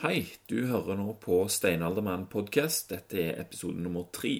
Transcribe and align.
Hei, 0.00 0.30
du 0.48 0.62
hører 0.64 0.96
nå 0.96 1.12
på 1.20 1.42
Steinaldermann 1.52 2.22
podcast. 2.32 2.86
Dette 2.88 3.18
er 3.20 3.40
episode 3.42 3.82
nummer 3.84 4.06
tre. 4.16 4.30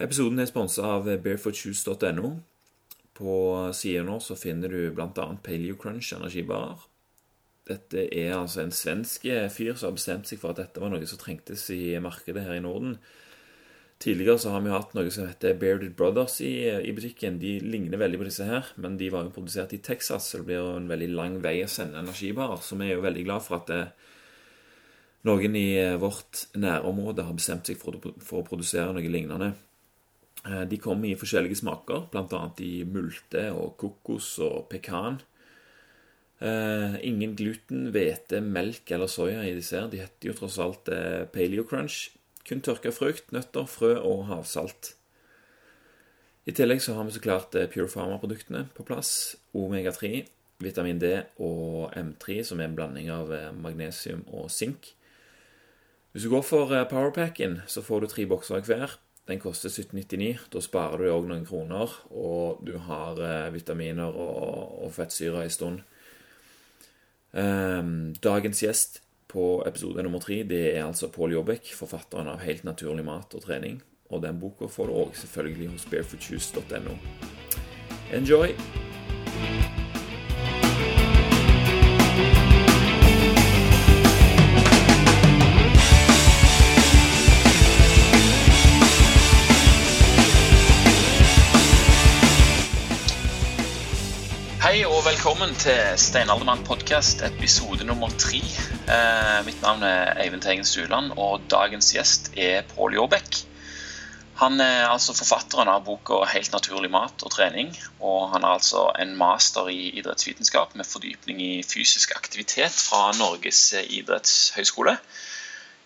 Episoden 0.00 0.40
er 0.40 0.46
sponsa 0.48 0.86
av 0.94 1.10
barefootshoes.no. 1.20 2.30
På 3.12 3.34
siden 3.76 4.06
nå 4.08 4.14
så 4.24 4.32
finner 4.40 4.72
du 4.72 4.86
bl.a. 4.96 5.26
Paleocrunch 5.44 6.14
energibarer. 6.16 6.86
Dette 7.68 8.06
er 8.08 8.32
altså 8.38 8.62
en 8.62 8.72
svensk 8.72 9.26
fyr 9.52 9.74
som 9.74 9.90
har 9.90 9.98
bestemt 9.98 10.30
seg 10.30 10.40
for 10.40 10.54
at 10.54 10.62
dette 10.62 10.80
var 10.80 10.94
noe 10.94 11.10
som 11.10 11.20
trengtes 11.20 11.66
i 11.76 11.92
markedet 12.00 12.46
her 12.46 12.56
i 12.56 12.64
Norden. 12.64 12.96
Tidligere 14.00 14.40
så 14.40 14.54
har 14.54 14.64
vi 14.64 14.72
hatt 14.72 14.96
noe 14.96 15.12
som 15.12 15.28
heter 15.28 15.60
Bearded 15.60 15.92
Brothers 16.00 16.38
i, 16.40 16.54
i, 16.72 16.96
butikken. 16.96 17.36
De 17.42 17.58
ligner 17.60 18.00
veldig 18.00 18.22
på 18.22 18.30
disse 18.30 18.48
her, 18.48 18.72
men 18.80 18.96
de 18.96 19.12
var 19.12 19.28
jo 19.28 19.36
produsert 19.36 19.76
i 19.76 19.82
Texas, 19.84 20.32
så 20.32 20.40
det 20.40 20.48
blir 20.48 20.62
jo 20.62 20.72
en 20.80 20.88
veldig 20.88 21.12
lang 21.20 21.38
vei 21.44 21.58
å 21.66 21.68
sende 21.68 22.00
energibarer. 22.00 22.64
Så 22.64 22.80
vi 22.80 22.88
er 22.88 22.96
jo 22.96 23.04
veldig 23.04 23.28
glad 23.28 23.44
for 23.44 23.60
at 23.60 23.68
det, 23.68 23.82
noen 25.28 25.56
i 25.58 25.68
eh, 25.78 25.98
vårt 26.00 26.46
nærområde 26.58 27.26
har 27.26 27.36
bestemt 27.36 27.68
seg 27.68 27.78
for, 27.80 27.98
å 27.98 28.46
produsere 28.46 28.90
noe 28.94 29.10
lignende. 29.10 29.52
Eh, 30.42 30.64
de 30.70 30.78
kommer 30.82 31.10
i 31.10 31.18
forskjellige 31.18 31.60
smaker, 31.62 32.08
bl.a. 32.12 32.46
i 32.64 32.72
multe 32.88 33.48
og 33.54 33.76
kokos 33.80 34.34
og 34.42 34.66
pekan. 34.72 35.20
Eh, 36.42 36.96
ingen 37.06 37.36
gluten, 37.38 37.90
hvete, 37.94 38.40
melk 38.42 38.90
eller 38.94 39.10
soya 39.10 39.44
i 39.46 39.54
disse. 39.54 39.84
De 39.92 40.00
heter 40.02 40.32
jo 40.32 40.38
tross 40.40 40.58
alt 40.62 40.90
Paleo 41.34 41.66
Crunch. 41.68 42.08
Kun 42.42 42.64
tørka 42.64 42.90
frukt, 42.90 43.30
nøtter, 43.30 43.68
frø 43.70 43.94
og 44.00 44.26
havsalt. 44.26 44.96
I 46.42 46.50
tillegg 46.58 46.80
så 46.82 46.96
har 46.96 47.06
vi 47.06 47.14
så 47.14 47.20
klart 47.22 47.54
Pure 47.70 47.86
Pharma-produktene 47.86 48.64
på 48.74 48.82
plass. 48.82 49.36
Omega-3, 49.54 50.24
vitamin 50.66 50.98
D 50.98 51.12
og 51.38 51.94
M3, 51.94 52.40
som 52.42 52.58
er 52.58 52.66
en 52.66 52.74
blanding 52.74 53.12
av 53.14 53.30
magnesium 53.54 54.24
og 54.26 54.50
sink. 54.50 54.90
Hvis 56.12 56.22
du 56.22 56.30
går 56.30 56.42
for 56.44 56.72
eh, 56.76 56.88
powerpacken, 56.88 57.62
så 57.66 57.82
får 57.82 58.00
du 58.00 58.06
tre 58.06 58.26
bokser 58.28 58.60
hver. 58.60 58.98
Den 59.28 59.40
koster 59.40 59.70
1799. 59.70 60.48
Da 60.52 60.60
sparer 60.60 61.00
du 61.00 61.08
òg 61.08 61.28
noen 61.30 61.46
kroner, 61.48 61.94
og 62.10 62.60
du 62.66 62.74
har 62.88 63.20
eh, 63.22 63.52
vitaminer 63.54 64.12
og, 64.12 64.90
fettsyre 64.92 65.46
en 65.46 65.54
stund. 65.54 65.80
Um, 67.32 68.12
dagens 68.20 68.60
gjest 68.60 68.98
på 69.32 69.62
episode 69.64 70.02
nummer 70.04 70.20
tre 70.20 70.42
det 70.44 70.74
er 70.74 70.82
altså 70.84 71.08
Pål 71.08 71.32
Jobbek, 71.32 71.70
forfatteren 71.72 72.28
av 72.28 72.42
Helt 72.44 72.66
naturlig 72.68 73.06
mat 73.08 73.32
og 73.32 73.46
trening. 73.46 73.80
Og 74.12 74.20
den 74.20 74.36
boka 74.36 74.68
får 74.68 74.90
du 74.90 74.98
òg 75.06 75.16
selvfølgelig 75.16 75.70
hos 75.72 75.88
barefootjuice.no. 75.88 76.98
Enjoy! 78.12 78.52
Velkommen 95.22 95.52
til 95.54 95.92
Steinaldermann 96.02 96.64
podkast, 96.66 97.20
episode 97.22 97.84
nummer 97.86 98.10
tre. 98.18 98.40
Eh, 98.90 99.36
mitt 99.46 99.60
navn 99.62 99.84
er 99.86 100.16
Eivind 100.18 100.42
Teigen 100.42 100.66
Stuland, 100.66 101.12
og 101.14 101.44
dagens 101.46 101.92
gjest 101.94 102.32
er 102.34 102.64
Pål 102.72 102.96
Jåbekk. 102.96 103.36
Han 104.40 104.58
er 104.58 104.88
altså 104.88 105.14
forfatteren 105.14 105.70
av 105.70 105.84
boka 105.86 106.24
'Helt 106.26 106.50
naturlig 106.50 106.90
mat 106.90 107.22
og 107.22 107.30
trening'. 107.30 107.70
Og 108.00 108.32
han 108.32 108.42
har 108.42 108.58
altså 108.58 108.90
en 108.98 109.14
master 109.16 109.70
i 109.70 109.92
idrettsvitenskap 110.00 110.74
med 110.74 110.90
fordypning 110.90 111.38
i 111.40 111.62
fysisk 111.62 112.16
aktivitet 112.16 112.74
fra 112.74 113.12
Norges 113.14 113.74
idrettshøgskole. 113.78 114.96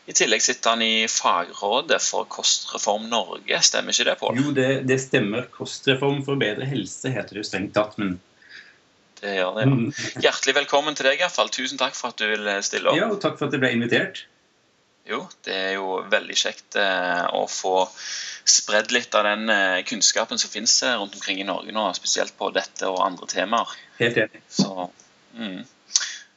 I 0.07 0.13
tillegg 0.13 0.43
sitter 0.43 0.71
han 0.71 0.83
i 0.83 1.07
fagrådet 1.09 2.01
for 2.01 2.25
Kostreform 2.25 3.11
Norge, 3.11 3.61
stemmer 3.61 3.93
ikke 3.93 4.09
det, 4.09 4.17
Pål? 4.19 4.41
Jo, 4.41 4.57
det, 4.57 4.89
det, 4.89 4.99
stemmer. 4.99 5.45
Kostreform 5.53 6.25
for 6.25 6.41
bedre 6.41 6.65
helse 6.65 7.13
heter 7.13 7.37
det 7.37 7.45
jo 7.45 7.51
strengt 7.51 7.75
tatt. 7.75 7.99
men 7.99 8.17
det 9.23 9.35
gjør 9.39 9.59
det. 9.59 9.67
Ja. 9.67 10.07
Hjertelig 10.29 10.57
velkommen 10.63 10.97
til 10.99 11.09
deg. 11.09 11.21
i 11.21 11.25
hvert 11.25 11.35
fall. 11.35 11.53
Tusen 11.53 11.81
takk 11.81 11.97
for 11.99 12.13
at 12.13 12.21
du 12.21 12.29
vil 12.31 12.49
stille 12.67 12.93
opp. 12.93 12.99
Ja, 12.99 13.11
og 13.13 13.21
takk 13.23 13.39
for 13.41 13.49
at 13.49 13.57
jeg 13.57 13.65
ble 13.65 13.75
invitert. 13.77 14.27
Jo, 15.07 15.21
det 15.47 15.55
er 15.55 15.73
jo 15.77 16.01
veldig 16.11 16.35
kjekt 16.35 16.77
eh, 16.83 17.23
å 17.31 17.45
få 17.51 17.85
spredd 18.47 18.91
litt 18.95 19.15
av 19.15 19.27
den 19.29 19.51
eh, 19.53 19.85
kunnskapen 19.87 20.41
som 20.43 20.51
finnes 20.51 20.75
eh, 20.83 20.97
rundt 20.99 21.15
omkring 21.15 21.39
i 21.39 21.47
Norge 21.47 21.75
nå, 21.75 21.87
spesielt 21.95 22.35
på 22.39 22.51
dette 22.55 22.91
og 22.91 23.05
andre 23.05 23.29
temaer. 23.31 23.77
Helt 24.01 24.19
enig. 24.25 24.43
Så, 24.51 24.89
mm. 25.39 25.63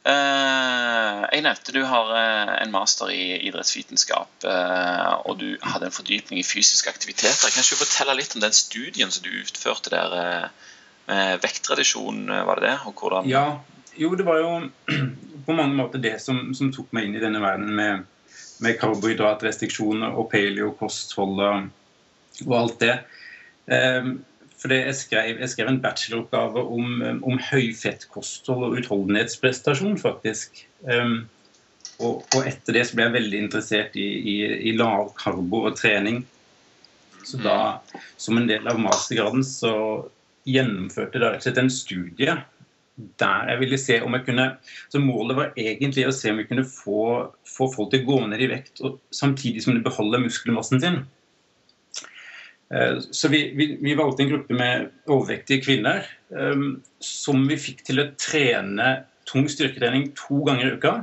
jeg 0.06 1.42
nevnte 1.44 1.74
du 1.74 1.82
har 1.84 2.14
en 2.14 2.70
master 2.72 3.10
i 3.12 3.24
idrettsvitenskap, 3.50 4.46
og 5.28 5.34
du 5.42 5.58
hadde 5.60 5.90
en 5.90 5.94
fordypning 5.94 6.40
i 6.40 6.46
fysiske 6.46 6.88
aktiviteter. 6.88 7.52
Kan 7.52 7.66
du 7.66 7.76
fortelle 7.76 8.16
litt 8.16 8.32
om 8.38 8.40
den 8.40 8.54
studien 8.56 9.12
som 9.12 9.26
du 9.26 9.34
utførte 9.42 9.92
der? 9.92 10.48
Med 11.10 11.42
vektreduksjon, 11.42 12.22
eh, 12.30 12.46
var 12.46 12.60
det 12.60 12.70
det? 12.70 12.78
Og 12.86 13.02
hvordan 13.02 13.28
Ja, 13.30 13.60
jo, 13.98 14.14
det 14.16 14.26
var 14.26 14.40
jo 14.40 14.54
på 15.46 15.56
mange 15.56 15.76
måter 15.76 16.02
det 16.02 16.16
som, 16.22 16.50
som 16.54 16.72
tok 16.74 16.92
meg 16.96 17.08
inn 17.08 17.18
i 17.18 17.22
denne 17.22 17.42
verden 17.42 17.74
med, 17.76 18.06
med 18.62 18.78
karbohydratrestriksjoner 18.80 20.16
og 20.16 20.30
paleo-kosthold 20.32 21.44
og 22.46 22.56
alt 22.56 22.80
det. 22.80 22.96
Um, 23.70 24.20
for 24.60 24.72
jeg 24.74 24.94
skrev, 24.98 25.38
jeg 25.40 25.48
skrev, 25.48 25.70
en 25.70 25.80
bacheloroppgave 25.80 26.62
om, 26.68 27.02
om 27.24 27.38
høyfettkosthold 27.40 28.66
og 28.66 28.76
utholdenhetsprestasjon, 28.80 29.96
faktisk. 30.00 30.66
Um, 30.84 31.22
og, 32.00 32.26
og, 32.34 32.42
etter 32.48 32.76
det 32.76 32.86
så 32.88 32.96
ble 32.96 33.08
jeg 33.08 33.16
veldig 33.16 33.40
interessert 33.46 33.96
i, 34.00 34.08
i, 34.34 34.36
i 34.70 34.74
lavkarbo 34.76 35.64
og 35.70 35.78
trening. 35.80 36.22
Så 37.24 37.40
da, 37.40 37.80
som 38.20 38.40
en 38.40 38.48
del 38.48 38.68
av 38.68 38.80
mastergraden, 38.80 39.44
så 39.44 39.72
gjennomførte 40.48 41.20
rett 41.20 41.40
og 41.40 41.44
slett 41.44 41.60
en 41.60 41.72
studie 41.72 42.38
der 43.20 43.48
jeg 43.48 43.60
ville 43.62 43.78
se 43.80 43.96
om 44.04 44.14
jeg 44.16 44.26
kunne 44.26 44.46
så 44.92 45.00
Målet 45.00 45.38
var 45.38 45.54
egentlig 45.58 46.06
å 46.08 46.14
se 46.14 46.32
om 46.32 46.40
vi 46.40 46.48
kunne 46.48 46.66
få, 46.68 47.30
få 47.48 47.70
folk 47.72 47.92
til 47.92 48.04
å 48.04 48.08
gå 48.10 48.18
ned 48.32 48.44
i 48.44 48.50
vekt 48.50 48.82
og, 48.84 48.98
samtidig 49.14 49.64
som 49.64 49.76
de 49.76 49.84
beholder 49.84 50.22
muskelmassen 50.24 50.82
sin. 50.82 50.98
Eh, 52.74 52.98
så 53.10 53.30
vi, 53.32 53.42
vi, 53.56 53.72
vi, 53.80 53.96
valgte 53.98 54.24
en 54.24 54.32
gruppe 54.34 54.58
med 54.58 54.90
overvektige 55.10 55.64
kvinner 55.64 56.04
um, 56.28 56.82
som 57.02 57.46
vi 57.48 57.58
fikk 57.60 57.82
til 57.88 58.02
å 58.02 58.10
trene 58.20 58.92
tung 59.30 59.48
styrketrening 59.50 60.10
to 60.18 60.42
ganger 60.46 60.68
i 60.68 60.76
uka. 60.78 60.94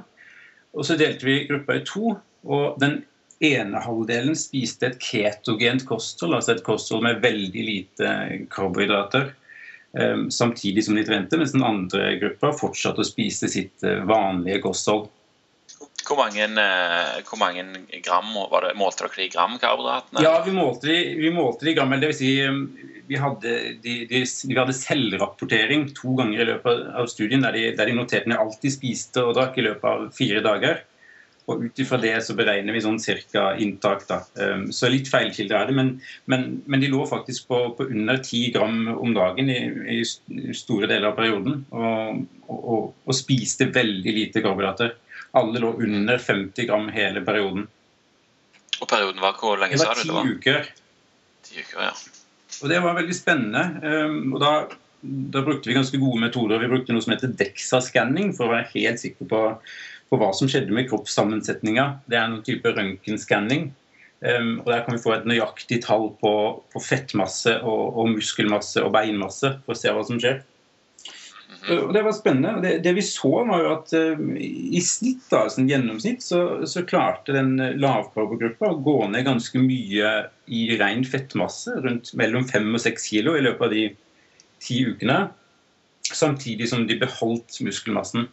Og 0.77 0.85
så 0.87 0.97
delte 0.99 1.27
vi 1.27 1.45
gruppa 1.49 1.79
i 1.79 1.85
to. 1.87 2.17
og 2.47 2.79
Den 2.83 3.01
ene 3.43 3.81
halvdelen 3.83 4.37
spiste 4.37 4.89
et 4.89 5.01
ketogent 5.01 5.85
kosthold, 5.87 6.37
altså 6.37 6.55
et 6.55 6.63
kosthold 6.65 7.05
med 7.05 7.21
veldig 7.23 7.65
lite 7.67 8.13
karbohydrater, 8.53 9.29
eh, 9.97 10.25
samtidig 10.33 10.85
som 10.85 10.97
de 10.97 11.05
trente, 11.05 11.37
mens 11.37 11.53
den 11.53 11.65
andre 11.67 12.15
gruppa 12.21 12.53
fortsatte 12.57 13.03
å 13.03 13.07
spise 13.07 13.49
sitt 13.51 13.85
eh, 13.85 14.01
vanlige 14.09 14.63
kosthold. 14.65 15.07
Hvor 16.07 16.21
mange, 16.21 16.45
eh, 16.47 17.15
hvor 17.27 17.39
mange 17.41 17.65
gram 17.99 18.29
var 18.47 18.63
det, 18.63 18.75
Målte 18.79 19.05
dere 19.05 19.25
i 19.25 19.31
gram 19.31 19.57
karbohydratene? 19.59 20.23
Ja, 20.23 20.37
vi 20.45 20.53
målte 20.55 20.93
vi 21.19 21.31
målte 21.35 21.67
de 21.67 21.73
gram. 21.75 21.91
Det 21.99 22.13
vil 22.13 22.15
si, 22.15 22.31
vi 23.07 23.19
hadde, 23.19 23.55
de, 23.83 23.97
de, 24.07 24.21
vi 24.23 24.57
hadde 24.57 24.75
selvrapportering 24.75 25.89
to 25.97 26.15
ganger 26.17 26.41
i 26.41 26.47
løpet 26.53 26.85
av 26.95 27.09
studien, 27.11 27.43
der 27.43 27.55
de, 27.55 27.65
der 27.75 27.91
de 27.91 27.97
noterte 27.99 28.31
ned 28.31 28.39
alt 28.39 28.63
de 28.63 28.71
spiste 28.71 29.23
og 29.23 29.35
drakk 29.37 29.59
i 29.59 29.67
løpet 29.67 29.89
av 29.91 30.07
fire 30.15 30.41
dager. 30.45 30.81
Og 31.47 31.61
ut 31.63 31.79
ifra 31.79 31.95
det 32.01 32.11
så 32.27 32.33
beregner 32.35 32.75
vi 32.75 32.81
sånn 32.83 32.99
cirka 32.99 33.53
inntak. 33.55 34.03
da. 34.09 34.19
Ehm, 34.43 34.65
så 34.75 34.89
litt 34.91 35.07
feilkilder 35.07 35.55
er 35.55 35.69
det, 35.69 35.75
men, 35.77 35.93
men, 36.27 36.45
men, 36.67 36.83
de 36.83 36.89
lå 36.91 37.05
faktisk 37.07 37.47
på, 37.47 37.61
på 37.77 37.87
under 37.87 38.19
10 38.19 38.51
gram 38.57 38.81
om 38.97 39.13
dagen 39.15 39.51
i, 39.53 39.61
i, 39.95 40.01
store 40.51 40.89
deler 40.91 41.13
av 41.13 41.15
perioden. 41.19 41.63
Og, 41.71 42.25
og, 42.51 42.91
og 42.91 43.15
spiste 43.15 43.69
veldig 43.71 44.15
lite 44.19 44.43
karbohydrater. 44.43 44.97
Alle 45.39 45.63
lå 45.63 45.71
under 45.87 46.19
50 46.19 46.67
gram 46.67 46.91
hele 46.91 47.23
perioden. 47.23 47.69
Og 48.81 48.91
perioden 48.91 49.23
var 49.23 49.39
hvor 49.39 49.55
lenge 49.61 49.79
sa 49.79 49.95
du 49.95 50.03
det 50.03 50.17
var? 50.17 50.27
Ti 50.27 50.35
uker. 50.35 50.71
Ti 51.47 51.61
uker, 51.63 51.81
ja. 51.87 51.93
Og 52.57 52.71
det 52.73 52.83
var 52.83 52.99
veldig 52.99 53.15
spennende. 53.15 53.63
Ehm, 53.87 54.33
og 54.35 54.43
da, 54.43 54.53
da 55.31 55.47
brukte 55.47 55.71
vi 55.71 55.79
ganske 55.79 56.03
gode 56.03 56.27
metoder. 56.27 56.59
Vi 56.59 56.75
brukte 56.75 56.91
noe 56.91 57.07
som 57.07 57.15
heter 57.15 57.31
DEXA-skanning 57.39 58.35
for 58.35 58.49
å 58.49 58.57
være 58.57 58.73
helt 58.75 58.99
sikre 58.99 59.31
på 59.31 59.45
på 60.09 60.19
hva 60.19 60.31
som 60.35 60.49
skjedde 60.49 60.73
med 60.75 60.87
kroppssammensetninga. 60.89 61.87
Det 62.07 62.19
er 62.19 62.31
noen 62.31 62.45
type 62.47 62.71
røntgenskanning. 62.71 63.71
Um, 64.19 64.61
og 64.63 64.71
Der 64.71 64.83
kan 64.85 64.95
vi 64.95 65.03
få 65.03 65.13
et 65.13 65.27
nøyaktig 65.29 65.83
tall 65.85 66.07
på, 66.17 66.33
på 66.73 66.81
fettmasse 66.81 67.59
og, 67.61 67.81
og, 67.99 68.13
muskelmasse 68.15 68.81
og 68.81 68.95
beinmasse 68.95 69.51
for 69.65 69.75
å 69.75 69.77
se 69.77 69.93
hva 69.93 70.05
som 70.07 70.17
skjer. 70.21 70.39
Uh, 71.67 71.83
og 71.83 71.91
Det 71.93 72.01
var 72.07 72.15
spennende. 72.17 72.63
det, 72.63 72.71
det, 72.87 72.95
vi 72.97 73.03
så, 73.05 73.29
var 73.45 73.61
jo 73.61 73.75
at 73.75 73.93
uh, 73.93 74.23
i 74.41 74.81
snitt, 74.81 75.21
da, 75.29 75.43
sånn 75.53 75.69
gjennomsnitt 75.69 76.25
så, 76.25 76.41
så 76.65 76.81
klarte 76.89 77.35
den 77.35 77.59
lavkarbogruppa 77.77 78.71
å 78.71 78.81
gå 78.87 78.97
ned 79.13 79.27
ganske 79.27 79.61
mye 79.61 80.15
i 80.47 80.63
ren 80.81 81.05
fettmasse, 81.05 81.77
rundt 81.85 82.15
mellom 82.17 82.47
5 82.49 82.73
og 82.73 82.83
6 82.87 83.09
kilo 83.11 83.37
i 83.37 83.45
løpet 83.45 83.69
av 83.69 83.75
de 83.75 83.85
ti 84.65 84.81
ukene. 84.87 85.27
Samtidig 86.07 86.71
som 86.71 86.87
de 86.89 86.97
beholdt 86.97 87.59
muskelmassen. 87.61 88.31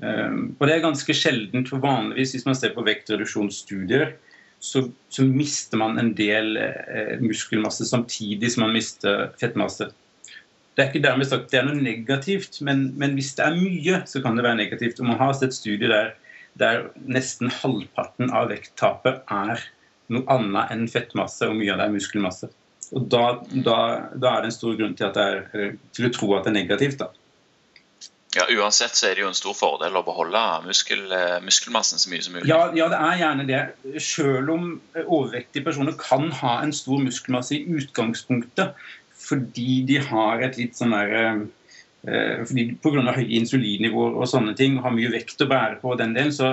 Um, 0.00 0.54
og 0.58 0.68
det 0.68 0.76
er 0.76 0.84
ganske 0.84 1.14
sjeldent, 1.16 1.68
for 1.68 1.82
vanligvis 1.82 2.36
hvis 2.36 2.46
man 2.46 2.56
ser 2.56 2.72
på 2.76 2.84
vektreduksjonsstudier, 2.86 4.14
så, 4.60 4.84
så 5.08 5.24
mister 5.24 5.80
man 5.80 5.98
en 5.98 6.12
del 6.16 6.56
eh, 6.60 7.16
muskelmasse 7.20 7.86
samtidig 7.88 8.52
som 8.52 8.66
man 8.66 8.74
mister 8.76 9.30
fettmasse. 9.40 9.88
Det 10.76 10.84
er 10.84 10.90
ikke 10.90 11.04
dermed 11.04 11.28
sagt 11.28 11.48
det 11.52 11.62
er 11.62 11.66
noe 11.66 11.80
negativt, 11.80 12.60
men, 12.64 12.90
men, 13.00 13.16
hvis 13.16 13.32
det 13.38 13.46
er 13.46 13.56
mye, 13.56 14.02
så 14.08 14.20
kan 14.22 14.36
det 14.36 14.44
være 14.46 14.60
negativt. 14.60 15.00
Og 15.00 15.08
man 15.08 15.18
har 15.20 15.32
sett 15.36 15.56
studier 15.56 15.92
der, 15.92 16.12
der 16.60 16.86
nesten 17.08 17.50
halvparten 17.52 18.32
av 18.36 18.52
vekttapet 18.52 19.24
er 19.32 19.64
noe 20.12 20.24
annet 20.32 20.72
enn 20.74 20.88
fettmasse, 20.92 21.48
og 21.48 21.56
mye 21.58 21.72
av 21.72 21.80
det 21.80 21.88
er 21.88 21.96
muskelmasse. 21.96 22.50
Og 22.96 23.06
da, 23.12 23.24
da, 23.64 23.78
da 24.18 24.34
er 24.34 24.44
det 24.44 24.50
en 24.50 24.56
stor 24.56 24.76
grunn 24.78 24.96
til, 24.98 25.10
er, 25.24 25.42
eh, 25.54 25.74
til, 25.96 26.08
å 26.08 26.14
tro 26.14 26.32
at 26.36 26.46
det 26.46 26.52
er 26.52 26.58
negativt. 26.60 27.00
da. 27.00 27.10
Ja, 28.36 28.44
Uansett 28.54 28.94
så 28.94 29.08
er 29.08 29.16
det 29.18 29.24
jo 29.24 29.30
en 29.30 29.34
stor 29.34 29.56
fordel 29.58 29.96
å 29.98 30.04
beholde 30.06 30.40
muskel, 30.62 31.02
eh, 31.10 31.38
muskelmassen 31.42 31.98
så 31.98 32.12
mye 32.12 32.22
som 32.22 32.36
mulig. 32.36 32.46
Ja, 32.46 32.68
ja, 32.78 32.86
det 32.92 32.98
er 33.02 33.22
gjerne 33.24 33.46
det. 33.48 33.62
Selv 33.98 34.52
om 34.54 34.68
overvektige 35.02 35.66
personer 35.66 35.96
kan 35.98 36.28
ha 36.38 36.60
en 36.62 36.72
stor 36.72 37.02
muskelmasse 37.02 37.58
i 37.58 37.64
utgangspunktet 37.78 38.76
fordi 39.20 39.82
de 39.86 39.98
har 40.02 40.42
et 40.42 40.56
litt 40.58 40.78
sånn 40.78 40.94
der 40.94 41.16
eh, 41.16 42.44
fordi 42.46 42.68
Pga. 42.80 43.02
høye 43.18 43.34
insulinnivåer 43.40 44.14
og 44.16 44.30
sånne 44.30 44.54
ting, 44.56 44.78
har 44.80 44.94
mye 44.94 45.10
vekt 45.12 45.42
å 45.42 45.50
bære 45.50 45.80
på 45.82 45.96
den 46.00 46.14
delen. 46.14 46.32
Så, 46.32 46.52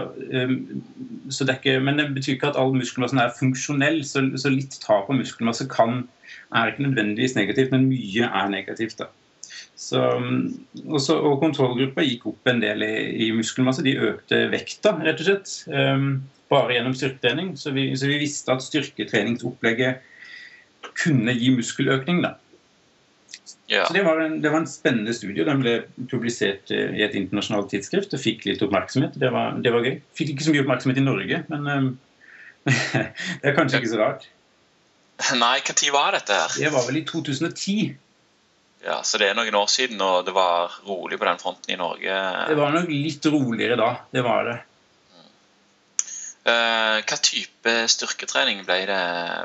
så 1.29 1.47
det 1.47 1.59
ikke, 1.61 1.77
men 1.79 2.01
det 2.01 2.09
betyr 2.17 2.35
ikke 2.35 2.51
at 2.51 2.59
all 2.59 2.73
muskelmassen 2.75 3.21
er 3.21 3.37
funksjonell. 3.37 4.01
Så, 4.03 4.25
så 4.35 4.51
litt 4.51 4.75
tap 4.83 5.07
av 5.07 5.15
muskelmasse 5.21 5.69
kan 5.71 6.03
er 6.51 6.73
ikke 6.73 6.89
nødvendigvis 6.89 7.37
negativt, 7.37 7.71
men 7.71 7.87
mye 7.87 8.27
er 8.27 8.51
negativt. 8.51 8.97
da. 8.99 9.07
Så, 9.77 10.01
også, 10.89 11.19
og 11.21 11.37
Kontrollgruppa 11.43 12.01
gikk 12.01 12.25
opp 12.31 12.49
en 12.49 12.63
del 12.63 12.81
i, 12.81 12.93
i, 13.27 13.29
muskelmasse. 13.37 13.85
De 13.85 13.93
økte 14.09 14.47
vekta, 14.49 14.95
rett 15.05 15.21
og 15.21 15.27
slett. 15.27 15.53
Um, 15.69 16.07
bare 16.49 16.73
gjennom 16.73 16.95
styrketrening. 16.97 17.53
Så 17.61 17.75
vi, 17.75 17.91
så 17.99 18.09
vi, 18.09 18.17
visste 18.23 18.55
at 18.55 18.65
styrketreningsopplegget 18.65 20.01
kunne 20.97 21.35
gi 21.37 21.51
muskeløkning. 21.53 22.23
da. 22.25 22.33
Ja. 23.67 23.83
Så 23.85 23.93
det 23.93 24.01
var, 24.07 24.21
en, 24.23 24.39
det 24.41 24.49
var, 24.49 24.63
en, 24.63 24.71
spennende 24.71 25.13
studie. 25.13 25.45
Den 25.45 25.61
ble 25.61 25.75
publisert 26.09 26.71
eh, 26.73 26.95
i 26.97 27.03
et 27.05 27.17
internasjonalt 27.19 27.69
tidsskrift 27.73 28.15
og 28.15 28.23
fikk 28.23 28.47
litt 28.47 28.63
oppmerksomhet. 28.65 29.19
Det 29.19 29.29
var, 29.35 29.59
det 29.61 29.75
var 29.75 29.85
gøy. 29.85 29.99
Fikk 30.17 30.33
ikke 30.33 30.47
så 30.47 30.55
mye 30.55 30.63
oppmerksomhet 30.63 31.01
i 31.01 31.05
Norge, 31.05 31.43
men 31.51 31.69
um, 31.69 31.93
det 32.71 33.51
er 33.51 33.57
kanskje 33.57 33.83
ikke 33.83 33.93
så 33.93 34.01
rart. 34.01 34.27
Nei, 35.37 35.57
når 35.65 35.93
var 35.93 36.17
dette 36.17 36.33
her? 36.33 36.59
Det 36.61 36.73
var 36.73 36.85
vel 36.87 37.01
i 37.01 37.05
2010. 37.09 37.77
Ja, 38.87 39.01
Så 39.03 39.19
det 39.19 39.27
er 39.27 39.35
noen 39.35 39.55
år 39.59 39.67
siden, 39.67 39.99
og 39.99 40.23
det 40.23 40.31
var 40.35 40.71
rolig 40.87 41.19
på 41.19 41.27
den 41.27 41.39
fronten 41.41 41.73
i 41.73 41.79
Norge? 41.79 42.17
Det 42.47 42.55
var 42.55 42.71
nok 42.71 42.87
litt 42.91 43.25
roligere 43.27 43.75
da. 43.79 43.89
Det 44.15 44.23
var 44.23 44.47
det. 44.47 44.57
Uh, 46.47 47.03
hva 47.03 47.17
type 47.19 47.71
styrketrening 47.91 48.61
ble, 48.63 48.77
det, 48.87 49.01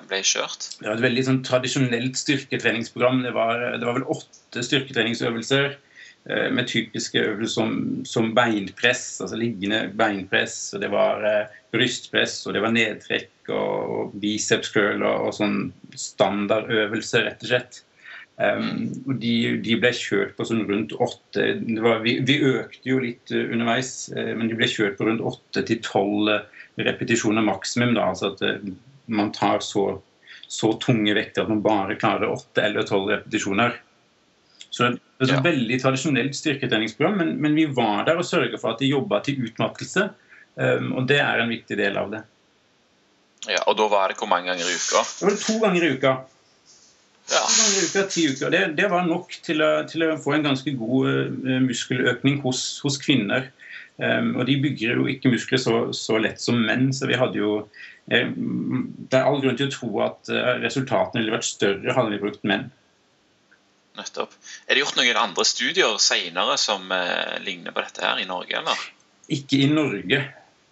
ble 0.06 0.20
kjørt? 0.22 0.68
Det 0.78 0.86
var 0.86 0.94
et 0.94 1.02
veldig 1.08 1.24
sånn, 1.26 1.40
tradisjonelt 1.42 2.20
styrketreningsprogram. 2.20 3.24
Det 3.26 3.32
var, 3.34 3.64
det 3.74 3.88
var, 3.88 3.96
vel 3.98 4.06
åtte 4.14 4.62
styrketreningsøvelser 4.62 5.66
uh, 5.74 6.48
med 6.54 6.70
typiske 6.70 7.18
øvelser 7.18 7.56
som, 7.56 7.74
som, 8.06 8.30
beinpress, 8.38 9.16
altså 9.24 9.40
liggende 9.40 9.88
beinpress. 9.98 10.60
og 10.76 10.86
Det 10.86 10.92
var 10.94 11.26
uh, 11.26 11.56
brystpress, 11.74 12.44
og 12.46 12.54
det 12.54 12.62
var 12.62 12.76
nedtrekk 12.78 13.50
og, 13.50 13.96
og 13.96 14.18
biceps 14.22 14.70
curl 14.70 15.02
og, 15.02 15.26
og 15.26 15.40
sånn 15.40 15.64
standardøvelser, 15.98 17.26
rett 17.26 17.42
og 17.42 17.56
slett. 17.56 17.82
Um, 18.40 18.88
og 19.04 19.18
de, 19.20 19.32
de, 19.60 19.74
ble 19.76 19.90
kjørt 19.92 20.32
på 20.38 20.46
sånn 20.48 20.64
rundt 20.64 20.94
åtte 21.04 21.44
vi, 22.02 22.14
vi, 22.24 22.36
økte 22.48 22.88
jo 22.88 23.02
litt 23.02 23.28
uh, 23.28 23.44
underveis, 23.52 24.08
uh, 24.16 24.32
men 24.38 24.48
de 24.48 24.56
ble 24.56 24.68
kjørt 24.72 24.96
på 24.96 25.04
rundt 25.06 25.20
åtte 25.28 25.62
til 25.68 25.82
tolv 25.84 26.30
uh, 26.32 26.64
repetisjoner 26.80 27.44
maksimum. 27.44 27.92
Da, 27.98 28.08
altså 28.08 28.32
at 28.32 28.64
man 29.12 29.30
tar 29.36 29.60
så, 29.60 30.00
så, 30.48 30.72
tunge 30.80 31.14
vekter 31.18 31.44
at 31.44 31.52
man 31.52 31.60
bare 31.64 31.98
klarer 32.00 32.32
åtte 32.32 32.64
eller 32.64 32.88
tolv 32.88 33.12
repetisjoner. 33.12 33.76
Så 34.72 34.88
det 34.88 34.96
er 35.20 35.28
et 35.28 35.36
ja. 35.36 35.44
veldig 35.44 35.80
tradisjonelt 35.82 36.36
styrketreningsprogram, 36.36 37.18
men, 37.20 37.36
men, 37.44 37.54
vi 37.58 37.68
var 37.68 38.06
der 38.08 38.16
og 38.16 38.24
sørga 38.24 38.56
for 38.56 38.72
at 38.72 38.80
de 38.80 38.88
jobba 38.94 39.20
til 39.26 39.44
utmattelse. 39.44 40.08
Um, 40.56 40.94
og 40.96 41.08
det 41.08 41.20
er 41.20 41.40
en 41.40 41.52
viktig 41.52 41.76
del 41.76 42.00
av 42.00 42.08
det. 42.12 42.24
Ja, 43.50 43.60
Og 43.66 43.76
da 43.76 43.88
var 43.92 44.08
det 44.08 44.16
hvor 44.20 44.30
mange 44.30 44.48
ganger 44.48 44.64
i 44.64 44.76
uka? 44.76 45.02
Det 45.02 45.28
var 45.28 45.38
to 45.44 45.58
ganger 45.60 45.84
i 45.84 45.92
uka. 45.98 46.12
Ja. 47.30 47.42
Ti 48.10 48.26
uker. 48.32 48.50
Det, 48.50 48.62
det 48.76 48.88
var 48.90 49.06
nok 49.06 49.34
til 49.44 49.62
å, 49.64 49.70
til 49.88 50.04
å, 50.06 50.16
få 50.20 50.36
en 50.36 50.46
ganske 50.48 50.74
god 50.76 51.08
uh, 51.46 51.58
muskeløkning 51.64 52.40
hos, 52.42 52.64
hos 52.84 52.98
kvinner. 53.02 53.48
Um, 54.02 54.34
og 54.40 54.46
de 54.48 54.56
bygger 54.62 54.98
jo 54.98 55.08
ikke 55.10 55.30
muskler 55.30 55.60
så, 55.60 55.76
så, 55.94 56.16
lett 56.22 56.40
som 56.42 56.58
menn, 56.64 56.90
så 56.96 57.06
vi 57.06 57.18
hadde 57.20 57.36
jo 57.36 57.50
eh, 58.08 58.30
Det 58.32 59.18
er 59.18 59.26
all 59.28 59.42
grunn 59.42 59.58
til 59.60 59.68
å 59.68 59.74
tro 59.74 59.90
at 60.06 60.30
uh, 60.32 60.56
resultatene 60.62 61.20
ville 61.20 61.34
vært 61.34 61.46
større 61.46 61.94
hadde 61.94 62.14
vi 62.14 62.22
brukt 62.22 62.46
menn. 62.48 62.70
Nettopp. 63.98 64.32
Er 64.64 64.74
det 64.74 64.82
gjort 64.86 64.96
noen 64.96 65.20
andre 65.20 65.44
studier 65.46 65.98
senere 66.00 66.56
som 66.58 66.88
uh, 66.88 67.36
ligner 67.44 67.76
på 67.76 67.84
dette 67.84 68.02
her 68.02 68.22
i 68.22 68.28
Norge, 68.28 68.56
eller? 68.62 68.86
Ikke 69.32 69.60
i 69.60 69.68
Norge. 69.70 70.22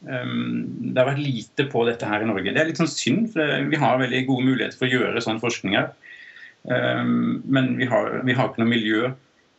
Um, 0.01 0.65
det 0.89 0.97
har 0.97 1.13
vært 1.13 1.23
lite 1.23 1.69
på 1.71 1.85
dette 1.87 2.09
her 2.09 2.25
i 2.25 2.31
Norge. 2.31 2.57
Det 2.57 2.65
er 2.65 2.71
litt 2.73 2.81
sånn 2.81 2.91
synd, 2.91 3.29
for 3.35 3.69
vi 3.69 3.81
har 3.85 4.01
veldig 4.01 4.25
gode 4.33 4.49
muligheter 4.49 4.81
for 4.81 4.89
å 4.89 4.95
gjøre 4.97 5.23
sånn 5.23 5.43
forskning 5.45 5.77
her. 5.77 5.93
Men 6.65 7.77
vi 7.79 7.87
har, 7.89 8.21
vi 8.27 8.35
har 8.37 8.51
ikke 8.51 8.61
noe 8.61 8.71
miljø. 8.71 9.11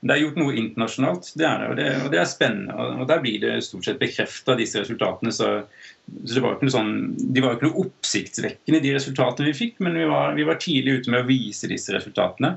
Det 0.02 0.14
er 0.14 0.22
gjort 0.24 0.38
noe 0.42 0.54
internasjonalt, 0.58 1.28
det 1.38 1.46
er 1.46 1.62
det, 1.62 1.70
og 1.70 1.76
det, 1.78 1.88
og 2.02 2.12
det 2.14 2.20
er 2.22 2.30
spennende. 2.30 2.76
og 3.02 3.08
Der 3.10 3.22
blir 3.22 3.40
det 3.42 3.56
stort 3.66 3.86
sett 3.86 4.00
bekrefta, 4.02 4.56
disse 4.58 4.82
resultatene. 4.82 5.34
Så, 5.34 5.50
så, 5.62 6.32
det 6.34 6.42
var 6.42 6.56
ikke 6.56 6.70
noe 6.70 6.76
sånn, 6.76 6.94
De 7.18 7.44
var 7.44 7.58
ikke 7.58 7.70
noe 7.70 7.86
oppsiktsvekkende, 7.86 8.82
de 8.82 8.94
resultatene 8.98 9.50
vi 9.52 9.58
fikk, 9.58 9.82
men 9.86 9.98
vi 9.98 10.06
var, 10.10 10.38
vi 10.38 10.46
var 10.48 10.62
tidlig 10.62 11.00
ute 11.02 11.14
med 11.14 11.24
å 11.24 11.30
vise 11.30 11.70
disse 11.70 11.94
resultatene. 11.94 12.56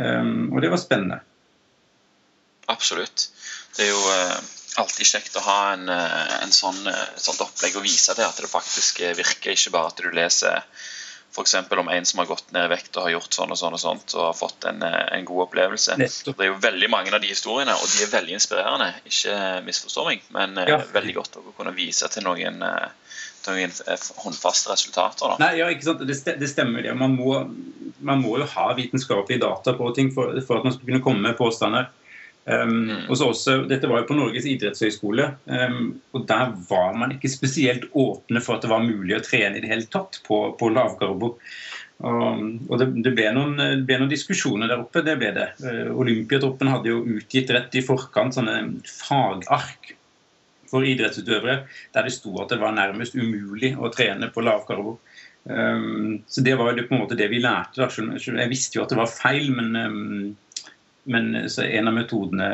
Um, 0.00 0.48
og 0.54 0.62
det 0.64 0.70
var 0.72 0.82
spennende. 0.82 1.20
Absolutt. 2.70 3.28
Det 3.76 3.86
er 3.86 3.94
jo 3.94 4.02
uh 4.14 4.56
alltid 4.78 5.08
kjekt 5.08 5.36
å 5.38 5.44
ha 5.44 5.58
en, 5.74 5.88
eh, 5.88 6.34
en 6.44 6.52
sånn, 6.54 6.86
eh, 6.86 7.02
et 7.16 7.24
sånt 7.24 7.40
opplegg 7.42 7.76
og 7.76 7.86
vise 7.86 8.14
til 8.14 8.24
at 8.24 8.36
det 8.36 8.50
faktisk 8.50 9.00
virker. 9.18 9.52
Ikke 9.52 9.74
bare 9.74 9.90
at 9.90 10.00
du 10.00 10.10
leser 10.10 10.62
f.eks. 11.30 11.54
om 11.70 11.88
en 11.88 12.06
som 12.06 12.18
har 12.18 12.26
gått 12.26 12.52
ned 12.52 12.66
i 12.66 12.72
vekt 12.72 12.96
og 12.96 13.06
har 13.06 13.14
gjort 13.14 13.36
sånn 13.36 13.54
og 13.54 13.58
sånn 13.58 13.76
og 13.76 13.82
sånt 13.82 14.14
og 14.16 14.24
har 14.24 14.36
fått 14.36 14.66
en, 14.70 14.82
en 14.82 15.28
god 15.28 15.44
opplevelse. 15.46 15.96
Nettopp. 16.00 16.38
Det 16.38 16.46
er 16.46 16.50
jo 16.50 16.58
veldig 16.62 16.90
mange 16.90 17.14
av 17.14 17.22
de 17.22 17.30
historiene, 17.30 17.76
og 17.76 17.86
de 17.92 18.04
er 18.04 18.12
veldig 18.12 18.36
inspirerende. 18.38 18.90
Ikke 19.10 19.36
misforstå 19.66 20.06
meg, 20.08 20.24
men 20.34 20.58
ja. 20.66 20.80
veldig 20.94 21.14
godt 21.20 21.38
å 21.40 21.44
kunne 21.56 21.74
vise 21.76 22.10
til 22.10 22.26
noen, 22.26 22.58
noen 23.46 23.76
håndfaste 24.24 24.74
resultater. 24.74 25.36
Da. 25.36 25.38
Nei, 25.44 25.52
ja, 25.60 25.70
ikke 25.70 25.92
sant? 25.92 26.02
Det, 26.06 26.50
stemmer. 26.50 26.82
det. 26.86 26.96
Man 26.98 27.14
må, 27.14 27.38
man 27.98 28.24
må, 28.24 28.36
jo 28.42 28.50
ha 28.56 28.70
vitenskapelige 28.78 29.44
data 29.46 29.76
på 29.78 29.94
ting 29.96 30.10
for, 30.14 30.34
for 30.46 30.58
at 30.58 30.66
man 30.66 30.76
skal 30.76 30.90
kunne 30.90 31.04
komme 31.04 31.24
med 31.28 31.38
påstander. 31.38 31.90
Um, 32.44 32.88
og 33.10 33.18
så 33.18 33.26
også, 33.30 33.56
Dette 33.68 33.88
var 33.90 34.00
jo 34.00 34.08
på 34.08 34.16
Norges 34.16 34.46
idrettshøgskole, 34.48 35.26
um, 35.44 35.90
og 36.16 36.24
der 36.30 36.54
var 36.70 36.96
man 36.96 37.12
ikke 37.14 37.30
spesielt 37.30 37.84
åpne 37.92 38.40
for 38.42 38.56
at 38.56 38.64
det 38.64 38.72
var 38.72 38.86
mulig 38.86 39.18
å 39.18 39.22
trene 39.24 39.58
i 39.58 39.62
det 39.62 39.70
hele 39.70 39.88
tatt 39.92 40.22
på, 40.26 40.40
på 40.58 40.72
lavkarbo. 40.72 41.34
Og, 42.00 42.44
og 42.70 42.74
det, 42.80 42.86
det, 43.04 43.12
ble 43.12 43.28
noen, 43.36 43.58
det, 43.60 43.84
ble 43.84 44.00
noen, 44.00 44.12
diskusjoner 44.12 44.70
der 44.70 44.80
oppe, 44.80 45.04
det 45.04 45.18
ble 45.20 45.34
det. 45.36 45.50
Uh, 45.60 45.92
Olympiatroppen 46.00 46.72
hadde 46.72 46.94
jo 46.94 47.04
utgitt 47.18 47.52
rett 47.54 47.76
i 47.76 47.84
forkant 47.84 48.38
sånne 48.38 48.56
fagark 48.88 49.94
for 50.70 50.86
idrettsutøvere 50.86 51.64
der 51.92 52.06
det 52.06 52.14
sto 52.14 52.32
at 52.40 52.52
det 52.52 52.60
var 52.60 52.72
nærmest 52.76 53.16
umulig 53.18 53.74
å 53.76 53.90
trene 53.92 54.30
på 54.32 54.44
lavkarbo. 54.46 54.96
Um, 55.44 56.20
så 56.28 56.44
det 56.46 56.56
var 56.56 56.72
jo 56.72 56.86
på 56.86 56.96
en 56.96 57.04
måte 57.04 57.18
det 57.18 57.28
vi 57.32 57.40
lærte. 57.42 57.84
Da. 57.84 57.90
Jeg 58.16 58.52
visste 58.52 58.78
jo 58.78 58.86
at 58.86 58.92
det 58.94 59.00
var 59.00 59.12
feil, 59.12 59.52
men 59.52 59.76
men 61.04 61.32
en 61.36 61.88
av 61.88 61.96
metodene 61.96 62.48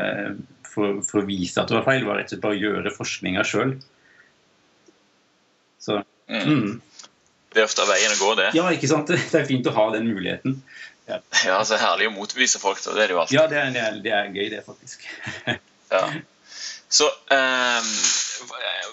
for, 0.67 1.01
for, 1.07 1.23
å 1.23 1.29
vise 1.29 1.61
at 1.61 1.71
det 1.71 1.79
var 1.79 1.87
feil, 1.87 2.05
var 2.07 2.21
rett 2.21 2.29
og 2.31 2.37
slett 2.37 2.45
bare 2.45 2.59
å 2.59 2.61
gjøre 2.61 2.93
forskninga 2.95 3.45
sjøl. 3.49 3.77
Så 5.83 6.01
mm. 6.03 6.45
Mm. 6.47 6.75
Det 7.55 7.63
er 7.63 7.69
ofte 7.69 7.87
veien 7.89 8.13
å 8.13 8.21
gå, 8.21 8.35
det. 8.39 8.51
Ja, 8.59 8.67
ikke 8.75 8.91
sant? 8.91 9.11
Det 9.33 9.41
er 9.41 9.49
fint 9.49 9.67
å 9.71 9.75
ha 9.77 9.89
den 9.95 10.09
muligheten. 10.11 10.61
Ja, 11.09 11.21
ja 11.47 11.59
så 11.65 11.79
Herlig 11.81 12.11
å 12.11 12.17
motbevise 12.17 12.61
folk. 12.61 12.83
Det 12.83 12.93
er 12.95 13.07
det 13.07 13.15
jo 13.17 13.23
alltid. 13.23 13.39
Ja, 13.39 13.47
det 13.51 13.63
er, 13.63 14.01
det 14.05 14.13
er 14.13 14.33
gøy, 14.35 14.49
det, 14.53 14.63
faktisk. 14.67 15.07
ja. 15.95 16.03
Så 16.93 17.09
um, 17.09 17.93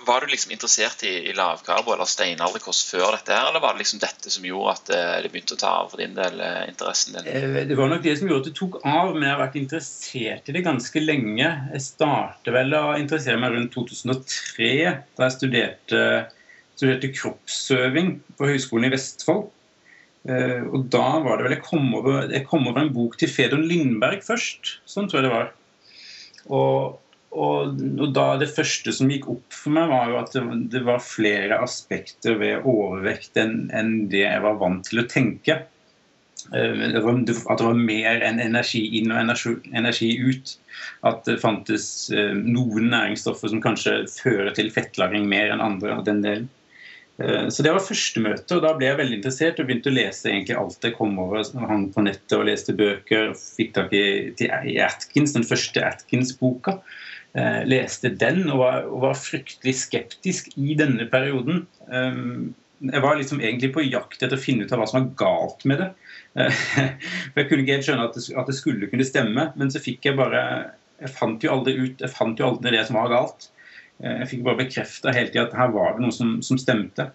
var 0.05 0.21
du 0.21 0.27
liksom 0.27 0.51
interessert 0.51 1.03
i, 1.03 1.11
i 1.29 1.33
lavkarbo 1.33 1.93
eller 1.93 2.07
steinalderkost 2.09 2.89
før 2.91 3.15
dette, 3.15 3.33
her, 3.33 3.49
eller 3.49 3.63
var 3.63 3.75
det 3.75 3.83
liksom 3.83 4.01
dette 4.03 4.31
som 4.33 4.45
gjorde 4.47 4.75
at 4.75 4.91
eh, 4.95 5.15
det 5.23 5.31
begynte 5.33 5.57
å 5.57 5.61
ta 5.61 5.71
av 5.81 5.91
for 5.91 6.03
din 6.03 6.15
del, 6.17 6.39
eh, 6.43 6.61
interessen 6.71 7.17
din? 7.17 7.29
Eh, 7.31 7.57
det 7.69 7.77
var 7.79 7.91
nok 7.91 8.03
det 8.05 8.15
som 8.19 8.29
gjorde 8.29 8.45
at 8.45 8.49
det 8.49 8.55
tok 8.59 8.79
av, 8.81 9.11
men 9.13 9.27
jeg 9.27 9.33
har 9.33 9.41
vært 9.43 9.59
interessert 9.61 10.49
i 10.49 10.55
det 10.57 10.63
ganske 10.67 11.03
lenge. 11.03 11.49
Jeg 11.73 11.85
startet 11.87 12.53
vel 12.55 12.77
å 12.77 12.83
interessere 12.99 13.41
meg 13.41 13.55
rundt 13.55 13.75
2003, 13.75 14.71
da 15.17 15.27
jeg 15.27 15.37
studerte, 15.37 16.05
studerte 16.75 17.13
kroppsøving 17.15 18.15
på 18.39 18.49
Høgskolen 18.51 18.89
i 18.89 18.95
Vestfold. 18.95 19.51
Og 20.23 20.85
da 20.87 21.07
var 21.19 21.35
det 21.35 21.43
vel 21.43 21.53
Jeg 21.57 21.65
kom 21.65 21.89
over, 21.97 22.29
jeg 22.31 22.45
kom 22.47 22.69
over 22.69 22.79
en 22.79 22.93
bok 22.95 23.17
til 23.19 23.27
Fedon 23.27 23.65
Lindberg 23.67 24.21
først. 24.23 24.77
Sånn 24.87 25.09
tror 25.11 25.19
jeg 25.19 25.27
det 25.27 25.33
var. 25.33 25.49
Og 26.47 27.02
og, 27.33 27.83
og, 27.97 28.07
da 28.15 28.25
det 28.41 28.51
første 28.53 28.93
som 28.95 29.11
gikk 29.11 29.27
opp 29.33 29.55
for 29.55 29.73
meg, 29.75 29.91
var 29.91 30.09
jo 30.11 30.17
at 30.21 30.33
det, 30.35 30.43
det 30.73 30.83
var 30.87 31.03
flere 31.03 31.59
aspekter 31.65 32.37
ved 32.41 32.65
overvekt 32.69 33.39
enn, 33.41 33.67
enn 33.73 33.93
det 34.11 34.25
jeg 34.25 34.43
var 34.45 34.59
vant 34.61 34.85
til 34.89 35.01
å 35.03 35.07
tenke. 35.09 35.63
Eh, 36.51 36.73
det 36.93 37.03
var, 37.03 37.17
at 37.17 37.61
det 37.61 37.67
var 37.67 37.79
mer 37.79 38.25
enn 38.27 38.41
energi 38.43 38.83
inn 38.99 39.13
og 39.13 39.21
energi, 39.21 39.55
energi 39.73 40.11
ut. 40.21 40.57
At 41.07 41.23
det 41.29 41.39
fantes 41.43 41.85
eh, 42.13 42.33
noen 42.33 42.91
næringsstoffer 42.93 43.53
som 43.53 43.63
kanskje 43.63 44.03
fører 44.11 44.51
til 44.57 44.73
fettlagring 44.73 45.29
mer 45.29 45.53
enn 45.53 45.63
andre. 45.63 45.97
av 45.97 46.05
den 46.07 46.21
delen. 46.25 46.49
Eh, 47.21 47.47
så 47.49 47.63
Det 47.63 47.71
var 47.71 47.85
første 47.85 48.23
møte, 48.23 48.57
og 48.57 48.63
da 48.65 48.73
ble 48.77 48.89
jeg 48.89 48.99
veldig 48.99 49.19
interessert 49.21 49.59
og 49.61 49.69
begynte 49.69 49.91
å 49.91 49.97
lese 49.97 50.29
egentlig 50.31 50.57
alt 50.59 50.85
jeg 50.85 50.97
kom 50.97 51.17
over. 51.21 51.45
Hang 51.69 51.89
på 51.93 52.05
nettet 52.05 52.37
og 52.37 52.47
leste 52.49 52.75
bøker. 52.77 53.33
Fikk 53.37 53.73
tak 53.77 53.93
i, 53.93 54.33
i 54.39 54.77
Atkins, 54.81 55.35
den 55.37 55.47
første 55.47 55.85
Atkins-boka. 55.85 56.79
Eh, 57.33 57.63
leste 57.65 58.11
den 58.13 58.43
og 58.45 58.59
var, 58.59 58.83
og 58.85 58.99
var, 59.07 59.15
fryktelig 59.17 59.73
skeptisk 59.79 60.51
i 60.53 60.75
denne 60.77 61.07
perioden. 61.09 61.63
Eh, 61.89 62.19
jeg 62.83 63.01
var 63.01 63.17
liksom 63.17 63.41
egentlig 63.41 63.71
på 63.73 63.85
jakt 63.87 64.21
etter 64.21 64.37
å 64.37 64.43
finne 64.43 64.67
ut 64.67 64.73
av 64.75 64.81
hva 64.81 64.87
som 64.89 64.99
var 64.99 65.07
galt 65.17 65.65
med 65.69 65.81
det. 65.81 65.89
Eh, 66.37 66.59
for 67.33 67.41
Jeg 67.41 67.49
kunne 67.49 67.65
ikke 67.65 67.79
helt 67.79 67.87
skjønne 67.89 68.05
at 68.05 68.19
det, 68.19 68.27
at 68.37 68.51
det, 68.51 68.57
skulle 68.59 68.91
kunne 68.91 69.07
stemme, 69.07 69.47
men 69.57 69.73
så 69.73 69.81
fikk 69.81 70.05
jeg 70.09 70.19
bare 70.19 70.43
Jeg 71.01 71.09
fant 71.15 71.43
jo 71.43 71.51
aldri 71.51 71.73
ut 71.79 72.03
Jeg 72.05 72.13
fant 72.13 72.39
jo 72.39 72.51
aldri 72.51 72.75
det 72.75 72.85
som 72.87 72.99
var 73.01 73.09
galt. 73.11 73.49
Jeg 74.03 74.29
fikk 74.29 74.45
bare 74.45 74.59
bekrefta 74.61 75.13
hele 75.15 75.31
tida 75.31 75.47
at 75.47 75.57
her 75.57 75.73
var 75.73 75.95
det 75.95 76.03
noe 76.03 76.13
som, 76.13 76.37
som 76.45 76.59
stemte. 76.59 77.07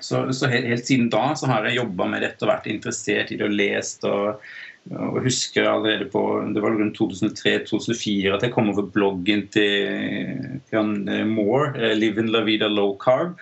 Så, 0.00 0.22
så 0.36 0.50
helt, 0.50 0.66
helt, 0.68 0.86
siden 0.86 1.10
da 1.12 1.32
så 1.38 1.48
har 1.50 1.66
jeg 1.66 1.80
jobba 1.80 2.08
med 2.12 2.24
dette 2.26 2.44
og 2.44 2.52
vært 2.52 2.68
interessert 2.70 3.32
i 3.32 3.38
det 3.38 3.46
og 3.48 3.54
lest 3.56 4.08
og 4.08 4.42
og 4.88 5.18
husker 5.20 5.66
allerede 5.68 6.06
på 6.08 6.20
det 6.54 6.62
var 6.64 6.72
rundt 6.78 6.96
2003-2004 6.96 8.30
at 8.32 8.44
jeg 8.46 8.52
kom 8.54 8.70
over 8.72 8.86
bloggen 8.88 9.42
til 9.52 10.62
Jan 10.72 10.94
Moore, 11.28 11.74
eh, 11.76 11.92
'Live 11.92 12.20
in 12.20 12.32
la 12.32 12.40
vida 12.40 12.68
low 12.68 12.96
carb'. 12.96 13.36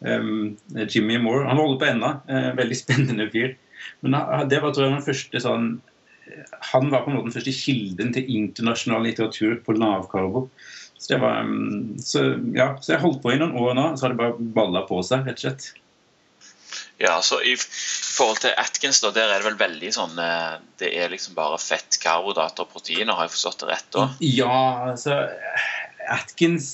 Um, 0.00 0.56
Jimmy 0.88 1.16
Moore. 1.16 1.46
Han 1.46 1.56
holder 1.56 1.78
på 1.78 1.90
ennå. 1.92 2.10
Veldig 2.56 2.76
spennende 2.84 3.28
fyr. 3.30 3.54
Men 4.00 4.16
det 4.50 4.62
var 4.62 4.72
tror 4.72 4.86
jeg 4.86 4.94
den 4.96 5.06
første 5.06 5.42
sånn 5.42 5.80
Han 6.72 6.90
var 6.90 7.02
på 7.02 7.10
en 7.10 7.16
måte 7.16 7.28
den 7.28 7.34
første 7.34 7.52
kilden 7.52 8.12
til 8.14 8.28
internasjonal 8.30 9.02
litteratur 9.04 9.58
på 9.66 9.74
lavkarbo. 9.76 10.46
Så, 11.02 11.08
det 11.10 11.18
var, 11.18 11.40
um, 11.42 11.96
så, 11.98 12.20
ja, 12.54 12.68
så 12.78 12.94
jeg 12.94 13.02
holdt 13.02 13.22
på 13.24 13.32
i 13.34 13.38
noen 13.40 13.56
år 13.58 13.74
nå, 13.74 13.86
så 13.96 14.06
har 14.06 14.12
det 14.12 14.20
bare 14.20 14.50
balla 14.54 14.84
på 14.86 15.00
seg, 15.02 15.24
rett 15.26 15.40
og 15.40 15.46
slett. 15.48 15.72
Ja, 17.02 17.16
så 17.26 17.40
i 17.42 17.56
forhold 17.58 18.38
til 18.44 18.54
Atkins, 18.60 19.00
da, 19.02 19.10
der 19.10 19.32
er 19.32 19.42
det 19.42 19.48
vel 19.48 19.58
veldig 19.58 19.90
sånn 19.96 20.20
eh, 20.22 20.60
Det 20.78 20.92
er 20.94 21.10
liksom 21.10 21.34
bare 21.34 21.58
fett, 21.58 21.98
karbohydrater 21.98 22.62
og 22.62 22.70
proteiner, 22.76 23.16
har 23.18 23.26
jeg 23.26 23.34
forstått 23.34 23.64
det 23.64 23.70
rett 23.72 23.88
da? 23.96 24.04
Ja, 24.22 24.60
altså 24.92 25.18
Atkins 26.12 26.70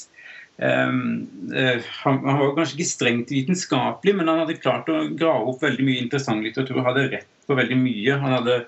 um, 0.61 1.25
uh, 1.55 1.79
han, 2.03 2.21
han, 2.27 2.41
var 2.43 2.53
kanskje 2.59 2.77
ikke 2.77 2.91
strengt 2.91 3.33
vitenskapelig, 3.33 4.19
men 4.21 4.29
han 4.29 4.43
hadde 4.45 4.61
klart 4.61 4.93
å 4.93 5.07
grave 5.09 5.55
opp 5.55 5.65
veldig 5.65 5.89
mye 5.89 6.05
interessant 6.05 6.45
litteratur. 6.45 6.85
Hadde 6.85 7.09
rett 7.15 7.33
på 7.49 7.57
veldig 7.57 7.81
mye. 7.81 8.21
Han 8.21 8.37
hadde, 8.37 8.59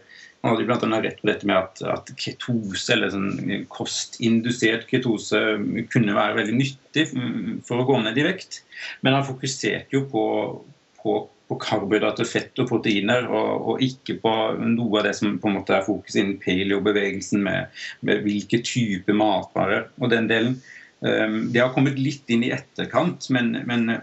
han 0.41 0.57
hadde 0.57 0.87
annet 0.87 1.05
rett 1.05 1.19
på 1.21 1.29
dette 1.29 1.49
med 1.49 1.59
at, 1.59 1.83
at 1.85 2.13
ketose, 2.17 2.95
eller 2.95 3.13
sånn 3.13 3.67
kostindusert 3.73 4.87
ketose, 4.89 5.41
kunne 5.93 6.17
være 6.17 6.39
veldig 6.39 6.57
nyttig 6.57 7.11
for 7.67 7.83
å 7.83 7.89
gå 7.89 7.99
ned 8.01 8.17
i 8.21 8.25
vekt. 8.25 8.63
Men 9.05 9.19
han 9.19 9.29
fokuserte 9.29 9.99
jo 9.99 10.07
på, 10.09 10.25
på 11.03 11.19
på 11.51 11.57
karbohydrater, 11.59 12.29
fett 12.31 12.61
og 12.63 12.69
proteiner, 12.71 13.25
og, 13.27 13.49
og, 13.73 13.81
ikke 13.83 14.21
på 14.23 14.33
noe 14.63 15.01
av 15.01 15.09
det 15.09 15.17
som 15.19 15.35
på 15.43 15.51
en 15.51 15.57
måte 15.59 15.75
er 15.75 15.87
fokus 15.87 16.15
innen 16.19 16.39
paleo-bevegelsen, 16.43 17.43
med, 17.43 17.81
med, 18.07 18.23
hvilke 18.27 18.61
typer 18.67 19.19
matvarer 19.19 19.89
og 19.99 20.13
den 20.13 20.31
delen. 20.31 20.61
Um, 21.01 21.49
det 21.51 21.65
har 21.65 21.73
kommet 21.75 21.99
litt 21.99 22.29
inn 22.31 22.45
i 22.47 22.53
etterkant, 22.55 23.27
men, 23.35 23.51
men, 23.67 23.97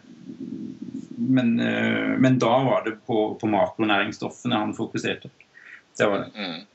men, 1.15 1.53
uh, 1.61 2.17
men 2.19 2.39
da 2.41 2.51
var 2.67 2.83
det 2.89 2.97
på, 3.07 3.29
på 3.39 3.51
makronæringsstoffene 3.53 4.63
han 4.65 4.75
fokuserte. 4.75 5.31
Det 5.97 6.09
var 6.09 6.25
det. 6.25 6.31
Mm 6.35 6.65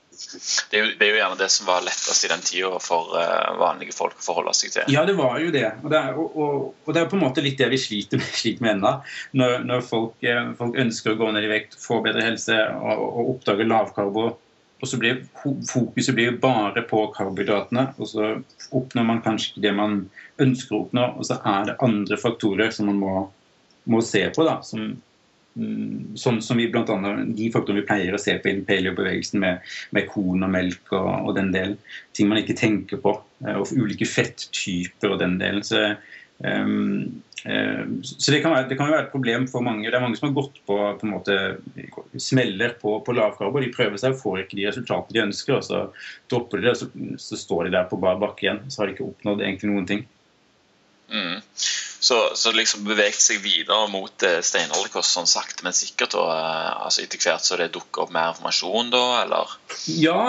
det 0.71 0.77
er, 0.77 0.83
jo, 0.83 0.91
det 0.99 1.05
er, 1.07 1.11
jo, 1.11 1.19
gjerne 1.19 1.39
det 1.41 1.49
som 1.53 1.69
var 1.69 1.85
lettest 1.85 2.27
i 2.27 2.31
den 2.31 2.45
tida 2.45 2.71
for 2.83 3.15
uh, 3.17 3.55
vanlige 3.61 3.95
folk 3.97 4.19
å 4.19 4.25
forholde 4.25 4.55
seg 4.57 4.75
til. 4.75 4.93
Ja, 4.93 5.05
det 5.09 5.15
var 5.19 5.39
jo 5.41 5.51
det. 5.55 5.65
Og 5.83 5.93
det 5.93 5.99
er, 5.99 6.19
og, 6.19 6.37
og, 6.37 6.69
og 6.85 6.95
det 6.95 7.03
er 7.03 7.11
på 7.11 7.19
en 7.19 7.25
måte 7.25 7.45
litt 7.45 7.59
det 7.61 7.71
vi 7.73 7.81
sliter 7.81 8.21
med, 8.21 8.31
sliter 8.43 8.67
med 8.67 8.75
ennå. 8.77 8.93
Når, 9.41 9.57
når 9.69 9.85
folk, 9.89 10.17
eh, 10.27 10.53
folk, 10.59 10.79
ønsker 10.85 11.15
å 11.15 11.21
gå 11.21 11.31
ned 11.35 11.49
i 11.49 11.53
vekt, 11.53 11.79
få 11.81 12.01
bedre 12.05 12.25
helse 12.27 12.59
og, 12.79 13.05
og 13.09 13.35
oppdage 13.37 13.69
lavkarbo. 13.69 14.27
Og 14.83 14.91
så 14.91 14.99
blir 14.99 15.21
fokuset 15.39 16.17
blir 16.17 16.41
bare 16.43 16.83
på 16.91 17.05
karbohydratene, 17.15 17.93
og 18.03 18.09
så 18.11 18.33
oppnår 18.75 19.05
man 19.07 19.21
kanskje 19.23 19.53
ikke 19.53 19.63
det 19.63 19.75
man 19.79 20.01
ønsker 20.43 20.75
å 20.75 20.81
oppnå. 20.85 21.07
Og 21.21 21.29
så 21.29 21.39
er 21.39 21.71
det 21.71 21.79
andre 21.87 22.19
faktorer 22.19 22.75
som 22.75 22.91
man 22.91 22.99
må, 22.99 23.15
må 23.95 24.03
se 24.03 24.25
på, 24.35 24.43
da, 24.49 24.59
som 24.67 24.97
sånn 25.53 26.39
som 26.45 26.57
vi 26.57 26.69
blant 26.73 26.91
annet, 26.93 27.35
De 27.37 27.51
faktorene 27.53 27.83
vi 27.83 27.89
pleier 27.89 28.15
å 28.17 28.21
se 28.21 28.35
på 28.41 28.49
innen 28.49 28.65
paleo-bevegelsen 28.69 29.43
med, 29.43 29.75
med 29.93 30.09
korn 30.09 30.47
og 30.47 30.53
melk 30.53 30.95
og, 30.95 31.11
og, 31.27 31.35
den 31.37 31.53
delen. 31.53 31.77
Ting 32.17 32.31
man 32.31 32.41
ikke 32.41 32.57
tenker 32.59 33.03
på. 33.03 33.19
Eh, 33.45 33.59
og 33.59 33.69
ulike 33.77 34.09
fetttyper 34.09 35.13
og 35.13 35.21
den 35.21 35.37
delen. 35.43 35.61
Så, 35.67 35.83
um, 36.41 37.21
um, 37.45 37.99
så 38.01 38.33
det, 38.33 38.41
kan 38.45 38.57
være, 38.57 38.71
det 38.71 38.81
kan 38.81 38.89
være 38.89 39.07
et 39.07 39.13
problem 39.13 39.45
for 39.53 39.67
mange. 39.67 39.85
Det 39.85 39.99
er 39.99 40.05
mange 40.05 40.17
som 40.21 40.31
har 40.31 40.39
gått 40.41 40.57
på, 40.65 40.79
på 40.97 41.09
en 41.09 41.15
måte, 41.19 41.39
smeller 42.17 42.79
på, 42.81 42.97
på 43.05 43.19
lavkarbo. 43.19 43.61
De 43.61 43.73
prøver 43.77 44.01
seg 44.01 44.17
og 44.17 44.23
får 44.25 44.45
ikke 44.47 44.61
de 44.63 44.69
resultatene 44.71 45.19
de 45.19 45.25
ønsker. 45.27 45.61
og 45.61 45.69
Så 45.69 45.85
dropper 46.33 46.63
de 46.63 46.71
det, 46.71 46.77
og 46.77 46.81
så, 46.81 46.91
så 47.29 47.45
står 47.45 47.69
de 47.69 47.77
der 47.77 47.93
på 47.93 48.01
bar 48.01 48.21
bakke 48.23 48.49
igjen. 48.49 48.65
Så 48.73 48.83
har 48.83 48.89
de 48.89 48.97
ikke 48.97 49.11
oppnådd 49.11 49.45
egentlig 49.45 49.75
noen 49.75 49.91
ting. 49.93 50.07
Mm. 51.13 51.43
Så, 52.03 52.17
så 52.35 52.51
liksom 52.51 52.83
beveget 52.83 53.23
seg 53.23 53.45
videre 53.45 53.87
mot 53.93 54.25
eh, 54.27 54.41
steinalderkost 54.43 55.15
sånn 55.15 55.29
sakte, 55.31 55.63
men 55.63 55.77
sikkert. 55.77 56.17
Og, 56.19 56.33
eh, 56.35 56.73
altså 56.83 57.05
Etter 57.05 57.23
hvert 57.23 57.47
så 57.47 57.59
det 57.61 57.71
dukker 57.77 58.07
opp 58.07 58.15
mer 58.15 58.33
informasjon, 58.33 58.91
da, 58.91 59.05
eller? 59.23 59.55
Ja. 59.87 60.25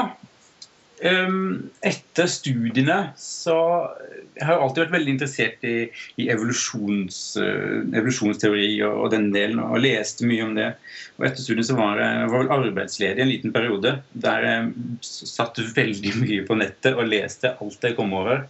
Um, 1.03 1.71
etter 1.83 2.29
studiene 2.31 3.09
så 3.19 3.55
Jeg 4.37 4.45
har 4.45 4.61
alltid 4.61 4.85
vært 4.85 4.93
veldig 4.93 5.11
interessert 5.15 5.65
i, 5.67 5.89
i 6.21 6.27
evolusjons, 6.31 7.17
uh, 7.41 7.81
evolusjonsteori 7.89 8.69
og, 8.85 9.01
og, 9.01 9.09
den 9.11 9.31
delen, 9.33 9.59
og 9.65 9.81
leste 9.81 10.29
mye 10.29 10.45
om 10.45 10.53
det. 10.55 10.69
Og 11.17 11.25
etter 11.27 11.41
studiene 11.41 11.65
så 11.67 11.79
var 11.81 11.99
jeg 12.05 12.29
var 12.29 12.45
vel 12.45 12.55
arbeidsledig 12.59 13.25
en 13.25 13.33
liten 13.33 13.55
periode 13.55 13.97
der 14.13 14.47
jeg 14.47 14.71
satt 15.09 15.57
veldig 15.73 16.13
mye 16.21 16.45
på 16.45 16.61
nettet 16.61 16.93
og 16.93 17.09
leste 17.09 17.57
alt 17.57 17.89
jeg 17.89 17.97
kom 17.97 18.13
over. 18.21 18.45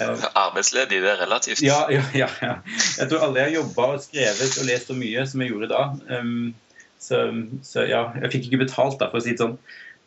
Eh, 0.00 0.24
arbeidsledig, 0.34 1.00
det 1.02 1.10
er 1.10 1.22
relativt. 1.24 1.62
Ja, 1.64 1.86
ja, 1.92 2.02
ja, 2.14 2.28
ja. 2.42 2.54
Jeg 2.98 3.10
tror 3.10 3.26
alle 3.26 3.40
jeg 3.40 3.50
har 3.50 3.56
jobba 3.62 3.88
og 3.94 4.04
skrevet 4.04 4.60
og 4.60 4.68
lest 4.68 4.90
så 4.90 4.96
mye 4.96 5.26
som 5.28 5.42
jeg 5.42 5.52
gjorde 5.52 5.72
da. 5.72 5.82
Um, 6.18 6.54
så, 7.00 7.22
så, 7.66 7.84
ja, 7.88 8.06
jeg 8.22 8.32
fikk 8.34 8.48
ikke 8.48 8.64
betalt, 8.66 8.98
da, 9.00 9.10
for 9.12 9.20
å 9.20 9.24
si 9.24 9.34
det 9.34 9.42
sånn. 9.42 9.56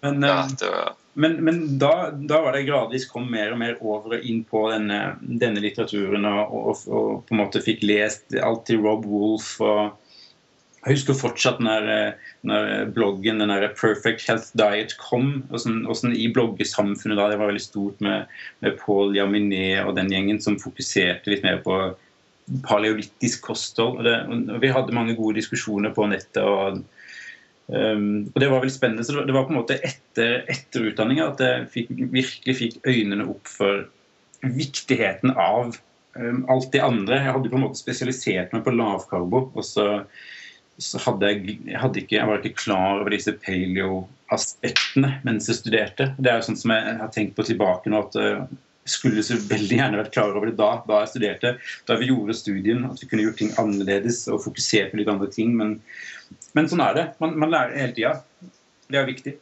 Men, 0.06 0.22
ja, 0.24 0.42
um, 0.46 0.54
det 0.62 0.72
var... 0.74 0.94
men, 1.20 1.39
men 1.46 1.63
da, 1.82 1.94
da, 2.13 2.42
var 2.46 2.56
det 2.56 2.68
gradvis 2.70 3.08
kom 3.10 3.28
mer 3.32 3.56
og 3.56 3.62
mer 3.62 3.80
over 3.82 4.20
og 4.20 4.28
inn 4.30 4.44
på 4.48 4.68
denne, 4.72 5.00
denne 5.22 5.63
litteraturen 5.63 6.28
og, 6.30 6.54
og, 6.54 6.86
og, 6.88 7.10
på 7.28 7.36
en 7.36 7.42
måte 7.42 7.63
fikk 7.66 7.84
lest 7.88 8.38
alt 8.39 8.66
til 8.70 8.84
Rob 8.86 9.08
Wolf 9.10 9.58
og 9.66 9.98
jeg 10.79 10.95
husker 10.95 11.17
fortsatt 11.17 11.59
når, 11.63 11.89
når 12.48 12.91
bloggen 12.95 13.41
den 13.41 13.51
der 13.51 13.74
Perfect 13.75 14.24
Health 14.27 14.53
Diet 14.57 14.95
kom. 15.01 15.41
og 15.51 15.59
sånn 15.59 16.15
I 16.15 16.29
bloggesamfunnet 16.36 17.19
da, 17.19 17.27
det 17.31 17.39
var 17.41 17.51
veldig 17.51 17.63
stort 17.63 18.00
med, 18.05 18.29
med 18.63 18.77
Paul 18.79 19.12
Jaminet 19.17 19.83
og 19.83 19.98
den 19.98 20.12
gjengen 20.13 20.39
som 20.43 20.59
fokuserte 20.62 21.33
litt 21.33 21.43
mer 21.43 21.59
på 21.65 21.81
paleolitisk 22.65 23.43
kosthold. 23.50 24.00
Og, 24.00 24.07
det, 24.07 24.15
og 24.55 24.63
Vi 24.63 24.71
hadde 24.74 24.95
mange 24.95 25.17
gode 25.19 25.38
diskusjoner 25.41 25.93
på 25.95 26.07
nettet. 26.12 26.43
og 26.43 26.81
Um, 27.69 28.31
og 28.33 28.41
Det 28.41 28.48
var 28.50 28.63
veldig 28.63 28.74
spennende. 28.74 29.03
så 29.05 29.21
Det 29.25 29.33
var 29.33 29.43
på 29.45 29.53
en 29.53 29.59
måte 29.59 29.75
etter, 29.86 30.39
etter 30.50 30.88
utdanninga 30.89 31.27
at 31.29 31.41
jeg 31.43 31.67
fikk, 31.75 31.91
virkelig 32.15 32.55
fikk 32.57 32.79
øynene 32.81 33.27
opp 33.29 33.45
for 33.45 33.83
viktigheten 34.41 35.36
av 35.38 35.75
um, 36.17 36.39
alt 36.50 36.71
det 36.74 36.81
andre. 36.81 37.19
Jeg 37.21 37.36
hadde 37.36 37.51
på 37.51 37.59
en 37.59 37.65
måte 37.67 37.77
spesialisert 37.77 38.55
meg 38.55 38.65
på 38.65 38.74
lavkarbo. 38.74 39.51
og 39.53 39.67
så 39.67 39.86
så 40.79 41.00
hadde 41.03 41.29
jeg, 41.29 41.59
jeg, 41.67 41.77
hadde 41.81 42.01
ikke, 42.01 42.15
jeg 42.17 42.29
var 42.29 42.41
ikke 42.41 42.62
klar 42.62 43.01
over 43.01 43.13
disse 43.13 43.33
paleo-aspektene 43.43 45.12
mens 45.27 45.50
jeg 45.51 45.59
studerte. 45.59 46.12
Det 46.17 46.31
er 46.31 46.39
jo 46.39 46.50
sånn 46.50 46.59
som 46.62 46.74
jeg 46.75 46.98
har 47.01 47.13
tenkt 47.15 47.36
på 47.38 47.45
tilbake 47.48 47.91
nå, 47.91 48.01
at 48.07 48.17
jeg 48.19 48.38
eh, 48.39 48.57
skulle 48.89 49.24
så 49.25 49.38
veldig 49.50 49.79
gjerne 49.81 50.00
vært 50.00 50.13
klar 50.15 50.33
over 50.33 50.50
det 50.50 50.57
da, 50.59 50.71
da 50.88 51.03
jeg 51.03 51.13
studerte. 51.13 51.53
Da 51.89 52.00
vi 52.00 52.09
gjorde 52.09 52.38
studien, 52.38 52.86
at 52.89 53.03
vi 53.03 53.09
kunne 53.12 53.27
gjort 53.27 53.39
ting 53.41 53.53
annerledes 53.62 54.24
og 54.31 54.41
fokusert 54.48 54.93
på 54.93 55.01
litt 55.01 55.12
andre 55.12 55.29
ting. 55.33 55.53
Men, 55.59 55.77
men 56.57 56.71
sånn 56.71 56.83
er 56.86 56.98
det. 56.98 57.07
Man, 57.21 57.36
man 57.43 57.53
lærer 57.53 57.77
hele 57.83 57.98
tida. 57.98 58.15
Det 58.89 59.01
er 59.01 59.09
viktig. 59.09 59.36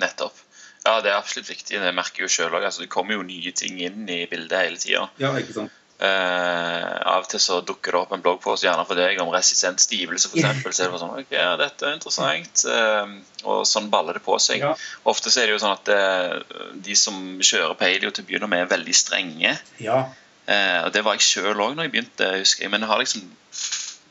Nettopp. 0.00 0.44
Ja, 0.86 1.00
det 1.04 1.10
er 1.10 1.18
absolutt 1.18 1.50
viktig. 1.50 1.82
Det 1.82 1.92
merker 1.92 2.22
jeg 2.22 2.30
jo 2.30 2.34
sjøl 2.38 2.54
òg. 2.54 2.64
Altså, 2.64 2.86
det 2.86 2.92
kommer 2.92 3.18
jo 3.18 3.26
nye 3.26 3.52
ting 3.56 3.80
inn 3.84 4.06
i 4.08 4.22
bildet 4.30 4.62
hele 4.62 4.80
tida. 4.80 5.08
Ja, 5.20 5.34
ikke 5.36 5.56
sant. 5.56 5.74
Uh, 5.98 6.94
av 7.10 7.24
og 7.24 7.26
til 7.26 7.40
så 7.42 7.56
dukker 7.66 7.90
det 7.90 7.98
opp 7.98 8.12
en 8.14 8.20
bloggpost 8.22 8.62
gjerne 8.62 8.84
for 8.86 8.94
deg 8.94 9.18
om 9.18 9.32
resistent 9.34 9.82
stivelse, 9.82 10.30
f.eks. 10.30 10.76
Så 10.76 10.84
er 10.84 10.92
det 10.92 11.00
sånn 11.02 11.16
Ok, 11.16 11.32
ja, 11.34 11.56
dette 11.58 11.88
er 11.88 11.96
interessant. 11.96 12.62
Uh, 12.62 13.18
og 13.42 13.64
sånn 13.66 13.90
baller 13.90 14.20
det 14.20 14.22
på 14.22 14.38
seg. 14.42 14.62
Ja. 14.62 14.76
Ofte 15.10 15.32
så 15.34 15.42
er 15.42 15.50
det 15.50 15.56
jo 15.56 15.64
sånn 15.64 15.74
at 15.74 15.90
uh, 15.90 16.62
de 16.86 16.94
som 16.98 17.18
kjører 17.42 17.74
paleo 17.80 18.14
til 18.14 18.22
å 18.22 18.30
begynne 18.30 18.50
med, 18.52 18.62
er 18.62 18.72
veldig 18.76 18.94
strenge. 18.94 19.56
Ja. 19.82 20.06
og 20.48 20.92
det 20.94 21.02
var 21.04 21.18
jeg 21.18 21.26
sjøl 21.26 21.60
òg 21.60 21.74
når 21.76 21.88
jeg 21.88 21.92
begynte, 21.92 22.30
husker 22.38 22.64
jeg. 22.64 22.72
Men 22.72 22.86
jeg 22.86 22.92
har 22.92 23.02
liksom 23.02 23.26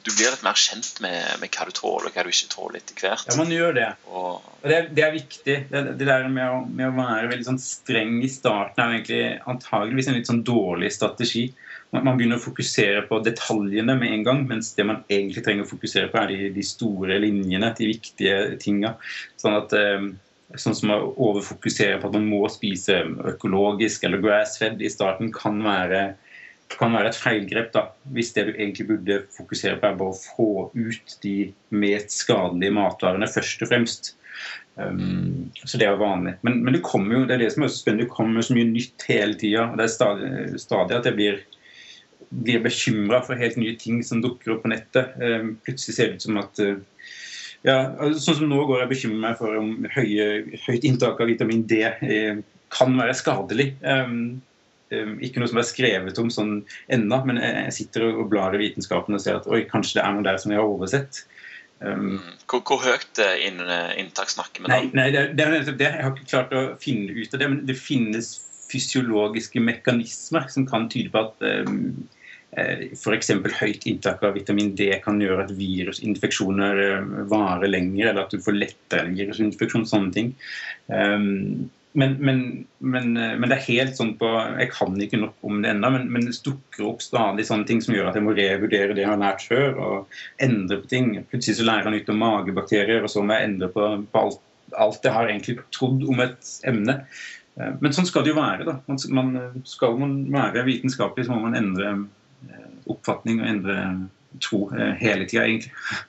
du 0.08 0.14
blir 0.16 0.32
litt 0.32 0.44
mer 0.46 0.56
kjent 0.56 1.02
med, 1.04 1.20
med, 1.42 1.52
hva 1.52 1.66
du 1.68 1.74
tåler 1.76 2.08
og 2.08 2.16
hva 2.16 2.24
du 2.24 2.30
ikke 2.32 2.52
tåler 2.54 2.80
etter 2.80 2.96
hvert. 3.02 3.28
Ja, 3.28 3.36
man 3.40 3.52
gjør 3.52 3.74
det. 3.76 3.88
Og, 4.08 4.38
og 4.40 4.68
det, 4.68 4.76
er, 4.78 4.86
det, 4.96 5.04
er, 5.04 5.16
viktig. 5.16 5.56
Det, 5.72 5.82
det 6.00 6.08
der 6.08 6.28
med 6.32 6.46
å, 6.48 6.60
med 6.64 6.88
å, 6.88 6.94
være 6.96 7.32
veldig 7.34 7.48
sånn 7.50 7.60
streng 7.62 8.14
i 8.24 8.30
starten 8.32 8.84
er 8.84 8.96
egentlig 8.96 9.24
antageligvis 9.52 10.08
en 10.08 10.20
litt 10.20 10.30
sånn 10.32 10.46
dårlig 10.48 10.94
strategi. 10.96 11.50
Man, 11.96 12.18
begynner 12.20 12.40
å 12.40 12.44
fokusere 12.44 13.06
på 13.08 13.22
detaljene 13.24 13.96
med 13.96 14.12
en 14.12 14.24
gang, 14.28 14.42
mens 14.50 14.74
det 14.76 14.86
man 14.90 15.04
egentlig 15.08 15.46
trenger 15.46 15.64
å 15.64 15.70
fokusere 15.70 16.12
på, 16.12 16.20
er 16.20 16.34
de, 16.34 16.50
de 16.58 16.66
store 16.68 17.20
linjene, 17.24 17.72
de 17.78 17.92
viktige 17.94 18.40
tinga. 18.62 18.98
Sånn 19.40 19.60
at 19.60 19.76
eh, 19.78 20.08
Sånn 20.56 20.78
som 20.80 20.94
å 20.96 21.10
overfokusere 21.28 21.98
på 22.00 22.08
at 22.08 22.14
man 22.16 22.30
må 22.32 22.38
spise 22.48 23.02
økologisk 23.28 24.06
eller 24.08 24.22
grass-fed 24.24 24.80
i 24.80 24.88
starten, 24.88 25.28
kan 25.36 25.60
være 25.60 26.14
kan 26.76 26.94
være 26.96 27.12
et 27.12 27.20
feilgrep 27.20 27.74
da, 27.76 27.84
hvis 28.16 28.34
det 28.36 28.48
du 28.48 28.54
egentlig 28.54 28.88
burde 28.90 29.18
fokusere 29.36 29.78
på, 29.80 29.88
er 29.88 30.00
bare 30.00 30.14
å 30.14 30.20
få 30.20 30.50
ut 30.76 31.18
de 31.24 31.36
mest 31.76 32.16
skadelige 32.16 32.76
matvarene 32.76 33.30
først 33.32 33.64
og 33.64 33.72
fremst. 33.72 34.10
Um, 34.76 35.48
så 35.64 35.80
det 35.80 35.88
er 35.88 35.98
vanlig. 35.98 36.36
Men, 36.46 36.60
men, 36.66 36.76
det 36.76 36.84
kommer 36.86 37.18
jo, 37.18 37.22
det 37.26 37.38
er 37.38 37.46
det 37.46 37.54
som 37.56 37.66
er 37.66 37.72
så 37.72 37.82
spennende, 37.82 38.06
det 38.06 38.14
kommer 38.14 38.46
så 38.46 38.58
mye 38.58 38.70
nytt 38.70 39.08
hele 39.10 39.38
tida. 39.40 39.70
Det 39.78 39.88
er 39.88 39.94
stadig, 39.94 40.32
stadig, 40.62 41.00
at 41.00 41.10
jeg 41.10 41.18
blir, 41.18 41.40
blir 42.30 42.60
bekymra 42.64 43.22
for 43.26 43.40
helt 43.40 43.58
nye 43.60 43.76
ting 43.80 44.02
som 44.06 44.22
dukker 44.24 44.56
opp 44.56 44.66
på 44.66 44.72
nettet. 44.74 45.16
Um, 45.22 45.56
plutselig 45.66 45.96
ser 45.96 46.12
det 46.12 46.20
ut 46.20 46.28
som 46.28 46.42
at 46.42 46.60
uh, 46.64 46.76
ja, 47.66 47.78
altså, 47.98 48.20
Sånn 48.22 48.42
som 48.42 48.52
nå 48.52 48.60
går 48.68 48.82
jeg 48.82 48.88
og 48.88 48.92
bekymrer 48.94 49.24
meg 49.24 49.40
for 49.40 49.58
om 49.60 49.88
høye, 49.96 50.28
høyt 50.68 50.86
inntak 50.88 51.22
av 51.24 51.32
vitamin 51.32 51.66
D 51.68 51.82
eh, 51.88 52.44
kan 52.74 52.94
være 53.00 53.16
skadelig. 53.18 53.72
Ikke 54.88 55.42
noe 55.42 55.50
som 55.50 55.60
er 55.60 55.66
skrevet 55.68 56.20
om 56.22 56.30
sånn 56.32 56.54
ennå, 56.94 57.18
men 57.28 57.42
jeg 57.42 57.74
sitter 57.76 58.06
og 58.12 58.30
blar 58.32 58.56
i 58.56 58.62
vitenskapen 58.62 59.18
og 59.18 59.24
ser 59.24 59.40
at 59.40 59.50
oi, 59.50 59.66
kanskje 59.68 59.98
det 59.98 60.04
er 60.06 60.16
noe 60.16 60.28
der 60.28 60.40
som 60.40 60.54
jeg 60.54 60.62
har 60.62 60.70
oversett. 60.70 61.24
Um, 61.80 62.18
hvor, 62.50 62.64
hvor, 62.66 62.82
høyt 62.82 63.20
er 63.22 63.38
inn, 63.46 63.60
eh, 63.62 63.98
inntak 64.02 64.32
snakker 64.34 64.64
vi 64.64 64.66
om? 64.66 64.72
Nei, 64.72 64.90
nei 64.98 65.12
det, 65.14 65.28
det, 65.38 65.46
er 65.46 65.54
nettopp 65.54 65.78
det. 65.78 65.90
Jeg 65.92 66.06
har 66.06 66.14
ikke 66.16 66.30
klart 66.32 66.56
å 66.58 66.64
finne 66.82 67.14
ut 67.14 67.34
av 67.36 67.42
det. 67.42 67.50
Men 67.52 67.64
det 67.70 67.78
finnes 67.78 68.32
fysiologiske 68.68 69.62
mekanismer 69.64 70.48
som 70.52 70.66
kan 70.70 70.88
tyde 70.92 71.14
på 71.14 71.22
at 71.22 71.46
um, 71.68 72.08
F.eks. 72.58 73.32
høyt 73.60 73.88
inntak 73.90 74.24
av 74.26 74.38
vitamin 74.38 74.72
D 74.78 74.90
kan 75.04 75.22
gjøre 75.22 75.46
at 75.46 75.56
virusinfeksjoner 75.58 76.80
varer 77.30 77.70
lenger, 77.70 78.10
eller 78.10 78.24
at 78.24 78.34
du 78.34 78.42
får 78.42 78.58
lettere 78.58 79.14
virusinfeksjon. 79.14 79.86
sånne 79.86 80.14
ting. 80.16 80.32
Um, 80.90 81.68
men, 81.98 82.14
men, 82.20 82.42
men, 82.78 83.14
men, 83.14 83.46
det 83.50 83.56
er 83.56 83.70
helt 83.72 83.96
sånn 83.98 84.12
på 84.20 84.28
Jeg 84.60 84.70
kan 84.70 84.94
ikke 85.02 85.18
nok 85.18 85.48
om 85.48 85.64
det 85.64 85.72
ennå, 85.72 85.90
men, 85.96 86.28
det 86.28 86.36
dukker 86.46 86.86
opp 86.92 87.02
stadig 87.02 87.48
sånne 87.48 87.66
ting 87.70 87.80
som 87.82 87.96
gjør 87.96 88.12
at 88.12 88.20
jeg 88.20 88.26
må 88.28 88.36
revurdere 88.38 88.94
det 88.94 89.02
jeg 89.02 89.10
har 89.10 89.22
lært 89.22 89.46
før, 89.48 89.80
og 89.82 90.20
endre 90.44 90.78
på 90.84 90.92
ting. 90.92 91.16
Plutselig 91.32 91.58
så 91.58 91.66
lærer 91.66 91.90
jeg 91.90 92.02
nytt 92.02 92.12
om 92.14 92.22
magebakterier, 92.22 93.02
og 93.02 93.10
så 93.10 93.24
må 93.26 93.38
jeg 93.38 93.50
endre 93.50 93.72
på, 93.74 93.88
på 94.14 94.24
alt, 94.28 94.44
alt, 94.78 95.10
jeg 95.10 95.16
har 95.16 95.32
egentlig 95.32 95.58
trodd 95.74 96.06
om 96.06 96.22
et 96.22 96.54
emne. 96.70 97.00
Eh, 97.58 97.74
men 97.82 97.96
sånn 97.98 98.10
skal 98.10 98.28
det 98.28 98.36
jo 98.36 98.38
være. 98.38 98.68
da. 98.68 98.78
Man, 98.86 99.42
skal 99.66 99.98
man 99.98 100.20
være 100.36 100.68
vitenskapelig, 100.68 101.26
så 101.26 101.34
må 101.34 101.48
man 101.48 101.58
endre 101.58 101.90
eh, 101.96 102.06
oppfatning 102.88 103.42
og 103.42 103.50
endre 103.52 103.78
tro 104.44 104.68
eh, 104.76 104.94
hele 105.02 105.28
tida, 105.30 105.48
egentlig. 105.48 105.74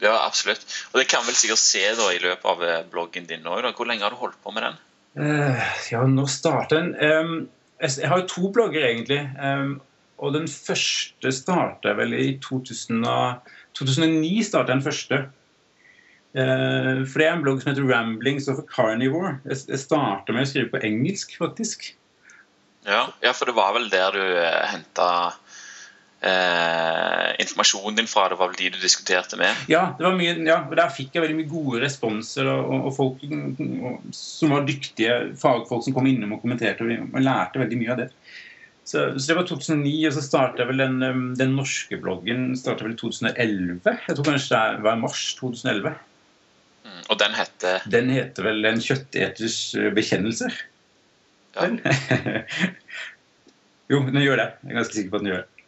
Ja, 0.00 0.14
absolutt. 0.24 0.62
Og 0.94 0.94
det 0.96 1.10
kan 1.12 1.26
vel 1.26 1.34
sikkert 1.36 1.60
se 1.60 1.82
da 1.92 2.06
i 2.08 2.20
løpet 2.22 2.46
av 2.48 2.62
bloggen 2.88 3.26
din 3.28 3.44
òg. 3.44 3.66
Hvor 3.76 3.84
lenge 3.84 4.00
har 4.00 4.14
du 4.14 4.16
holdt 4.16 4.38
på 4.40 4.48
med 4.56 4.64
den? 4.64 4.78
Uh, 5.20 5.60
ja, 5.90 6.00
når 6.08 6.30
starter 6.32 6.78
den? 6.78 6.94
Um, 6.96 7.48
jeg 7.82 8.08
har 8.08 8.22
jo 8.22 8.30
to 8.30 8.48
blogger, 8.54 8.86
egentlig. 8.86 9.20
Um, 9.36 9.74
og 10.16 10.32
den 10.38 10.48
første 10.48 11.32
starta 11.36 11.92
vel 11.98 12.16
i 12.16 12.30
2000, 12.40 13.04
2009. 13.76 14.42
startet 14.48 14.72
den 14.72 14.82
første. 14.88 15.20
Uh, 16.32 17.04
for 17.04 17.20
det 17.20 17.28
er 17.28 17.34
en 17.34 17.44
blogg 17.44 17.60
som 17.60 17.74
heter 17.74 17.92
Ramblings 17.92 18.48
of 18.48 18.64
a 18.64 18.66
Carnivore. 18.72 19.36
Jeg, 19.44 19.66
jeg 19.68 19.84
starta 19.84 20.32
med 20.32 20.48
å 20.48 20.52
skrive 20.54 20.72
på 20.72 20.80
engelsk, 20.86 21.36
faktisk. 21.40 21.90
Ja, 22.88 23.06
ja 23.20 23.32
for 23.36 23.50
det 23.50 23.56
var 23.58 23.74
vel 23.76 23.88
der 23.92 24.16
du 24.16 24.22
eh, 24.24 24.66
henta 24.72 25.08
eh, 26.24 27.30
informasjonen 27.42 27.98
din 28.00 28.10
fra? 28.10 28.28
Det 28.28 28.38
var 28.40 28.52
vel 28.52 28.60
de 28.60 28.70
du 28.74 28.78
diskuterte 28.82 29.38
med? 29.40 29.64
Ja, 29.72 29.90
det 29.98 30.06
var 30.06 30.16
mye, 30.16 30.36
ja, 30.48 30.60
der 30.76 30.92
fikk 30.94 31.16
jeg 31.16 31.24
veldig 31.24 31.38
mye 31.42 31.50
gode 31.50 31.82
responser. 31.84 32.48
Og, 32.50 32.88
og 32.88 32.94
folk 32.96 33.24
og, 33.26 34.06
som 34.16 34.54
var 34.54 34.68
dyktige 34.68 35.18
fagfolk 35.40 35.86
som 35.86 35.96
kom 35.96 36.08
innom 36.10 36.36
og 36.36 36.44
kommenterte. 36.44 36.86
Og 36.86 37.20
lærte 37.20 37.62
veldig 37.62 37.80
mye 37.80 37.96
av 37.96 38.04
det. 38.04 38.10
Så, 38.90 39.04
så 39.20 39.28
det 39.28 39.36
var 39.38 39.46
2009, 39.46 39.90
og 40.08 40.14
så 40.16 40.22
startet 40.24 40.66
vel 40.66 40.80
den, 40.82 41.02
um, 41.04 41.26
den 41.38 41.52
norske 41.54 41.98
bloggen 42.00 42.54
startet 42.58 42.88
vel 42.88 42.96
i 42.96 42.98
2011. 42.98 43.84
Jeg 44.08 44.16
tror 44.16 44.26
kanskje 44.32 44.62
det 44.78 44.86
var 44.88 44.98
mars 44.98 45.20
2011. 45.38 45.92
Mm, 46.80 47.02
og 47.04 47.20
den 47.20 47.36
heter? 47.36 47.84
Den 47.92 48.10
heter 48.10 48.48
vel 48.48 48.66
En 48.66 48.82
kjøtteters 48.82 49.60
bekjennelser. 49.94 50.56
Ja. 51.56 51.66
jo, 53.92 54.02
den 54.06 54.22
gjør 54.22 54.38
det. 54.38 54.50
Jeg 54.62 54.70
er 54.70 54.78
ganske 54.80 54.96
sikker 54.96 55.14
på 55.14 55.20
at 55.20 55.24
den 55.24 55.32
gjør 55.32 55.42
det. 55.44 55.64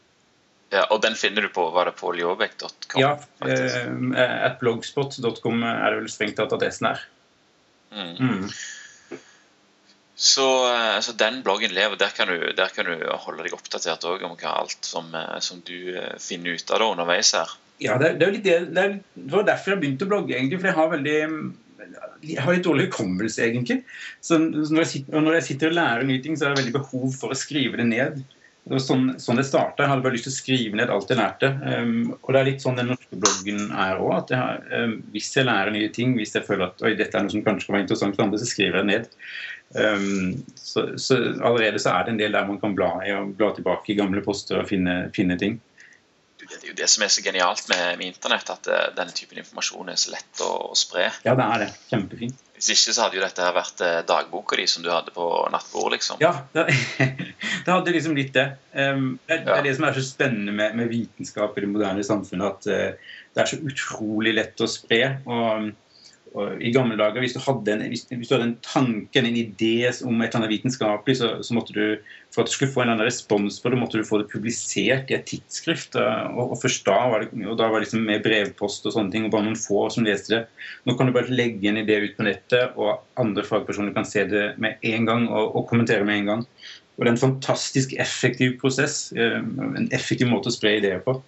Ja, 0.73 0.87
og 0.89 1.03
den 1.05 1.17
finner 1.19 1.45
du 1.45 1.51
på 1.53 1.67
var 1.75 1.91
det 1.91 1.99
på 1.99 2.15
liobek.com? 2.17 3.01
Ja, 3.01 3.17
eh, 3.45 4.37
at 4.47 4.61
blogspot.com 4.63 5.67
er 5.69 5.91
det 5.91 5.99
vel 5.99 6.13
strengt 6.13 6.39
tatt 6.41 6.55
adressen 6.57 6.89
er. 6.95 7.03
Mm. 7.93 8.15
Mm. 8.17 8.47
Så, 10.17 10.47
eh, 10.71 10.97
så, 11.05 11.13
den 11.21 11.43
bloggen 11.45 11.75
lever. 11.77 11.99
Der 12.01 12.15
kan 12.17 12.33
du, 12.33 12.47
der 12.57 12.73
kan 12.73 12.89
du 12.89 13.05
holde 13.27 13.45
deg 13.45 13.53
oppdatert 13.53 14.07
også, 14.09 14.31
om 14.31 14.39
alt 14.55 14.89
som, 14.89 15.13
eh, 15.13 15.37
som, 15.45 15.61
du 15.61 15.93
finner 16.23 16.57
ut 16.57 16.73
av 16.73 16.81
det 16.81 16.89
underveis 16.95 17.35
her. 17.37 17.53
Ja, 17.83 17.99
det, 18.01 18.15
det, 18.23 18.31
det, 18.47 18.57
det, 18.73 18.87
var 19.35 19.45
derfor 19.45 19.75
jeg 19.75 19.83
begynte 19.83 20.09
å 20.09 20.13
blogge, 20.15 20.39
egentlig. 20.39 20.63
For 20.63 20.71
jeg 20.71 20.79
har 20.79 20.93
veldig 20.95 21.19
har 22.39 22.55
litt 22.55 22.67
dårlig 22.67 22.89
hukommelse, 22.91 23.43
egentlig. 23.47 23.83
Så 24.25 24.39
når 24.39 24.85
jeg, 24.85 24.91
sitter, 24.93 25.25
når 25.25 25.39
jeg 25.41 25.49
sitter 25.51 25.73
og 25.73 25.79
lærer 25.79 26.07
nye 26.09 26.23
ting, 26.23 26.37
så 26.37 26.47
har 26.47 26.55
jeg 26.55 26.65
veldig 26.65 26.79
behov 26.79 27.19
for 27.19 27.35
å 27.35 27.39
skrive 27.39 27.81
det 27.81 27.89
ned. 27.91 28.23
Det 28.63 28.77
var 28.77 28.83
sånn, 28.85 29.07
sånn 29.19 29.41
det 29.41 29.47
starta. 29.49 29.83
Jeg 29.83 29.91
hadde 29.91 30.05
bare 30.05 30.15
lyst 30.15 30.29
til 30.29 30.33
å 30.33 30.37
skrive 30.37 30.79
ned 30.79 30.91
alt 30.95 31.11
jeg 31.11 31.19
lærte. 31.19 31.49
Um, 31.67 32.13
og 32.21 32.29
det 32.31 32.41
er 32.41 32.49
litt 32.53 32.63
sånn 32.63 32.79
den 32.79 32.93
norske 32.93 33.19
bloggen 33.19 33.65
er 33.75 34.03
òg. 34.03 34.31
Um, 34.71 35.01
hvis 35.15 35.33
jeg 35.35 35.49
lærer 35.49 35.75
nye 35.75 35.91
ting, 35.95 36.15
hvis 36.19 36.37
jeg 36.39 36.47
føler 36.47 36.69
at 36.69 36.85
oi, 36.87 36.93
dette 36.99 37.19
er 37.19 37.27
noe 37.27 37.35
som 37.35 37.43
kanskje 37.43 37.69
kan 37.69 37.79
være 37.79 37.87
interessant 37.89 38.19
for 38.19 38.27
andre, 38.29 38.39
så 38.39 38.51
skriver 38.53 38.79
jeg 38.79 38.87
det 38.87 38.93
ned. 38.93 39.11
Um, 39.73 40.45
så, 40.55 40.87
så, 41.01 41.19
allerede 41.41 41.81
så 41.83 41.97
er 41.97 42.07
det 42.07 42.15
en 42.15 42.23
del 42.23 42.39
der 42.39 42.47
man 42.47 42.61
kan 42.63 42.79
bla, 42.79 42.93
i, 43.03 43.17
bla 43.35 43.51
tilbake 43.57 43.95
i 43.95 43.99
gamle 43.99 44.23
poster 44.23 44.63
og 44.63 44.71
finne, 44.71 44.97
finne 45.17 45.39
ting 45.41 45.59
det 46.61 46.67
er 46.67 46.71
jo 46.73 46.79
det 46.79 46.89
som 46.91 47.05
er 47.05 47.11
så 47.13 47.25
genialt 47.25 47.69
med, 47.71 47.99
med 48.01 48.13
internett, 48.13 48.51
at 48.53 48.69
det, 48.69 48.81
denne 48.99 49.15
typen 49.17 49.41
informasjon 49.43 49.93
er 49.93 50.01
så 50.01 50.13
lett 50.15 50.43
å, 50.45 50.51
å, 50.71 50.79
spre. 50.79 51.09
Ja, 51.25 51.35
det 51.39 51.47
er 51.47 51.65
det. 51.65 51.69
Kjempefint. 51.91 52.41
Hvis 52.57 52.71
ikke 52.75 52.95
så 52.95 53.05
hadde 53.05 53.19
jo 53.19 53.25
dette 53.25 53.49
vært 53.57 53.83
uh, 53.83 54.01
dagboka 54.07 54.59
di 54.61 54.69
som 54.71 54.85
du 54.85 54.91
hadde 54.93 55.15
på 55.15 55.27
nattbordet, 55.51 55.99
liksom. 55.99 56.21
Ja, 56.23 56.35
det, 56.55 56.69
det, 57.65 57.69
hadde 57.69 57.95
liksom 57.97 58.15
litt 58.19 58.35
det. 58.37 58.47
Um, 58.71 59.17
det, 59.27 59.41
ja. 59.41 59.45
det, 59.49 59.57
er 59.57 59.67
det 59.67 59.77
som 59.79 59.89
er 59.89 59.99
så 59.99 60.05
spennende 60.07 60.55
med, 60.55 60.77
med 60.79 60.93
vitenskap 60.93 61.59
i 61.59 61.65
det 61.65 61.73
moderne 61.73 62.07
samfunnet, 62.07 62.61
at 62.69 62.71
uh, 62.71 63.17
det 63.33 63.45
er 63.45 63.51
så 63.51 63.59
utrolig 63.63 64.37
lett 64.39 64.63
å 64.63 64.71
spre. 64.71 65.05
og 65.27 65.73
i 66.65 66.71
gamle 66.73 66.97
dager, 66.97 67.21
hvis 67.21 67.35
du, 67.37 67.41
en, 67.45 67.83
hvis, 67.93 68.07
hvis 68.09 68.31
du 68.31 68.35
hadde 68.35 68.47
en 68.47 68.59
tanke, 68.65 69.21
en 69.21 69.37
idé 69.37 69.91
om 70.07 70.17
et 70.17 70.31
eller 70.31 70.39
annet 70.39 70.53
vitenskapelig, 70.55 71.19
så, 71.19 71.29
så, 71.45 71.53
måtte 71.57 71.75
du 71.77 71.83
for 72.33 72.43
at 72.43 72.49
du 72.49 72.55
skulle 72.55 72.73
få 72.73 72.81
en 72.81 72.87
eller 72.87 72.97
annen 72.97 73.11
respons 73.11 73.59
på 73.61 73.69
det, 73.69 73.79
måtte 73.81 74.01
du 74.01 74.09
få 74.09 74.23
det 74.23 74.31
publisert 74.33 75.13
i 75.13 75.17
et 75.19 75.27
tidsskrift. 75.29 75.99
Og, 75.99 76.55
og 76.55 76.61
først 76.63 76.87
da 76.89 76.97
var 77.13 77.27
det, 77.27 77.45
og 77.45 77.59
da 77.61 77.69
var 77.69 77.77
det 77.77 77.87
liksom 77.89 78.07
med 78.09 78.25
brevpost 78.25 78.89
og 78.89 78.95
sånne 78.95 79.13
ting, 79.13 79.27
og 79.29 79.35
bare 79.35 79.45
noen 79.49 79.61
få 79.61 79.85
som 79.93 80.07
leste 80.09 80.33
det. 80.33 80.69
Nå 80.89 80.97
kan 80.97 81.11
du 81.11 81.17
bare 81.17 81.33
legge 81.33 81.69
en 81.69 81.83
idé 81.83 82.01
ut 82.07 82.17
på 82.17 82.25
nettet, 82.25 82.79
og 82.81 83.05
andre 83.21 83.45
fagpersoner 83.45 83.93
kan 83.97 84.09
se 84.09 84.25
det 84.31 84.47
med 84.63 84.81
en 84.95 85.11
gang 85.11 85.29
og, 85.29 85.53
og 85.59 85.69
kommentere 85.69 86.09
med 86.09 86.23
en 86.23 86.33
gang. 86.33 86.47
Og 86.97 87.05
det 87.05 87.11
er 87.11 87.15
en 87.17 87.27
fantastisk 87.27 87.93
effektiv 88.01 88.57
prosess, 88.61 89.11
eh, 89.13 89.39
en 89.41 89.93
effektiv 89.93 90.29
måte 90.33 90.49
å 90.49 90.57
spre 90.57 90.77
ideer 90.79 91.05
på. 91.05 91.19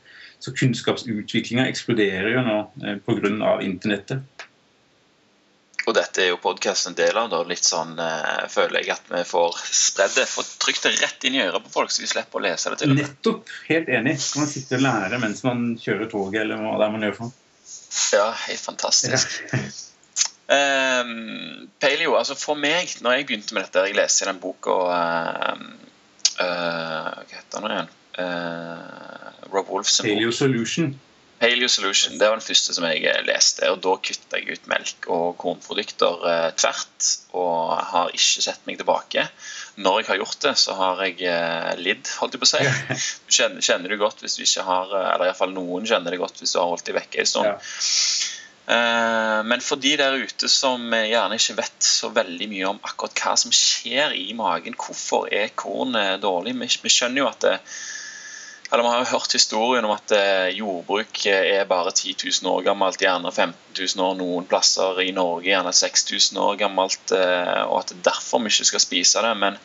Så 0.40 0.52
kunnskapsutviklinga 0.56 1.68
eksploderer 1.70 2.34
jo 2.34 2.42
nå 2.44 2.58
eh, 2.84 2.98
pga. 3.04 3.54
internettet. 3.64 4.48
Og 5.84 5.92
dette 5.96 6.22
er 6.22 6.30
jo 6.30 6.38
podkasten 6.40 6.92
en 6.92 6.96
del 6.96 7.18
av. 7.20 7.28
Da. 7.32 7.42
Litt 7.48 7.66
sånn 7.66 7.98
eh, 8.00 8.44
føler 8.52 8.80
jeg 8.80 8.94
at 8.94 9.10
vi 9.12 9.20
får 9.28 9.58
spredd 9.68 10.14
det. 10.16 10.24
Får 10.30 10.46
trykt 10.62 10.86
det 10.86 10.94
rett 10.96 11.26
inn 11.28 11.36
i 11.36 11.42
øret 11.44 11.66
på 11.66 11.72
folk, 11.74 11.92
så 11.92 12.04
vi 12.04 12.08
slipper 12.08 12.40
å 12.40 12.44
lese 12.46 12.72
det 12.72 12.80
til. 12.80 12.94
Nettopp. 12.96 13.52
Helt 13.68 13.90
enig. 13.92 14.16
Kan 14.32 14.44
man 14.44 14.52
sitte 14.52 14.78
og 14.78 14.84
lære 14.86 15.20
mens 15.22 15.44
man 15.44 15.64
kjører 15.80 16.08
toget, 16.12 16.40
eller 16.44 16.62
hva 16.62 16.76
det 16.80 16.88
er 16.88 16.94
man 16.96 17.08
gjør 17.08 17.18
for 17.18 18.16
Ja, 18.16 18.28
helt 18.46 18.64
fantastisk. 18.64 19.36
Ja. 19.52 19.60
um, 21.04 21.68
paleo, 21.84 22.16
altså 22.16 22.36
For 22.38 22.56
meg, 22.60 22.96
når 23.04 23.18
jeg 23.18 23.28
begynte 23.28 23.56
med 23.56 23.66
dette 23.66 23.84
Jeg 23.88 23.96
leste 23.98 24.28
den 24.28 24.40
boka 24.42 24.74
uh, 24.88 25.64
Hva 26.38 27.24
heter 27.28 27.60
han 27.60 27.76
igjen? 27.76 27.92
Rob 29.52 29.68
Wolfson. 29.68 30.06
Paleo 30.06 30.32
Solution. 30.32 30.94
Paleo 31.44 31.68
Solution 31.68 32.16
det 32.18 32.28
var 32.28 32.38
den 32.38 32.44
første 32.44 32.72
som 32.72 32.86
jeg 32.88 33.24
leste. 33.26 33.68
og 33.68 33.82
Da 33.84 33.94
kutta 34.00 34.40
jeg 34.40 34.56
ut 34.56 34.68
melk 34.70 35.08
og 35.12 35.34
kornprodukter 35.40 36.26
eh, 36.30 36.50
tvert. 36.56 37.08
Og 37.36 37.74
har 37.90 38.14
ikke 38.16 38.44
sett 38.46 38.64
meg 38.68 38.78
tilbake. 38.80 39.26
Når 39.84 40.00
jeg 40.00 40.08
har 40.12 40.20
gjort 40.22 40.40
det, 40.46 40.54
så 40.62 40.76
har 40.78 41.02
jeg 41.04 41.18
eh, 41.28 41.72
lidd, 41.80 42.08
holdt 42.20 42.36
jeg 42.36 42.44
på 42.44 42.48
å 42.48 42.52
si. 42.54 42.62
Du 43.26 43.36
kjenner, 43.36 43.64
kjenner 43.66 43.92
du 43.92 43.98
godt 44.00 44.24
hvis 44.24 44.38
du 44.38 44.44
ikke 44.46 44.64
har 44.64 44.92
Eller 45.02 45.28
iallfall 45.28 45.52
noen 45.52 45.88
kjenner 45.88 46.14
det 46.14 46.22
godt 46.22 46.40
hvis 46.40 46.54
du 46.54 46.60
har 46.62 46.70
holdt 46.70 46.86
deg 46.88 46.96
vekke 47.00 47.20
en 47.20 47.30
stund. 47.34 47.50
Ja. 47.50 48.22
Men 48.64 49.60
for 49.60 49.76
de 49.76 49.90
der 50.00 50.14
ute 50.16 50.48
som 50.48 50.86
gjerne 50.96 51.36
ikke 51.36 51.58
vet 51.58 51.84
så 51.84 52.08
veldig 52.16 52.46
mye 52.48 52.70
om 52.70 52.78
akkurat 52.80 53.20
hva 53.20 53.34
som 53.36 53.52
skjer 53.52 54.14
i 54.16 54.30
magen, 54.38 54.72
hvorfor 54.80 55.26
er 55.28 55.52
korn 55.52 55.92
dårlig 56.22 56.54
vi 56.56 56.92
skjønner 56.94 57.20
jo 57.20 57.26
at 57.28 57.44
det, 57.44 57.58
eller 58.74 58.84
Vi 58.84 58.90
har 58.90 59.04
jo 59.04 59.10
hørt 59.14 59.32
historien 59.32 59.86
om 59.86 59.92
at 59.94 60.12
eh, 60.14 60.48
jordbruk 60.58 61.20
eh, 61.30 61.60
er 61.60 61.68
bare 61.70 61.92
10 61.94 62.16
000 62.42 62.50
år 62.50 62.64
gammelt, 62.66 63.00
gjerne 63.00 63.30
15 63.32 63.54
000 63.78 64.04
år 64.04 64.16
noen 64.18 64.48
plasser 64.50 64.98
i 65.04 65.12
Norge, 65.14 65.46
gjerne 65.46 65.72
6000 65.72 66.40
år 66.42 66.58
gammelt, 66.58 67.14
eh, 67.14 67.62
og 67.64 67.78
at 67.80 67.92
det 67.92 68.00
er 68.00 68.08
derfor 68.10 68.42
vi 68.42 68.50
ikke 68.50 68.68
skal 68.72 68.82
spise 68.82 69.22
det. 69.22 69.32
Men, 69.38 69.58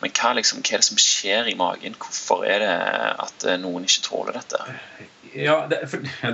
men 0.00 0.14
hva, 0.16 0.32
liksom, 0.40 0.64
hva, 0.64 0.72
er 0.78 0.84
det 0.84 0.88
som 0.88 1.02
skjer 1.04 1.52
i 1.52 1.56
magen? 1.60 1.98
Hvorfor 2.00 2.46
er 2.48 2.64
det 2.64 2.74
at 3.28 3.48
noen 3.60 3.84
ikke 3.84 4.06
tåler 4.08 4.40
dette? 4.40 4.62
Ja, 5.34 5.64
det, 5.68 5.84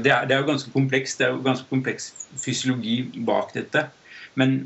det, 0.04 0.12
er, 0.12 0.26
det 0.28 0.36
er, 0.36 0.38
jo 0.38 0.50
ganske 0.52 0.72
komplekst. 0.74 1.18
Det 1.18 1.26
er 1.26 1.34
jo 1.34 1.44
ganske 1.44 1.66
kompleks 1.72 2.12
fysiologi 2.38 3.02
bak 3.26 3.54
dette. 3.56 3.88
Men 4.38 4.60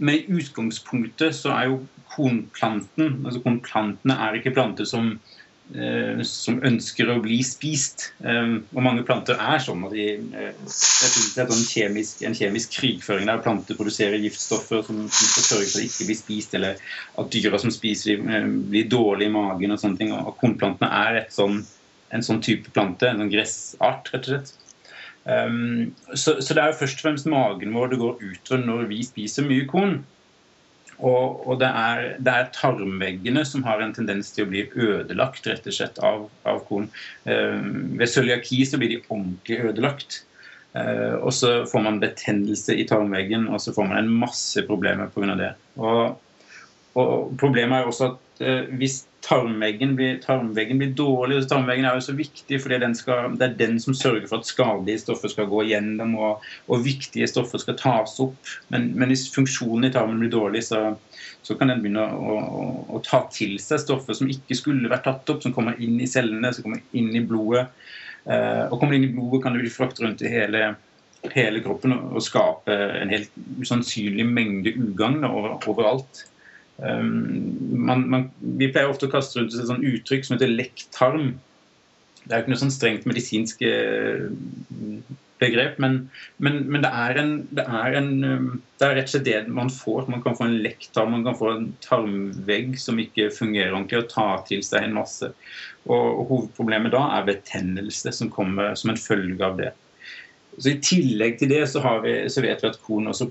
med 0.00 0.30
utgangspunktet 0.32 1.36
så 1.36 1.52
er 1.52 1.68
jo 1.68 1.82
kornplanten 2.10 3.20
altså 3.26 3.42
Kornplantene 3.44 4.16
er 4.24 4.38
ikke 4.38 4.54
planter 4.56 4.88
som 4.88 5.12
som 6.26 6.58
ønsker 6.66 7.10
å 7.12 7.20
bli 7.22 7.38
spist. 7.46 8.08
Eh, 8.26 8.56
og 8.74 8.82
mange 8.82 9.04
planter 9.06 9.38
er 9.38 9.62
sånn 9.62 9.84
at 9.86 9.94
de 9.94 10.06
eh, 10.18 10.54
Det 10.58 11.44
er 11.44 11.46
en 11.46 11.66
kjemisk, 11.68 12.24
en 12.26 12.34
kjemisk 12.34 12.74
krigføring 12.74 13.30
der 13.30 13.42
planter 13.44 13.78
produserer 13.78 14.18
giftstoffer 14.18 14.82
som, 14.86 15.04
som, 15.06 15.44
sørge 15.46 15.68
for 15.68 15.78
at 15.78 15.84
de 15.84 15.86
ikke 15.86 16.08
blir 16.08 16.18
spist, 16.18 16.56
eller 16.58 16.80
at 17.22 17.30
dyra 17.30 17.60
som 17.62 17.74
spiser 17.74 18.18
dem, 18.18 18.56
blir 18.72 18.90
dårlige 18.90 19.30
i 19.30 19.36
magen 19.36 19.76
og 19.76 19.82
sånne 19.82 20.00
ting. 20.00 20.14
Og 20.16 20.34
kornplantene 20.42 20.90
er 20.90 21.20
sånn, 21.30 21.62
en 22.10 22.26
sånn 22.26 22.42
type 22.42 22.74
plante, 22.74 23.06
en 23.06 23.22
sånn 23.22 23.32
gressart, 23.32 24.10
rett 24.14 24.26
og 24.26 24.34
slett. 24.34 24.56
Så, 26.16 26.38
så, 26.40 26.54
det 26.56 26.62
er 26.62 26.70
jo 26.72 26.78
først 26.80 27.02
og 27.02 27.04
fremst 27.04 27.26
magen 27.28 27.74
vår 27.76 27.90
det 27.92 27.98
går 28.00 28.22
utover 28.24 28.62
når 28.64 28.86
vi 28.90 29.02
spiser 29.06 29.44
mye 29.46 29.66
korn. 29.70 30.00
Og, 31.00 31.40
og 31.48 31.60
det, 31.60 31.68
er, 31.68 32.02
det, 32.20 32.32
er, 32.32 32.50
tarmveggene 32.54 33.44
som 33.48 33.64
har 33.64 33.80
en 33.80 33.94
tendens 33.96 34.32
til 34.34 34.46
å 34.46 34.50
bli 34.50 34.66
ødelagt 34.76 35.48
rett 35.48 35.68
og 35.68 35.76
slett 35.76 36.00
av, 36.04 36.26
av 36.48 36.60
korn. 36.68 36.90
Eh, 37.24 37.60
ved 38.00 38.12
cøliaki 38.12 38.62
så 38.68 38.80
blir 38.80 38.92
de 38.92 39.00
ordentlig 39.08 39.62
ødelagt. 39.70 40.22
Eh, 40.76 41.16
og 41.18 41.32
så 41.34 41.64
får 41.70 41.86
man 41.86 42.02
betennelse 42.02 42.76
i 42.76 42.86
tarmveggen, 42.88 43.48
og 43.50 43.62
så 43.64 43.74
får 43.74 43.88
man 43.90 44.02
en 44.02 44.12
masse 44.22 44.66
problemer 44.68 45.10
pga. 45.14 45.38
det. 45.40 45.54
Og, 45.80 46.18
og 46.98 47.36
problemet 47.38 47.76
er 47.76 47.84
jo 47.84 47.92
også 47.92 48.08
at 48.10 48.42
eh, 48.46 48.72
hvis 48.80 49.02
tarmveggen 49.22 49.92
blir, 49.98 50.16
tarmveggen 50.24 50.80
blir 50.80 50.94
dårlig. 50.96 51.36
og 51.38 51.48
Tarmveggen 51.50 51.86
er 51.86 51.98
jo 51.98 52.04
så 52.04 52.14
viktig, 52.16 52.60
for 52.60 52.72
det 52.72 52.80
er 52.80 53.56
den 53.58 53.78
som 53.82 53.94
sørger 53.94 54.26
for 54.26 54.40
at 54.40 54.48
skadelige 54.48 55.02
stoffer 55.04 55.32
skal 55.32 55.48
gå 55.50 55.62
gjennom, 55.68 56.16
og, 56.18 56.46
og 56.68 56.84
viktige 56.84 57.28
stoffer 57.30 57.62
skal 57.62 57.78
tas 57.78 58.16
opp. 58.24 58.36
Men, 58.72 58.90
men, 58.96 59.12
hvis 59.12 59.28
funksjonen 59.34 59.90
i 59.90 59.92
tarmen 59.94 60.22
blir 60.22 60.32
dårlig, 60.32 60.64
så, 60.70 60.82
så 61.46 61.56
kan 61.58 61.72
den 61.72 61.84
begynne 61.84 62.06
å, 62.06 62.36
å, 62.40 62.68
å, 62.96 63.02
ta 63.06 63.22
til 63.34 63.58
seg 63.62 63.84
stoffer 63.84 64.16
som 64.16 64.30
ikke 64.32 64.58
skulle 64.58 64.90
vært 64.90 65.06
tatt 65.08 65.34
opp, 65.34 65.44
som 65.44 65.54
kommer 65.56 65.78
inn 65.78 66.00
i 66.00 66.08
cellene, 66.10 66.52
som 66.56 66.66
kommer 66.66 66.82
inn 66.96 67.12
i 67.14 67.24
blodet. 67.24 67.68
Eh, 68.24 68.64
og 68.68 68.80
kommer 68.80 68.96
inn 68.96 69.08
i 69.08 69.12
blodet, 69.12 69.44
kan 69.44 69.56
det 69.56 69.66
bli 69.66 69.74
fraktet 69.74 70.04
rundt 70.06 70.24
i 70.24 70.32
hele, 70.32 70.74
hele 71.36 71.62
kroppen 71.64 71.94
og, 71.98 72.18
skape 72.24 72.74
en 73.02 73.12
helt 73.12 73.32
usannsynlig 73.60 74.26
mengde 74.26 74.74
ugagn 74.80 75.22
over, 75.28 75.60
overalt. 75.68 76.24
Um, 76.80 77.56
man, 77.76 78.06
man, 78.08 78.28
vi 78.40 78.70
pleier 78.72 78.90
ofte 78.90 79.08
å 79.08 79.12
kaste 79.12 79.40
rundt 79.40 79.56
et 79.56 79.68
sånt 79.68 79.84
uttrykk 79.84 80.26
som 80.26 80.36
heter 80.36 80.52
lekktarm. 80.52 81.32
Det 82.24 82.32
er 82.32 82.40
jo 82.40 82.44
ikke 82.44 82.54
noe 82.54 82.62
sånn 82.62 82.72
strengt 82.72 83.08
medisinsk 83.08 83.62
eh, 83.64 84.28
begrep, 85.40 85.78
men, 85.80 85.96
men, 86.44 86.60
men 86.68 86.84
det, 86.84 86.90
er 86.92 87.20
en, 87.20 87.32
det, 87.56 87.64
er 87.64 87.96
en, 87.96 88.10
um, 88.24 88.48
det, 88.78 88.86
er 88.86 88.96
rett 88.98 89.08
og 89.08 89.14
slett 89.14 89.26
det 89.28 89.38
man 89.48 89.72
får. 89.72 90.08
Man 90.12 90.22
kan 90.24 90.36
få 90.38 90.46
en 90.46 90.58
lekktarm, 90.64 91.14
man 91.16 91.24
kan 91.26 91.38
få 91.38 91.52
en 91.54 91.68
tarmvegg 91.84 92.76
som 92.80 93.00
ikke 93.00 93.30
fungerer 93.34 93.72
ordentlig, 93.72 94.02
og 94.02 94.12
ta 94.12 94.28
til 94.48 94.64
seg 94.66 94.86
en 94.86 94.98
masse. 95.00 95.32
Og, 95.88 95.94
og 95.96 96.24
Hovedproblemet 96.32 96.94
da 96.94 97.06
er 97.16 97.28
betennelse 97.28 98.12
som 98.16 98.32
kommer 98.32 98.76
som 98.78 98.92
en 98.92 99.00
følge 99.00 99.44
av 99.46 99.56
det. 99.60 99.72
Så 100.58 100.74
I 100.74 100.80
tillegg 100.84 101.38
til 101.40 101.52
det 101.52 101.62
så, 101.72 101.82
vi, 102.04 102.18
så 102.28 102.44
vet 102.44 102.60
vi 102.60 102.68
at 102.68 102.80
korn 102.84 103.08
også 103.10 103.30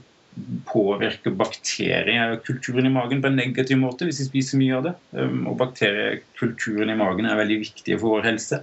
påvirker 0.69 1.33
bakteriekulturen 1.35 2.87
i 2.87 2.93
magen 2.93 3.21
på 3.21 3.29
en 3.29 3.39
negativ 3.39 3.79
måte 3.81 4.07
hvis 4.07 4.21
vi 4.23 4.27
spiser 4.29 4.61
mye 4.61 4.77
av 4.77 4.85
det. 4.87 4.93
Um, 5.17 5.47
og 5.51 5.57
bakteriekulturen 5.61 6.93
i 6.93 6.99
magen 6.99 7.27
er 7.29 7.39
veldig 7.39 7.59
viktig 7.65 7.97
for 7.97 8.17
vår 8.17 8.29
helse. 8.29 8.61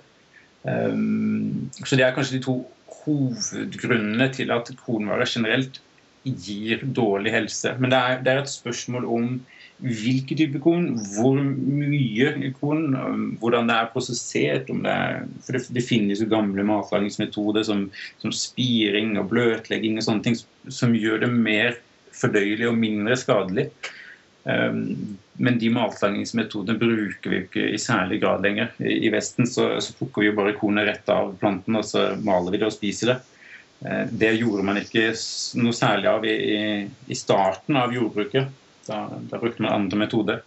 Um, 0.63 1.69
så 1.83 1.99
det 1.99 2.07
er 2.07 2.15
kanskje 2.17 2.39
de 2.39 2.47
to 2.47 2.57
hovedgrunnene 3.03 4.31
til 4.35 4.51
at 4.55 4.73
kornvarer 4.83 5.29
generelt 5.31 5.81
gir 6.27 6.83
dårlig 6.97 7.35
helse. 7.35 7.77
Men 7.79 7.93
det 7.93 7.99
er, 7.99 8.23
det 8.25 8.33
er 8.33 8.43
et 8.43 8.51
spørsmål 8.51 9.07
om 9.19 9.29
hvilke 9.85 10.37
type 10.39 10.61
korn, 10.65 10.95
hvor 11.17 11.37
mye 11.37 12.53
korn, 12.57 12.95
um, 12.97 13.27
hvordan 13.43 13.69
det 13.69 13.77
er 13.77 13.91
prosessert. 13.93 14.71
Det 14.71 14.93
er, 14.93 15.27
for 15.45 15.57
det, 15.57 15.67
det, 15.77 15.85
finnes 15.85 16.23
jo 16.23 16.31
gamle 16.31 16.65
matlagingsmetoder 16.67 17.67
som, 17.69 17.87
som, 18.23 18.33
spiring 18.33 19.17
og 19.21 19.29
bløtlegging 19.35 20.01
og 20.01 20.09
sånne 20.09 20.25
ting 20.25 20.41
som 20.73 20.97
gjør 20.97 21.27
det 21.27 21.31
mer 21.35 21.79
fordøyelig 22.17 22.71
og 22.71 22.81
mindre 22.81 23.21
skadelig. 23.21 23.69
Um, 24.49 25.19
men 25.37 25.61
de 25.61 25.69
matlagingsmetodene 25.75 26.81
bruker 26.81 27.33
vi 27.33 27.45
ikke 27.45 27.71
i 27.77 27.81
særlig 27.81 28.23
grad 28.25 28.47
lenger. 28.47 28.73
I, 28.81 29.11
Vesten 29.13 29.49
så, 29.51 29.75
så 29.85 29.97
plukker 29.99 30.25
vi 30.25 30.31
jo 30.31 30.39
bare 30.41 30.57
kornet 30.57 30.89
rett 30.89 31.11
av 31.13 31.35
planten 31.41 31.77
og 31.77 31.85
så 31.85 32.15
maler 32.25 32.55
vi 32.55 32.65
det 32.65 32.71
og 32.71 32.79
spiser 32.79 33.13
det. 33.13 33.23
Uh, 33.85 34.05
det 34.09 34.39
gjorde 34.39 34.65
man 34.65 34.81
ikke 34.81 35.11
noe 35.61 35.77
særlig 35.77 36.15
av 36.15 36.25
i, 36.25 36.39
i 36.89 37.27
starten 37.27 37.77
av 37.77 37.93
jordbruket. 37.93 38.63
Da, 38.87 39.07
da 39.31 39.41
brukte 39.43 39.65
man 39.65 39.75
andre 39.75 40.05
metoder. 40.07 40.45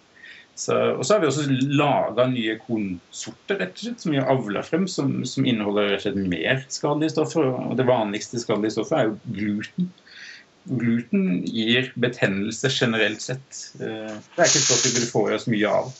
Så, 0.60 0.75
og 0.75 1.06
så 1.06 1.13
har 1.13 1.21
vi 1.23 1.30
også 1.30 1.45
laga 1.80 2.25
nye 2.28 2.58
kornsorter 2.60 3.62
rett 3.62 3.78
og 3.78 3.84
slett, 3.86 4.02
som 4.04 4.12
vi 4.12 4.19
har 4.19 4.32
avla 4.34 4.63
frem, 4.67 4.89
som, 4.91 5.13
som, 5.23 5.45
inneholder 5.47 5.93
rett 5.93 6.02
og 6.02 6.04
slett 6.10 6.34
mer 6.34 6.65
skadelige 6.67 7.13
stoffer. 7.13 7.47
Og 7.47 7.78
det 7.80 7.88
vanligste 7.88 8.41
skadelige 8.41 8.75
stoffet 8.75 8.97
er 8.97 9.08
jo 9.08 9.38
gluten. 9.38 9.88
Gluten 10.67 11.30
gir 11.47 11.88
betennelse 11.95 12.73
generelt 12.75 13.23
sett. 13.23 13.62
Eh, 13.80 14.12
det 14.12 14.43
er 14.43 14.52
ikke 14.52 14.60
et 14.60 14.67
stoff 14.67 14.84
vi 14.84 14.93
burde 14.97 15.12
få 15.13 15.23
i 15.30 15.38
oss 15.38 15.47
mye 15.47 15.71
av. 15.71 15.95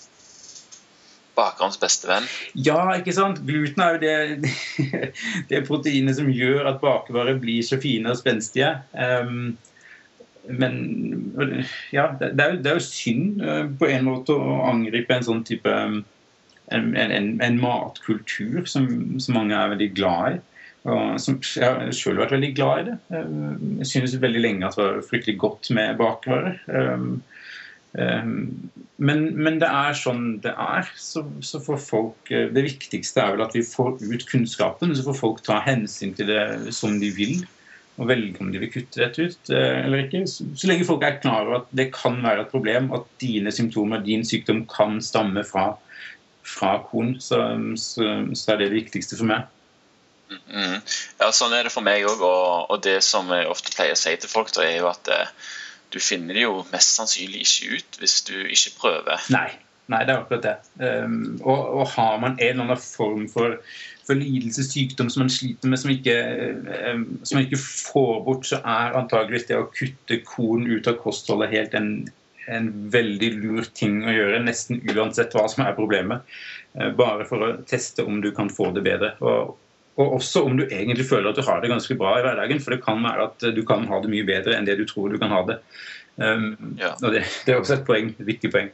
Bakerens 1.39 1.80
beste 1.80 2.10
venn? 2.10 2.28
Ja, 2.67 2.82
ikke 2.97 3.15
sant. 3.15 3.39
Gluten 3.47 3.86
er 3.86 3.95
jo 3.95 4.04
det, 4.04 4.52
det 5.54 5.63
proteinet 5.71 6.19
som 6.19 6.28
gjør 6.36 6.67
at 6.73 6.84
bakervarer 6.84 7.39
blir 7.39 7.63
så 7.63 7.80
fine 7.80 8.12
og 8.12 8.19
spenstige. 8.19 8.75
Um, 8.91 9.56
men 10.47 11.34
ja, 11.91 12.10
det 12.19 12.32
er, 12.39 12.54
jo, 12.54 12.62
det 12.62 12.71
er, 12.71 12.78
jo, 12.78 12.84
synd 12.84 13.41
eh, 13.43 13.65
på 13.80 13.89
en 13.89 14.08
måte 14.08 14.36
å 14.36 14.62
angripe 14.69 15.15
en 15.15 15.25
sånn 15.25 15.43
type 15.47 15.73
en, 15.73 16.04
en, 16.69 17.28
en 17.41 17.60
matkultur 17.60 18.63
som, 18.69 18.88
som, 19.19 19.36
mange 19.38 19.58
er 19.58 19.73
veldig 19.73 19.89
glad 19.97 20.38
i. 20.38 20.39
Og 20.89 21.19
som 21.19 21.36
jeg 21.43 21.67
har 21.67 21.91
selv 21.93 22.23
vært 22.23 22.38
veldig 22.38 22.54
glad 22.56 22.82
i 22.82 22.88
det. 22.89 22.97
Eh, 23.12 23.36
jeg 23.82 23.91
synes 23.91 24.17
veldig 24.21 24.45
lenge 24.45 24.69
at 24.69 24.80
det 24.80 24.88
var 24.88 25.06
fryktelig 25.10 25.38
godt 25.43 25.71
med 25.75 25.99
bakvarer. 25.99 26.58
Eh, 26.71 27.06
men, 29.02 29.23
men, 29.34 29.56
det 29.62 29.67
er 29.69 29.95
sånn 29.97 30.39
det 30.43 30.54
er. 30.54 30.89
Så, 30.97 31.23
så 31.41 31.62
får 31.63 31.80
folk 31.82 32.30
Det 32.30 32.62
viktigste 32.62 33.23
er 33.23 33.34
vel 33.34 33.45
at 33.47 33.56
vi 33.58 33.63
får 33.65 33.97
ut 34.04 34.28
kunnskapen, 34.30 34.93
så 34.93 35.08
får 35.08 35.17
folk 35.17 35.41
ta 35.45 35.58
hensyn 35.65 36.13
til 36.17 36.30
det 36.30 36.75
som 36.78 36.99
de 37.02 37.10
vil 37.17 37.39
og 37.99 38.07
velge 38.07 38.39
om 38.39 38.49
de 38.53 38.62
vil 38.62 38.71
kutte 38.71 39.01
dette 39.01 39.27
ut 39.27 39.51
eh, 39.51 39.83
eller 39.83 40.05
ikke. 40.05 40.23
Så 40.29 40.69
lenge 40.69 40.88
folk 40.88 41.03
er 41.03 41.19
klar 41.19 41.43
over 41.43 41.62
at 41.62 41.69
det 41.75 41.89
kan 41.95 42.19
være 42.23 42.45
et 42.45 42.51
problem, 42.53 42.91
at 42.95 43.07
dine 43.21 43.51
symptomer, 43.51 44.03
din 44.05 44.25
sykdom, 44.27 44.63
kan 44.71 45.01
stamme 45.03 45.43
fra, 45.47 45.73
fra 46.47 46.77
korn, 46.88 47.17
så, 47.23 47.41
så, 47.75 48.09
så, 48.33 48.51
er 48.53 48.62
det 48.62 48.69
det 48.69 48.77
viktigste 48.79 49.19
for 49.19 49.29
meg. 49.29 49.47
Mm. 50.29 50.77
Ja, 51.19 51.31
Sånn 51.33 51.55
er 51.57 51.65
det 51.65 51.73
for 51.73 51.85
meg 51.85 52.05
òg. 52.07 52.21
Og, 52.23 52.69
og, 52.69 52.77
det 52.85 52.99
som 53.05 53.31
jeg 53.35 53.49
ofte 53.49 53.73
pleier 53.75 53.97
å 53.97 53.99
si 53.99 54.15
til 54.21 54.31
folk, 54.31 54.53
da, 54.55 54.63
er 54.63 54.79
jo 54.79 54.91
at 54.91 55.12
eh, 55.12 55.33
du 55.93 55.99
finner 56.03 56.38
det 56.38 56.45
jo 56.45 56.62
mest 56.71 56.99
sannsynlig 56.99 57.43
ikke 57.43 57.75
ut 57.75 57.99
hvis 58.01 58.21
du 58.29 58.35
ikke 58.45 58.75
prøver. 58.79 59.27
Nei, 59.33 59.49
Nei 59.89 60.03
det 60.05 60.13
er 60.13 60.21
akkurat 60.21 60.45
det. 60.45 60.57
Um, 60.77 61.39
og, 61.41 61.63
og, 61.81 61.85
har 61.95 62.19
man 62.21 62.38
en 62.38 62.51
eller 62.53 62.67
annen 62.67 62.83
form 62.83 63.25
for 63.31 63.57
for 64.10 64.17
lidelse, 64.17 64.65
sykdom 64.65 65.10
som 65.13 65.24
man 65.24 65.34
sliter 65.34 65.69
med, 65.69 65.80
som 65.82 65.93
ikke, 65.93 66.15
eh, 66.17 67.02
som 67.24 67.38
man 67.38 67.45
ikke 67.45 67.62
får 67.62 68.15
bort, 68.26 68.48
så 68.50 68.62
er 68.63 68.98
antageligvis 68.98 69.50
det 69.50 69.60
å 69.60 69.69
kutte 69.69 70.22
korn 70.28 70.65
ut 70.69 70.89
av 70.89 70.98
kostholdet 71.04 71.54
helt 71.54 71.78
en, 71.78 71.91
en 72.50 72.72
veldig 72.93 73.32
lur 73.38 73.69
ting 73.78 74.02
å 74.04 74.15
gjøre, 74.15 74.41
nesten 74.45 74.82
uansett 74.89 75.36
hva 75.38 75.45
som 75.52 75.65
er 75.65 75.78
problemet. 75.78 76.26
Eh, 76.78 76.91
bare 76.98 77.28
for 77.30 77.45
å 77.45 77.56
teste 77.69 78.06
om 78.06 78.22
du 78.24 78.32
kan 78.36 78.50
få 78.54 78.72
det 78.76 78.86
bedre. 78.86 79.13
Og, 79.22 79.56
og 80.00 80.17
også 80.19 80.43
om 80.48 80.58
du 80.58 80.65
egentlig 80.67 81.08
føler 81.10 81.32
at 81.32 81.39
du 81.39 81.45
har 81.45 81.62
det 81.62 81.72
ganske 81.72 81.98
bra 82.00 82.17
i 82.17 82.26
hverdagen. 82.26 82.62
For 82.63 82.76
det 82.76 82.84
kan 82.86 83.02
være 83.06 83.30
at 83.30 83.48
du 83.56 83.63
kan 83.67 83.88
ha 83.89 84.02
det 84.04 84.12
mye 84.12 84.28
bedre 84.28 84.58
enn 84.58 84.67
det 84.69 84.80
du 84.80 84.86
tror 84.89 85.13
du 85.13 85.19
kan 85.22 85.34
ha 85.34 85.45
det. 85.50 85.60
Um, 86.19 86.76
ja. 86.80 86.95
og 87.00 87.13
det, 87.13 87.24
det, 87.45 87.54
er 87.54 87.62
også 87.62 87.78
et 87.78 87.86
poeng, 87.88 88.13
et 88.17 88.28
viktig 88.28 88.52
poeng. 88.52 88.74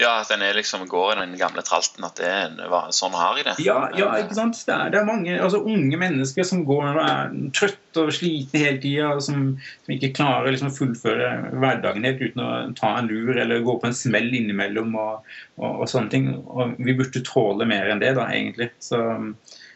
Ja, 0.00 0.12
at 0.22 0.30
er 0.32 0.56
liksom 0.56 0.86
går 0.88 1.12
i 1.12 1.16
den 1.20 1.34
gamle 1.38 1.62
tralten, 1.66 2.04
at 2.06 2.16
det 2.16 2.28
er 2.28 2.92
sånn 2.96 3.14
har 3.16 3.36
i 3.38 3.44
det. 3.44 3.54
Ja, 3.62 3.90
ja 3.96 4.08
ikke 4.22 4.36
sant. 4.38 4.60
Det 4.66 4.72
er, 4.72 4.92
det 4.92 5.00
er, 5.02 5.08
mange 5.08 5.34
altså, 5.36 5.60
unge 5.68 5.98
mennesker 6.00 6.46
som 6.48 6.62
går 6.68 6.86
og 6.94 7.00
er 7.02 7.34
trøtte 7.56 8.06
og 8.06 8.14
slitne 8.16 8.62
hele 8.62 8.80
tida, 8.82 9.10
som, 9.24 9.44
som, 9.84 9.94
ikke 9.94 10.14
klarer 10.16 10.54
liksom, 10.54 10.72
å 10.72 10.78
fullføre 10.78 11.32
hverdagen 11.52 12.08
helt 12.08 12.24
uten 12.24 12.44
å 12.44 12.50
ta 12.78 12.94
en 12.98 13.10
lur 13.10 13.36
eller 13.36 13.66
gå 13.66 13.76
på 13.82 13.90
en 13.90 13.98
smell 13.98 14.32
innimellom 14.32 14.96
og, 14.96 15.28
og, 15.60 15.68
og, 15.68 15.84
sånne 15.92 16.14
ting. 16.14 16.32
Og 16.40 16.74
vi 16.80 16.96
burde 16.98 17.24
tåle 17.28 17.68
mer 17.68 17.92
enn 17.92 18.02
det, 18.02 18.14
da, 18.18 18.30
egentlig. 18.32 18.72
Så, 18.82 19.02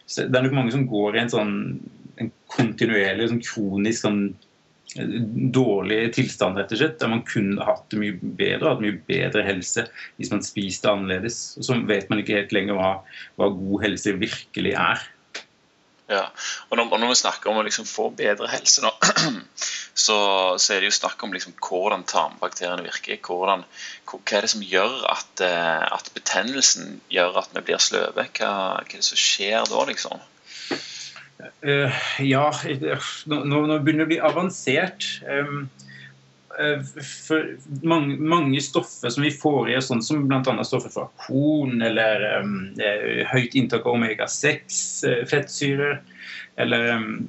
så 0.08 0.26
det 0.26 0.40
er 0.40 0.48
nok 0.48 0.58
mange 0.62 0.74
som 0.74 0.88
går 0.88 1.18
i 1.18 1.24
en 1.26 1.34
sånn 1.36 1.54
en 2.16 2.32
kontinuerlig, 2.48 3.28
sånn 3.28 3.44
kronisk 3.44 4.06
sånn 4.06 4.20
dårlig 4.94 6.12
tilstand, 6.14 6.58
rett 6.58 6.72
og 6.72 6.80
slett. 6.80 6.98
Der 7.00 7.10
man 7.10 7.24
kunne 7.26 7.66
hatt 7.66 7.88
det 7.92 8.00
mye 8.00 8.16
bedre, 8.20 8.70
hatt 8.70 8.84
mye 8.84 9.00
bedre 9.08 9.44
helse 9.46 9.86
hvis 10.16 10.32
man 10.32 10.44
spiste 10.46 10.92
annerledes. 10.92 11.56
Og 11.58 11.68
så 11.68 11.80
vet 11.88 12.08
man 12.12 12.22
ikke 12.22 12.38
helt 12.38 12.54
lenger 12.56 12.78
hva, 12.78 12.92
hva 13.36 13.50
god 13.56 13.86
helse 13.86 14.16
virkelig 14.20 14.76
er. 14.78 15.04
Ja, 16.06 16.28
og 16.70 16.78
når, 16.78 16.92
og 16.94 17.00
når 17.02 17.10
vi 17.10 17.18
snakker 17.18 17.50
om 17.50 17.56
å 17.58 17.64
liksom 17.66 17.86
få 17.88 18.12
bedre 18.14 18.46
helse, 18.52 18.78
nå, 18.84 18.92
så, 20.04 20.18
så, 20.54 20.68
er 20.76 20.84
det 20.84 20.92
jo 20.92 20.98
snakk 21.00 21.24
om 21.26 21.34
liksom 21.34 21.56
hvordan 21.58 22.06
tarmbakteriene 22.06 22.86
virker. 22.86 23.18
Hvordan, 23.26 23.64
hva, 24.06 24.20
er 24.38 24.46
det 24.46 24.52
som 24.54 24.62
gjør 24.62 25.00
at, 25.10 25.42
eh, 25.42 25.82
at 25.98 26.12
betennelsen 26.14 27.00
gjør 27.10 27.42
at 27.42 27.58
vi 27.58 27.64
blir 27.66 27.82
sløve? 27.82 28.28
Hva, 28.38 28.52
hva 28.78 28.86
er 28.86 28.94
det 28.94 29.08
som 29.08 29.18
skjer 29.18 29.66
da, 29.66 29.82
liksom? 29.90 30.22
Uh, 31.36 31.92
ja, 32.24 32.46
nå, 33.28 33.42
nå, 33.44 33.78
begynner 33.84 34.04
det 34.04 34.06
å 34.06 34.12
bli 34.12 34.20
avansert. 34.24 35.06
Um, 35.28 35.66
uh, 36.56 36.80
for 37.04 37.50
mange, 37.84 38.16
mange, 38.16 38.60
stoffer 38.64 39.12
som 39.12 39.26
vi 39.26 39.34
får 39.34 39.70
i 39.70 39.76
oss, 39.78 39.90
sånn 39.90 40.04
som 40.04 40.24
bl.a. 40.30 40.56
stoffer 40.64 40.92
fra 40.94 41.08
korn, 41.26 41.82
eller 41.84 42.24
um, 42.40 42.58
høyt 43.32 43.56
inntak 43.58 43.84
av 43.84 43.98
omega-6, 43.98 44.80
uh, 45.08 45.22
fettsyrer, 45.28 46.00
eller, 46.56 46.88
um, 46.96 47.28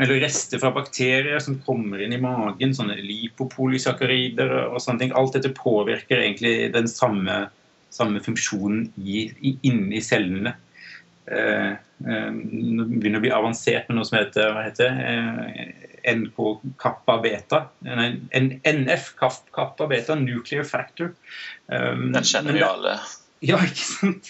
eller, 0.00 0.16
rester 0.24 0.62
fra 0.62 0.72
bakterier 0.72 1.42
som 1.44 1.60
kommer 1.66 2.00
inn 2.00 2.16
i 2.16 2.22
magen, 2.22 2.72
sånne 2.76 2.96
lipopolysakkarider 3.04 4.56
og 4.70 4.80
sånne 4.80 5.04
ting. 5.04 5.16
Alt 5.18 5.36
dette 5.36 5.52
påvirker 5.58 6.24
egentlig 6.24 6.72
den 6.72 6.88
samme, 6.88 7.44
samme 7.92 8.24
funksjonen 8.24 8.88
i, 8.96 9.26
i, 9.44 9.58
inni 9.68 10.00
cellene. 10.00 10.56
Uh, 11.30 11.78
nå 12.02 12.88
begynner 12.90 13.20
å 13.20 13.24
bli 13.24 13.32
avansert 13.34 13.88
med 13.88 13.98
noe 13.98 14.08
som 14.08 14.18
heter, 14.18 14.50
hva 14.50 14.64
heter 14.66 14.96
eh, 15.06 15.68
NK-kappa 16.18 17.18
beta. 17.22 17.60
NF 17.86 19.12
kappa 19.20 19.86
beta, 19.90 20.16
nuclear 20.18 20.66
factor. 20.66 21.12
Den 21.68 22.26
kjenner 22.26 22.58
vi 22.58 22.64
alle. 22.66 22.98
Ja, 23.42 23.56
ikke 23.58 23.82
sant. 23.82 24.28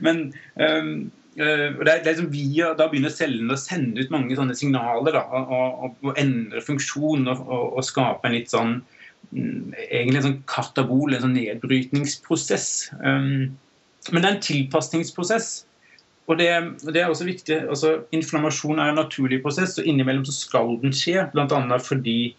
Men 0.00 0.20
um, 0.56 1.10
det 1.36 1.90
er, 1.90 1.98
er 1.98 2.04
liksom 2.06 2.30
via, 2.32 2.70
Da 2.78 2.86
begynner 2.88 3.12
cellene 3.12 3.56
å 3.56 3.60
sende 3.60 4.00
ut 4.00 4.12
mange 4.14 4.36
sånne 4.38 4.56
signaler 4.56 5.16
da, 5.16 5.24
og, 5.28 5.52
og, 5.52 5.98
og 6.06 6.20
endre 6.20 6.62
funksjon 6.64 7.28
og, 7.28 7.42
og, 7.50 7.82
skape 7.84 8.28
en 8.28 8.36
litt 8.36 8.52
sånn 8.54 8.78
mm, 9.34 9.74
egentlig 9.88 10.20
en 10.20 10.26
sånn 10.28 10.40
katabol, 10.50 11.12
en 11.12 11.26
sånn 11.26 11.36
nedbrytningsprosess. 11.36 12.70
Um, 13.02 13.52
men 14.12 14.20
det 14.20 14.28
er 14.28 14.32
en 14.32 14.44
tilpasningsprosess. 14.48 15.52
Og 16.24 16.38
det, 16.40 16.48
det, 16.86 17.02
er 17.02 17.10
også 17.10 17.26
viktig, 17.28 17.58
altså 17.68 17.98
Inflammasjon 18.16 18.78
er 18.80 18.92
en 18.92 19.00
naturlig 19.02 19.42
prosess, 19.44 19.76
og 19.80 19.88
innimellom 19.88 20.24
så 20.24 20.32
skal 20.32 20.78
den 20.80 20.94
skje. 20.96 21.26
Bl.a. 21.34 21.78
fordi 21.84 22.34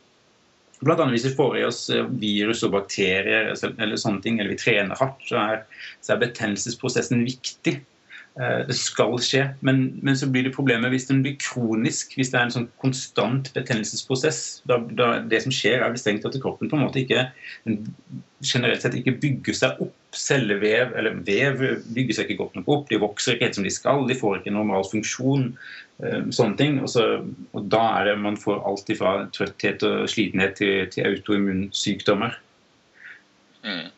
Blant 0.84 1.00
annet 1.00 1.16
hvis 1.16 1.30
vi 1.30 1.38
får 1.38 1.54
i 1.58 1.64
oss 1.64 1.78
eh, 1.94 2.08
virus 2.20 2.64
og 2.68 2.74
bakterier 2.74 3.54
eller 3.56 4.00
sånne 4.00 4.20
ting, 4.22 4.40
eller 4.40 4.52
vi 4.52 4.60
trener 4.60 5.00
hardt, 5.00 5.22
så 5.30 5.40
er, 5.40 5.62
så 6.04 6.14
er 6.14 6.24
betennelsesprosessen 6.26 7.24
viktig. 7.26 7.78
Eh, 8.36 8.62
det 8.68 8.76
skal 8.76 9.14
skje, 9.24 9.46
men, 9.64 9.86
men, 10.04 10.18
så 10.20 10.28
blir 10.28 10.44
det 10.44 10.56
problemet 10.56 10.92
hvis 10.92 11.08
den 11.08 11.22
blir 11.24 11.38
kronisk. 11.40 12.18
Hvis 12.20 12.34
det 12.34 12.40
er 12.40 12.50
en 12.50 12.56
sånn 12.58 12.70
konstant 12.84 13.52
betennelsesprosess. 13.56 14.42
Da, 14.68 14.82
da, 15.00 15.12
det 15.24 15.46
som 15.46 15.56
skjer, 15.56 15.80
er 15.80 15.96
strengt 16.00 16.28
at 16.28 16.36
kroppen 16.44 16.72
på 16.72 16.76
en 16.76 16.84
måte 16.84 17.06
ikke 17.06 17.30
generelt 18.44 18.84
sett 18.84 18.98
ikke 19.00 19.16
bygger 19.24 19.58
seg 19.62 19.80
opp. 19.86 19.96
Cellevev 20.16 20.94
eller 20.96 21.18
vev 21.28 21.64
bygger 21.96 22.16
seg 22.16 22.30
ikke 22.30 22.44
godt 22.44 22.60
nok 22.60 22.70
opp. 22.76 22.86
De 22.92 23.00
vokser 23.00 23.36
ikke 23.36 23.50
helt 23.50 23.58
som 23.60 23.68
de 23.68 23.74
skal. 23.74 24.04
De 24.08 24.20
får 24.20 24.42
ikke 24.42 24.56
normal 24.56 24.84
funksjon. 24.92 25.50
Eh, 26.04 26.22
sånne 26.36 26.60
ting. 26.60 26.80
Og, 26.84 26.92
så, 26.92 27.08
og 27.56 27.72
da 27.72 27.86
er 28.02 28.12
det 28.12 28.20
man 28.20 28.40
får 28.40 28.66
alt 28.68 28.92
ifra 28.92 29.18
trøtthet 29.36 29.88
og 29.88 30.10
slitenhet 30.12 30.60
til, 30.60 30.90
til 30.92 31.08
autoimmunsykdommer. 31.08 32.36
Mm. 33.64 33.95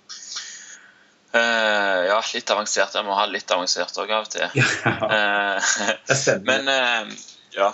Uh, 1.37 2.05
ja, 2.07 2.17
litt 2.33 2.51
avansert. 2.53 2.95
Jeg 2.95 3.05
må 3.05 3.15
ha 3.17 3.25
litt 3.29 3.51
avansert 3.53 3.99
òg 4.01 4.13
av 4.15 4.25
og 4.25 4.31
til. 4.33 4.47
Ja, 4.87 5.59
uh, 5.59 6.29
men 6.47 6.69
uh, 6.71 7.11
ja. 7.53 7.69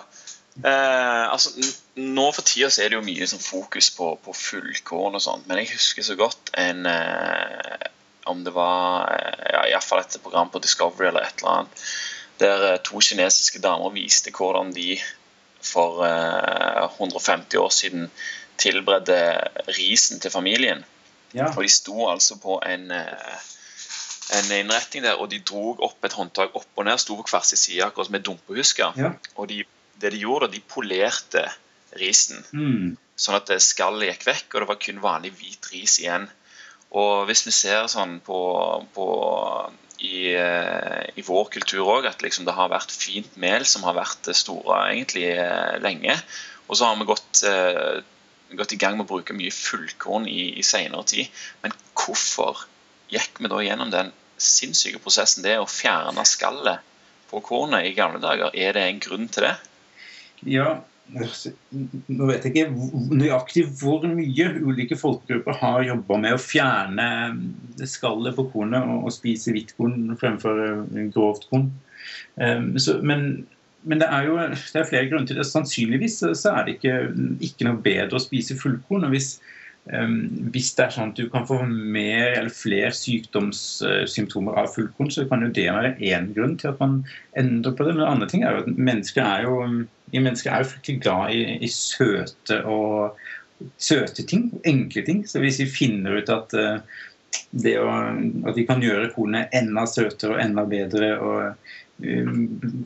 altså, 0.63 1.54
nå 1.97 2.26
for 2.36 2.45
tida 2.45 2.69
er 2.69 2.91
det 2.91 2.97
jo 2.99 3.06
mye 3.06 3.28
sånn 3.30 3.41
fokus 3.41 3.89
på, 3.95 4.12
på 4.26 4.36
fullkorn 4.38 5.17
og 5.17 5.23
sånt, 5.23 5.47
men 5.49 5.62
jeg 5.62 5.73
husker 5.73 6.06
så 6.06 6.17
godt 6.19 6.54
en 6.62 6.86
Om 8.30 8.43
det 8.45 8.54
var 8.56 9.10
ja, 9.52 9.63
iallfall 9.71 10.04
et 10.04 10.19
program 10.23 10.52
på 10.54 10.62
Discovery 10.63 11.10
eller 11.10 11.26
et 11.26 11.41
eller 11.41 11.58
annet, 11.58 11.82
der 12.39 12.78
to 12.86 13.02
kinesiske 13.04 13.60
damer 13.63 13.91
viste 13.91 14.32
hvordan 14.32 14.71
de 14.76 14.95
for 15.63 16.06
150 16.06 17.60
år 17.60 17.73
siden 17.73 18.08
tilberedte 18.62 19.17
risen 19.76 20.21
til 20.23 20.32
familien. 20.32 20.86
Ja. 21.34 21.50
Og 21.52 21.63
de 21.65 21.72
sto 21.72 22.08
altså 22.10 22.38
på 22.41 22.60
en, 22.65 22.89
eh, 22.91 23.43
en 24.39 24.52
innretning 24.60 25.06
der, 25.06 25.19
og 25.19 25.30
de 25.32 25.41
dro 25.46 25.76
opp 25.86 26.06
et 26.06 26.15
håndtak 26.17 26.56
opp 26.56 26.80
og 26.80 26.88
ned, 26.88 27.02
sto 27.02 27.17
på 27.19 27.28
hver 27.30 27.46
sin 27.48 27.60
side, 27.60 27.84
akkurat 27.86 28.10
som 28.10 28.19
et 28.19 28.26
dumpehusker. 28.26 29.00
Ja. 29.00 29.13
Og 29.36 29.50
de, 29.52 29.63
det 30.02 30.13
de 30.13 30.24
gjorde, 30.24 30.52
de 30.54 30.62
polerte 30.62 31.46
risen, 32.00 32.41
mm. 32.54 32.96
sånn 33.19 33.38
at 33.38 33.52
skallet 33.62 34.10
gikk 34.10 34.28
vekk, 34.32 34.48
og 34.54 34.63
det 34.63 34.72
var 34.72 34.82
kun 34.82 35.04
vanlig 35.04 35.34
hvit 35.38 35.69
ris 35.74 36.00
igjen. 36.02 36.30
Og 36.93 37.26
hvis 37.26 37.46
vi 37.48 37.54
ser 37.56 37.88
sånn 37.89 38.19
på, 38.26 38.39
på 38.93 39.08
i, 40.04 40.34
eh, 40.38 41.04
i, 41.17 41.24
vår 41.26 41.50
kultur 41.56 41.89
òg, 41.96 42.08
at 42.10 42.22
liksom 42.26 42.46
det 42.46 42.56
har 42.58 42.72
vært 42.74 42.93
fint 42.93 43.38
mel 43.39 43.65
som 43.69 43.86
har 43.88 43.98
vært 43.98 44.30
store 44.38 44.84
egentlig 44.91 45.30
eh, 45.32 45.78
lenge. 45.82 46.17
Og 46.67 46.78
så 46.78 46.89
har 46.89 47.00
vi 47.00 47.10
gått 47.10 47.43
gått 48.59 48.75
i 48.75 48.79
gang 48.81 48.97
med 48.97 49.07
å 49.07 49.11
bruke 49.15 49.35
mye 49.37 49.53
fullkorn 49.53 50.27
i, 50.29 50.53
i 50.59 50.65
senere 50.65 51.05
tid. 51.09 51.43
Men 51.63 51.75
hvorfor 51.97 52.65
gikk 53.13 53.41
vi 53.41 53.51
da 53.51 53.61
gjennom 53.63 53.91
den 53.93 54.13
sinnssyke 54.41 55.01
prosessen 55.03 55.45
det 55.45 55.59
å 55.59 55.69
fjerne 55.69 56.25
skallet 56.27 56.83
på 57.29 57.41
kornet 57.45 57.89
i 57.89 57.93
gamle 57.97 58.21
dager? 58.23 58.53
Er 58.53 58.75
det 58.75 58.87
en 58.87 59.03
grunn 59.03 59.29
til 59.31 59.47
det? 59.47 59.53
Ja, 60.49 60.81
nå 61.13 62.27
vet 62.29 62.45
jeg 62.47 62.53
ikke 62.53 63.15
nøyaktig 63.15 63.65
hvor 63.79 64.05
mye 64.07 64.45
ulike 64.63 64.97
folkegrupper 64.97 65.57
har 65.59 65.83
jobba 65.85 66.19
med 66.23 66.35
å 66.35 66.41
fjerne 66.41 67.07
skallet 67.89 68.37
på 68.37 68.47
kornet 68.53 68.87
og, 68.87 69.11
spise 69.13 69.53
hvitt 69.53 69.75
korn 69.77 70.15
fremfor 70.19 70.85
grovt 71.13 71.49
korn. 71.51 71.67
Så, 72.79 72.97
men 73.03 73.43
men 73.84 74.00
det 74.02 74.08
er 74.10 74.28
jo 74.30 74.38
det 74.39 74.80
er 74.80 74.88
flere 74.88 75.10
grunner 75.10 75.28
til 75.28 75.39
det. 75.39 75.48
Sannsynligvis 75.50 76.22
så 76.39 76.54
er 76.54 76.65
det 76.65 76.78
ikke, 76.78 76.96
ikke 77.43 77.67
noe 77.67 77.84
bedre 77.84 78.19
å 78.19 78.24
spise 78.24 78.58
fullkorn. 78.60 79.08
og 79.08 79.13
hvis, 79.15 79.36
um, 79.91 80.17
hvis 80.56 80.72
det 80.78 80.86
er 80.86 80.96
sånn 80.96 81.12
at 81.12 81.19
du 81.19 81.28
kan 81.34 81.48
få 81.50 81.60
mer 81.67 82.38
eller 82.38 82.54
flere 82.54 82.93
sykdomssymptomer 82.96 84.60
av 84.63 84.72
fullkorn, 84.76 85.12
så 85.12 85.28
kan 85.30 85.46
jo 85.46 85.52
det 85.56 85.69
være 85.69 85.96
én 86.00 86.32
grunn 86.36 86.58
til 86.62 86.72
at 86.72 86.84
man 86.84 87.02
endrer 87.39 87.76
på 87.76 87.88
det. 87.88 87.96
Men 87.96 88.06
det 88.06 88.12
andre 88.12 88.32
ting 88.32 88.48
er 88.48 88.58
jo 88.58 88.65
at 88.65 88.84
mennesker 88.89 89.24
er 89.28 89.48
jo, 89.48 89.62
mennesker 90.15 90.52
er 90.52 90.63
jo 90.63 90.72
fryktelig 90.74 91.06
glad 91.06 91.38
i, 91.38 91.46
i 91.60 91.72
søte 91.72 92.63
og 92.69 93.19
søte 93.80 94.26
ting, 94.28 94.50
enkle 94.67 95.04
ting. 95.08 95.26
Så 95.28 95.43
hvis 95.43 95.60
vi 95.63 95.72
finner 95.72 96.22
ut 96.22 96.32
at 96.32 96.56
uh, 96.56 97.02
det 97.63 97.78
å, 97.82 97.89
at 98.50 98.58
vi 98.58 98.65
kan 98.67 98.82
gjøre 98.84 99.12
kornet 99.13 99.54
enda 99.56 99.86
søtere 99.89 100.36
og 100.36 100.41
enda 100.43 100.65
bedre 100.69 101.10
og 101.19 101.69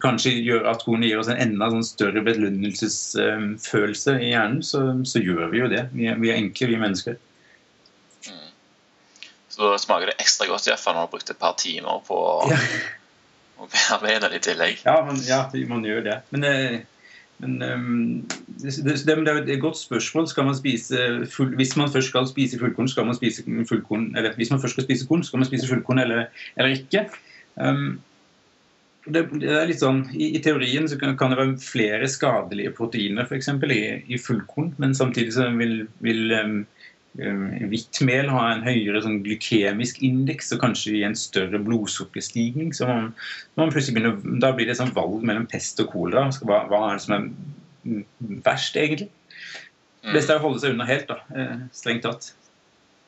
kanskje 0.04 0.34
gjør 0.44 0.68
at 0.70 0.84
kornet 0.86 1.10
gir 1.10 1.22
oss 1.22 1.30
en 1.32 1.40
enda 1.42 1.70
sånn 1.72 1.86
større 1.86 2.22
belønnelsesfølelse 2.26 4.18
i 4.22 4.34
hjernen, 4.34 4.60
så, 4.66 4.84
så, 5.08 5.22
gjør 5.24 5.48
vi 5.54 5.64
jo 5.64 5.70
det. 5.72 5.88
Vi 5.94 6.10
er, 6.12 6.20
vi 6.22 6.30
er 6.32 6.42
enkle, 6.42 6.70
vi 6.74 6.82
mennesker. 6.82 7.18
Mm. 8.28 8.52
Så 9.56 9.72
smaker 9.82 10.12
det 10.12 10.20
ekstra 10.22 10.50
godt 10.52 10.68
i 10.68 10.74
hvert 10.74 10.84
fall 10.84 10.98
når 10.98 11.02
du 11.02 11.06
har 11.08 11.16
brukt 11.16 11.34
et 11.34 11.42
par 11.42 11.56
timer 11.58 12.04
på 12.08 12.20
ja. 12.52 12.60
å 13.62 13.70
bearbeide 13.72 14.30
det 14.30 14.42
i 14.42 14.46
tillegg. 14.52 14.86
Ja 14.86 15.00
man, 15.08 15.24
ja, 15.26 15.42
man 15.72 15.88
gjør 15.88 16.06
det. 16.06 16.20
Men 16.36 16.46
det, 16.46 16.54
Men 17.38 17.62
um, 17.62 18.28
det, 18.58 18.72
det, 18.82 18.96
det, 19.06 19.14
er 19.14 19.44
et 19.46 19.62
godt 19.62 19.78
spørsmål. 19.78 20.28
Full, 21.30 21.56
hvis 21.56 21.76
man 21.78 21.92
først 21.94 22.10
skal 22.10 22.28
spise 22.28 22.60
fullkorn, 22.60 22.90
skal 22.90 23.06
man 23.06 23.16
spise 23.16 23.44
fullkorn 23.70 24.16
Eller 24.18 24.34
hvis 24.36 24.50
man 24.50 24.62
først 24.62 24.74
skal 24.74 24.88
spise 24.88 25.06
korn, 25.08 25.24
skal 25.24 25.40
man 25.42 25.46
spise 25.46 25.70
fullkorn 25.70 26.02
eller, 26.02 26.26
eller 26.58 26.74
ikke? 26.74 27.06
Um, 27.56 28.02
det, 29.14 29.24
er 29.48 29.68
litt 29.70 29.82
sånn, 29.84 30.04
I, 30.14 30.32
i 30.38 30.42
teorien 30.44 30.88
så 30.90 30.98
kan, 31.00 31.16
kan, 31.20 31.34
det 31.34 31.40
være 31.40 31.58
flere 31.64 32.10
skadelige 32.12 32.74
proteiner 32.78 33.28
for 33.30 33.38
eksempel, 33.38 33.74
i, 33.74 33.84
i 34.08 34.20
fullkorn, 34.22 34.74
men 34.82 34.96
samtidig 34.98 35.36
så 35.36 35.50
vil, 35.58 35.80
vil 36.06 36.36
um, 36.38 36.58
hvitt 37.18 38.02
mel 38.06 38.30
ha 38.30 38.44
en 38.52 38.64
høyere 38.66 39.02
sånn 39.02 39.22
glykemisk 39.26 40.02
indeks 40.06 40.52
og 40.54 40.62
kanskje 40.62 40.98
gi 40.98 41.04
en 41.08 41.18
større 41.18 41.62
blodsukkerstigning. 41.66 42.74
Så 42.78 42.90
man, 42.90 43.12
man 43.58 43.74
begynner, 43.74 44.20
da 44.44 44.54
blir 44.54 44.70
det 44.70 44.76
et 44.76 44.82
sånn 44.82 44.96
valg 44.96 45.26
mellom 45.26 45.48
pest 45.50 45.82
og 45.82 45.92
kolera. 45.96 46.28
Hva, 46.44 46.64
hva, 46.70 46.84
er 46.92 47.00
det 47.00 47.06
som 47.08 47.18
er 47.18 48.04
verst, 48.46 48.78
egentlig? 48.78 49.10
Det 50.06 50.14
beste 50.16 50.36
er 50.36 50.40
å 50.40 50.46
holde 50.46 50.62
seg 50.62 50.76
unna 50.76 50.86
helt, 50.88 51.10
da, 51.10 51.18
eh, 51.36 51.56
strengt 51.76 52.06
tatt. 52.06 52.30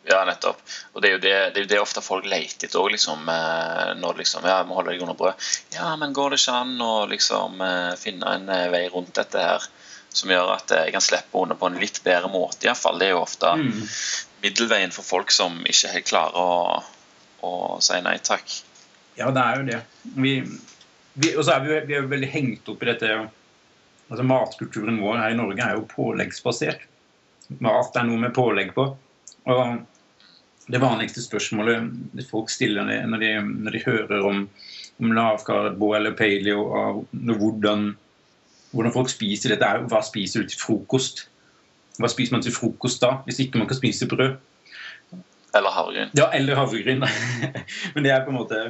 Ja, 0.09 0.23
nettopp. 0.25 0.61
Og 0.93 1.03
det 1.03 1.09
er 1.09 1.15
jo 1.15 1.21
det, 1.23 1.33
det, 1.55 1.63
er 1.63 1.71
det 1.73 1.81
ofte 1.81 2.01
folk 2.01 2.25
leter 2.25 2.67
etter 2.67 2.81
òg, 2.81 2.91
liksom. 2.95 3.27
Eh, 3.29 3.91
når 4.01 4.23
liksom 4.23 4.47
Ja, 4.49 4.61
må 4.65 4.79
holde 4.79 4.95
deg 4.95 5.03
under 5.05 5.17
brød. 5.19 5.49
Ja, 5.75 5.91
men 6.01 6.15
går 6.17 6.33
det 6.33 6.41
ikke 6.41 6.61
an 6.63 6.81
å 6.81 6.93
liksom 7.11 7.61
finne 8.01 8.33
en 8.39 8.49
vei 8.73 8.87
rundt 8.89 9.15
dette 9.19 9.45
her? 9.45 9.69
som 10.09 10.31
gjør 10.33 10.55
at 10.55 10.71
jeg 10.73 10.93
kan 10.93 11.03
slippe 11.03 11.37
unna 11.37 11.55
på 11.57 11.69
en 11.69 11.77
litt 11.81 12.01
bedre 12.05 12.29
måte. 12.31 12.65
I 12.65 12.71
hvert 12.71 12.81
fall. 12.81 12.99
Det 12.99 13.09
er 13.09 13.13
jo 13.13 13.21
ofte 13.21 13.51
mm. 13.59 13.83
middelveien 14.45 14.93
for 14.95 15.05
folk 15.05 15.33
som 15.33 15.59
ikke 15.69 15.93
helt 15.93 16.09
klarer 16.09 16.39
å, 16.39 16.79
å 17.45 17.53
si 17.83 17.99
nei 18.05 18.17
takk. 18.25 18.55
Ja, 19.19 19.29
det 19.35 19.43
er 19.43 19.59
jo 19.59 19.67
det. 19.67 19.81
Vi, 20.15 20.33
vi, 21.13 21.35
og 21.35 21.43
så 21.45 21.57
er 21.57 21.65
vi, 21.65 21.75
vi 21.89 21.97
er 21.97 22.03
jo 22.03 22.13
veldig 22.13 22.31
hengt 22.33 22.71
opp 22.71 22.83
i 22.83 22.89
dette 22.89 23.11
altså 24.09 24.25
Matkulturen 24.25 24.97
vår 25.03 25.19
her 25.21 25.35
i 25.35 25.37
Norge 25.37 25.65
er 25.65 25.77
jo 25.77 25.85
påleggsbasert. 25.91 26.87
Mat 27.61 27.97
er 27.97 28.05
noe 28.07 28.21
med 28.21 28.33
pålegg 28.33 28.73
på. 28.73 28.85
Og 29.49 29.61
det 30.69 30.81
vanligste 30.81 31.23
spørsmålet 31.23 32.25
folk 32.29 32.51
stiller 32.53 32.85
når 32.85 33.23
de, 33.23 33.31
når 33.65 33.75
de 33.75 33.85
hører 33.85 34.25
om, 34.25 34.43
om 34.99 35.15
lavkarbo 35.17 35.93
eller 35.97 36.17
paleo, 36.17 36.67
og 36.69 37.07
hvordan 37.11 37.91
hvordan 38.71 38.93
folk 38.93 39.09
spiser 39.09 39.53
dette, 39.53 39.65
er 39.65 39.87
hva 39.89 40.01
spiser 40.05 40.43
du 40.43 40.51
til 40.51 40.61
frokost? 40.61 41.25
Hva 41.99 42.09
spiser 42.11 42.35
man 42.35 42.45
til 42.45 42.53
frokost 42.55 43.01
da, 43.01 43.15
hvis 43.25 43.41
ikke 43.41 43.61
man 43.61 43.69
kan 43.69 43.79
spise 43.79 44.07
brød? 44.09 44.37
Eller 45.57 45.73
havregryn. 45.73 46.11
Ja, 46.17 46.29
eller 46.37 46.59
havregryn. 46.59 47.01
Men 47.95 48.05
det 48.05 48.13
er 48.13 48.23
på 48.25 48.33
en 48.33 48.37
måte 48.37 48.69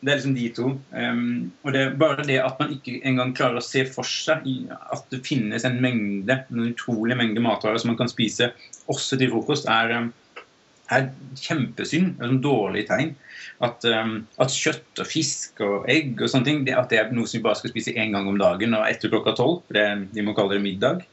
det 0.00 0.12
er 0.12 0.16
liksom 0.16 0.36
de 0.36 0.46
to. 0.56 0.68
Um, 0.94 1.50
og 1.66 1.74
det 1.74 1.80
er 1.82 1.96
bare 2.00 2.24
det 2.24 2.38
at 2.40 2.60
man 2.60 2.70
ikke 2.72 3.00
engang 3.04 3.34
klarer 3.36 3.58
å 3.60 3.64
se 3.64 3.82
for 3.90 4.06
seg 4.06 4.46
at 4.70 5.02
det 5.12 5.20
finnes 5.26 5.66
en 5.66 5.76
mengde, 5.82 6.38
en 6.48 6.70
utrolig 6.70 7.18
mengde 7.18 7.42
matvarer 7.44 7.82
som 7.82 7.90
man 7.92 7.98
kan 7.98 8.08
spise 8.08 8.48
også 8.88 9.18
til 9.20 9.32
frokost, 9.34 9.68
er, 9.68 10.08
er 10.96 11.08
kjempesynd. 11.38 12.14
Det 12.18 12.26
er 12.26 12.34
et 12.34 12.44
dårlig 12.44 12.84
tegn. 12.88 13.12
At, 13.64 13.84
um, 13.84 14.14
at, 14.40 14.54
kjøtt 14.54 15.02
og 15.02 15.08
fisk 15.08 15.62
og 15.64 15.88
egg 15.92 16.20
og 16.20 16.30
sånne 16.32 16.48
ting, 16.48 16.62
det, 16.66 16.76
at 16.78 16.90
det 16.92 17.00
er 17.00 17.12
noe 17.14 17.28
som 17.28 17.38
vi 17.38 17.44
bare 17.46 17.58
skal 17.60 17.72
spise 17.72 17.94
én 17.94 18.16
gang 18.16 18.28
om 18.30 18.38
dagen 18.40 18.76
og 18.78 18.86
etter 18.88 19.12
klokka 19.12 19.36
tolv. 19.38 19.62
for 19.68 20.06
De 20.14 20.24
må 20.26 20.36
kalle 20.36 20.56
det 20.56 20.64
middag. 20.64 21.04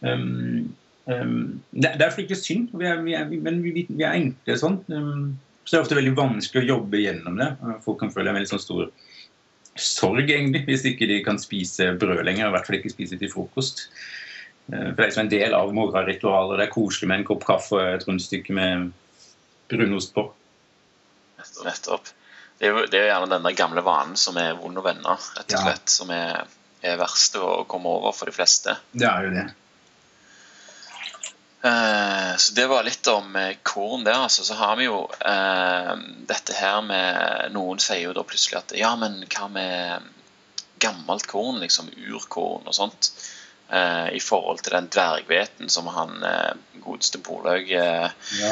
Um, 0.00 0.74
um, 1.08 1.62
det, 1.72 1.96
det, 2.00 2.06
er 2.06 2.20
ikke 2.24 2.38
synd, 2.38 2.70
vi 2.76 2.90
er, 2.90 3.02
vi 3.06 3.16
er, 3.18 3.30
men 3.32 3.62
vi, 3.64 3.86
vi, 3.88 4.04
er 4.04 4.14
enkle 4.14 4.58
sånn. 4.60 4.80
så 4.86 5.72
det 5.72 5.78
er 5.78 5.86
ofte 5.86 5.98
veldig 5.98 6.16
vanskelig 6.18 6.64
å 6.64 6.72
jobbe 6.76 7.02
gjennom 7.02 7.40
det. 7.40 7.50
Folk 7.86 8.02
kan 8.02 8.12
føle 8.14 8.30
en 8.30 8.38
veldig 8.38 8.52
sånn 8.54 8.66
stor 8.66 8.92
sorg 9.80 10.28
egentlig, 10.30 10.62
hvis 10.68 10.84
ikke 10.86 11.08
de 11.10 11.22
kan 11.24 11.40
spise 11.40 11.94
brød 11.98 12.22
lenger. 12.26 12.46
I 12.46 12.54
hvert 12.54 12.68
fall 12.68 12.78
ikke 12.78 12.92
spise 12.92 13.18
til 13.18 13.32
frokost. 13.32 13.88
For 14.68 14.96
Det 14.96 15.02
er 15.02 15.08
liksom 15.10 15.26
en 15.26 15.32
del 15.32 15.54
av 15.56 15.72
morgenritualet. 15.76 16.58
Det 16.58 16.66
er 16.66 16.76
koselig 16.76 17.08
med 17.10 17.20
en 17.20 17.26
kopp 17.28 17.42
kaffe 17.44 17.76
og 17.76 17.96
et 17.98 18.06
rundstykke 18.08 18.54
med 18.56 18.92
brunost 19.76 20.14
på. 20.14 20.28
Nettopp. 21.64 22.08
Det 22.58 22.68
er 22.68 22.72
jo 22.72 22.84
det 22.86 23.00
er 23.00 23.10
gjerne 23.10 23.32
denne 23.32 23.52
gamle 23.56 23.82
vanen 23.84 24.16
som 24.20 24.38
er 24.40 24.54
vond 24.58 24.78
å 24.78 24.84
vende, 24.84 25.16
rett 25.36 25.50
og 25.56 25.66
slett. 25.66 25.84
Ja. 25.88 25.96
Som 25.96 26.14
er, 26.14 26.46
er 26.84 27.00
verst 27.00 27.36
å 27.40 27.64
komme 27.68 27.90
over 27.90 28.14
for 28.16 28.30
de 28.30 28.36
fleste. 28.36 28.76
Det 28.94 29.08
er 29.10 29.28
jo 29.28 29.34
det. 29.34 29.46
Eh, 31.64 32.36
så 32.36 32.54
det 32.54 32.66
var 32.66 32.84
litt 32.84 33.06
om 33.08 33.36
eh, 33.36 33.56
korn 33.62 34.04
der. 34.04 34.20
altså. 34.26 34.44
Så 34.44 34.54
har 34.54 34.76
vi 34.76 34.84
jo 34.84 35.06
eh, 35.08 35.92
dette 36.28 36.56
her 36.58 36.82
med 36.84 37.54
Noen 37.56 37.80
sier 37.80 38.02
jo 38.04 38.12
da 38.16 38.24
plutselig 38.28 38.60
at 38.60 38.74
ja, 38.76 38.92
men 39.00 39.22
hva 39.32 39.48
med 39.48 40.10
gammelt 40.84 41.24
korn, 41.30 41.62
liksom 41.62 41.88
urkorn 42.10 42.68
og 42.68 42.76
sånt? 42.76 43.14
Eh, 43.68 44.08
i 44.16 44.20
forhold 44.20 44.60
til 44.60 44.74
den 44.76 44.90
dverghveten 44.92 45.70
som 45.72 45.86
han 45.88 46.18
eh, 46.28 46.50
godeste 46.84 47.18
Polhaug 47.24 47.70
eh, 47.72 48.10
ja. 48.36 48.50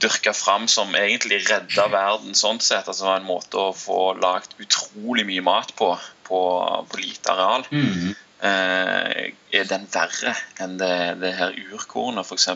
dyrka 0.00 0.32
fram, 0.32 0.68
som 0.70 0.94
egentlig 0.94 1.40
redda 1.48 1.88
verden 1.90 2.36
sånn 2.38 2.60
sett. 2.62 2.86
altså 2.86 3.08
var 3.08 3.18
En 3.18 3.26
måte 3.26 3.58
å 3.58 3.74
få 3.74 4.14
lagd 4.22 4.54
utrolig 4.62 5.26
mye 5.26 5.42
mat 5.42 5.74
på 5.76 5.90
på, 6.32 6.40
på 6.88 7.00
lite 7.02 7.32
areal. 7.34 7.66
Mm. 7.70 8.14
Eh, 8.42 9.32
er 9.58 9.66
den 9.68 9.84
verre 9.92 10.32
enn 10.62 10.78
det, 10.80 10.94
det 11.20 11.34
her 11.36 11.58
urkornet, 11.74 12.24
f.eks.? 12.24 12.48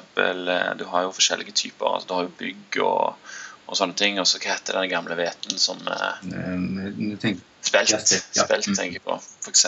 Du 0.78 0.86
har 0.92 1.06
jo 1.06 1.12
forskjellige 1.18 1.52
typer. 1.52 1.90
altså 1.90 2.08
Du 2.08 2.14
har 2.16 2.28
jo 2.28 2.34
bygg 2.38 2.80
og, 2.86 3.34
og 3.66 3.78
sånne 3.78 3.98
ting. 3.98 4.20
Og 4.22 4.30
så 4.30 4.40
hva 4.40 4.54
heter 4.54 4.80
den 4.80 4.94
gamle 4.94 5.18
hveten 5.18 5.58
som 5.60 5.82
eh, 5.90 7.34
Spelt, 7.66 8.12
spelt 8.14 8.68
tenker 8.78 9.00
jeg 9.00 9.02
på, 9.02 9.18
f.eks. 9.42 9.66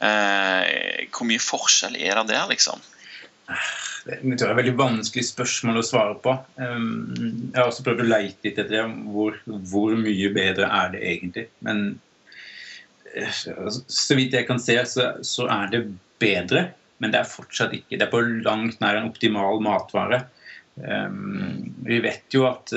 Eh, 0.00 1.06
hvor 1.12 1.28
mye 1.28 1.42
forskjell 1.42 1.98
er 2.00 2.16
det 2.20 2.32
der, 2.32 2.48
liksom? 2.50 2.82
Det 4.06 4.16
er 4.16 4.32
et 4.32 4.56
veldig 4.56 4.76
vanskelig 4.78 5.26
spørsmål 5.28 5.80
å 5.80 5.84
svare 5.84 6.14
på. 6.24 6.34
Jeg 6.56 7.56
har 7.56 7.66
også 7.66 7.84
prøvd 7.84 8.04
å 8.04 8.08
leite 8.08 8.48
litt 8.48 8.60
etter 8.62 8.94
hvor, 9.12 9.36
hvor 9.44 9.96
mye 9.98 10.30
bedre 10.32 10.70
er 10.80 10.94
det 10.94 11.02
egentlig. 11.10 11.46
Men 11.66 11.82
eh, 13.12 13.40
så 13.68 14.18
vidt 14.18 14.38
jeg 14.38 14.48
kan 14.48 14.62
se, 14.62 14.78
så, 14.88 15.12
så, 15.26 15.48
er 15.52 15.72
det 15.74 15.82
bedre. 16.22 16.70
Men 17.00 17.12
det 17.12 17.22
er 17.22 17.32
fortsatt 17.32 17.72
ikke 17.76 17.96
Det 17.96 18.06
er 18.06 18.12
på 18.12 18.20
langt 18.44 18.80
nær 18.80 18.98
en 18.98 19.08
optimal 19.08 19.60
matvare. 19.64 20.24
Vi 20.80 21.96
vet 22.04 22.32
jo 22.32 22.44
at 22.48 22.72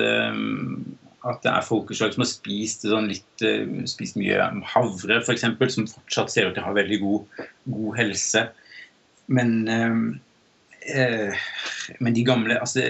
at 1.23 1.39
det 1.45 1.51
er 1.53 1.65
folkeslag 1.65 2.15
som 2.15 2.23
har 2.23 2.29
spist, 2.29 2.83
sånn 2.87 3.07
litt, 3.11 3.45
eh, 3.45 3.63
spist 3.89 4.17
mye 4.19 4.49
havre, 4.73 5.21
f.eks., 5.21 5.45
som 5.75 5.87
fortsatt 5.87 6.33
ser 6.33 6.49
ut 6.49 6.57
til 6.57 6.63
å 6.63 6.67
ha 6.67 6.75
veldig 6.75 6.99
god, 7.03 7.45
god 7.71 7.97
helse. 7.99 8.43
Men, 9.31 9.53
eh, 10.83 11.47
men 12.03 12.17
de 12.17 12.25
gamle 12.27 12.59
altså, 12.59 12.89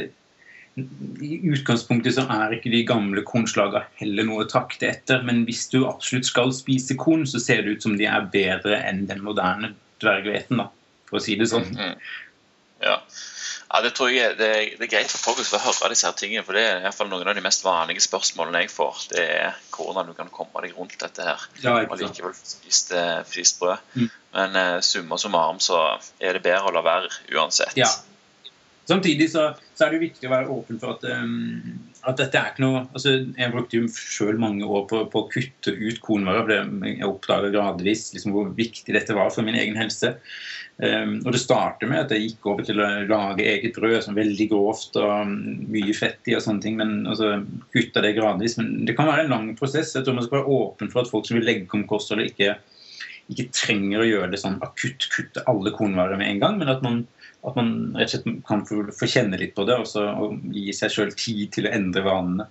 I 0.74 1.36
utgangspunktet 1.54 2.16
så 2.16 2.24
er 2.34 2.56
ikke 2.56 2.72
de 2.74 2.82
gamle 2.90 3.22
kornslagene 3.30 3.86
heller 4.00 4.26
noe 4.26 4.48
å 4.48 4.50
trakte 4.50 4.90
etter. 4.90 5.22
Men 5.28 5.44
hvis 5.46 5.68
du 5.70 5.84
absolutt 5.86 6.26
skal 6.26 6.50
spise 6.58 6.98
korn, 6.98 7.28
så 7.30 7.42
ser 7.42 7.62
det 7.62 7.78
ut 7.78 7.86
som 7.86 8.00
de 8.00 8.10
er 8.10 8.32
bedre 8.34 8.82
enn 8.82 9.06
den 9.12 9.22
moderne 9.22 9.76
dverghveten, 10.02 10.66
for 11.06 11.20
å 11.20 11.24
si 11.24 11.38
det 11.38 11.52
sånn. 11.54 11.70
Mm, 11.70 11.94
mm. 11.94 12.18
Ja. 12.84 12.98
Ja, 13.74 13.80
det 13.82 13.96
tror 13.98 14.12
jeg 14.14 14.36
det 14.38 14.48
er, 14.54 14.66
det 14.78 14.86
er 14.86 14.90
greit 14.92 15.10
for 15.10 15.34
folk 15.34 15.40
å 15.42 15.60
høre 15.64 15.90
disse 15.90 16.06
her 16.06 16.14
tingene. 16.14 16.44
For 16.46 16.54
det 16.54 16.62
er 16.62 16.76
i 16.78 16.84
hvert 16.84 16.94
fall 16.94 17.10
noen 17.10 17.32
av 17.32 17.34
de 17.34 17.42
mest 17.42 17.64
vanlige 17.66 18.04
spørsmålene 18.06 18.62
jeg 18.62 18.70
får. 18.70 19.00
Det 19.10 19.24
er 19.24 19.56
hvordan 19.74 20.12
du 20.12 20.14
kan 20.18 20.30
komme 20.34 20.62
deg 20.62 20.76
rundt 20.78 20.94
dette 21.02 21.26
her. 21.26 21.48
Ja, 21.64 21.80
og 21.82 21.96
likevel 21.98 22.36
spise 22.38 23.02
frist 23.26 23.58
brød. 23.64 23.82
Mm. 23.98 24.12
Men 24.38 24.60
uh, 24.60 24.78
summa 24.86 25.18
summarum 25.18 25.62
så 25.64 25.80
er 26.22 26.38
det 26.38 26.44
bedre 26.46 26.70
å 26.70 26.76
la 26.76 26.86
være 26.86 27.10
uansett. 27.34 27.74
Ja. 27.80 27.90
Samtidig 28.86 29.32
så, 29.32 29.50
så, 29.74 29.88
er 29.88 29.96
det 29.96 30.04
viktig 30.04 30.30
å 30.30 30.36
være 30.36 30.54
åpen 30.54 30.78
for 30.78 30.94
at, 30.94 31.08
um, 31.10 31.80
at 32.04 32.20
dette 32.20 32.36
er 32.40 32.52
ikke 32.52 32.64
noe 32.66 32.82
altså 32.92 33.14
Jeg 33.16 33.52
brukte 33.54 33.80
jo 33.80 33.90
sjøl 33.92 34.40
mange 34.42 34.66
år 34.68 34.88
på, 34.90 35.04
på, 35.12 35.22
å 35.24 35.30
kutte 35.32 35.72
ut 35.72 36.02
kornvarer. 36.04 36.68
Jeg 36.84 37.08
oppdaga 37.08 37.52
gradvis 37.54 38.10
liksom, 38.16 38.34
hvor 38.36 38.50
viktig 38.58 38.96
dette 38.96 39.16
var 39.16 39.32
for 39.34 39.46
min 39.48 39.58
egen 39.60 39.80
helse. 39.80 40.14
Um, 40.84 41.20
og 41.22 41.32
Det 41.36 41.42
startet 41.44 41.88
med 41.90 42.02
at 42.02 42.12
jeg 42.12 42.26
gikk 42.26 42.48
over 42.50 42.66
til 42.66 42.82
å 42.82 42.90
lage 43.08 43.46
eget 43.46 43.78
brød, 43.78 44.00
som 44.04 44.18
veldig 44.18 44.50
grovt 44.52 44.98
og 45.00 45.30
um, 45.30 45.34
mye 45.72 45.96
fett 45.96 46.32
i. 46.32 46.36
og 46.36 46.44
sånne 46.44 46.66
ting, 46.66 46.78
men 46.82 47.08
altså, 47.08 47.44
kutta 47.76 48.04
det 48.04 48.16
gradvis. 48.18 48.58
Men 48.60 48.84
det 48.88 48.98
kan 48.98 49.10
være 49.10 49.28
en 49.28 49.34
lang 49.36 49.50
prosess. 49.60 49.96
Jeg 49.96 50.08
tror 50.08 50.18
man 50.20 50.28
skal 50.28 50.42
være 50.42 50.60
åpen 50.60 50.92
for 50.94 51.04
at 51.04 51.12
folk 51.14 51.30
som 51.30 51.40
vil 51.40 51.48
legge 51.48 51.70
om 51.78 51.88
kostholdet, 51.90 52.34
ikke, 52.34 52.58
ikke 53.32 53.52
trenger 53.56 54.04
å 54.04 54.10
gjøre 54.10 54.32
det 54.34 54.42
sånn 54.42 54.60
akutt 54.66 55.08
kutte 55.14 55.46
alle 55.48 55.72
kornvarer 55.76 56.20
med 56.20 56.34
en 56.34 56.44
gang, 56.44 56.60
men 56.60 56.74
at 56.74 56.84
man, 56.86 57.06
at 57.44 57.58
man 57.60 57.74
rett 57.98 58.08
og 58.08 58.14
slett 58.14 58.46
kan 58.48 58.64
få, 58.68 58.86
få 58.96 59.10
kjenne 59.10 59.40
litt 59.40 59.56
på 59.58 59.66
det 59.68 59.76
og, 59.82 59.90
så, 59.90 60.06
og 60.16 60.40
gi 60.54 60.72
seg 60.76 60.94
sjøl 60.94 61.12
tid 61.18 61.52
til 61.56 61.68
å 61.68 61.76
endre 61.76 62.06
vanene. 62.06 62.48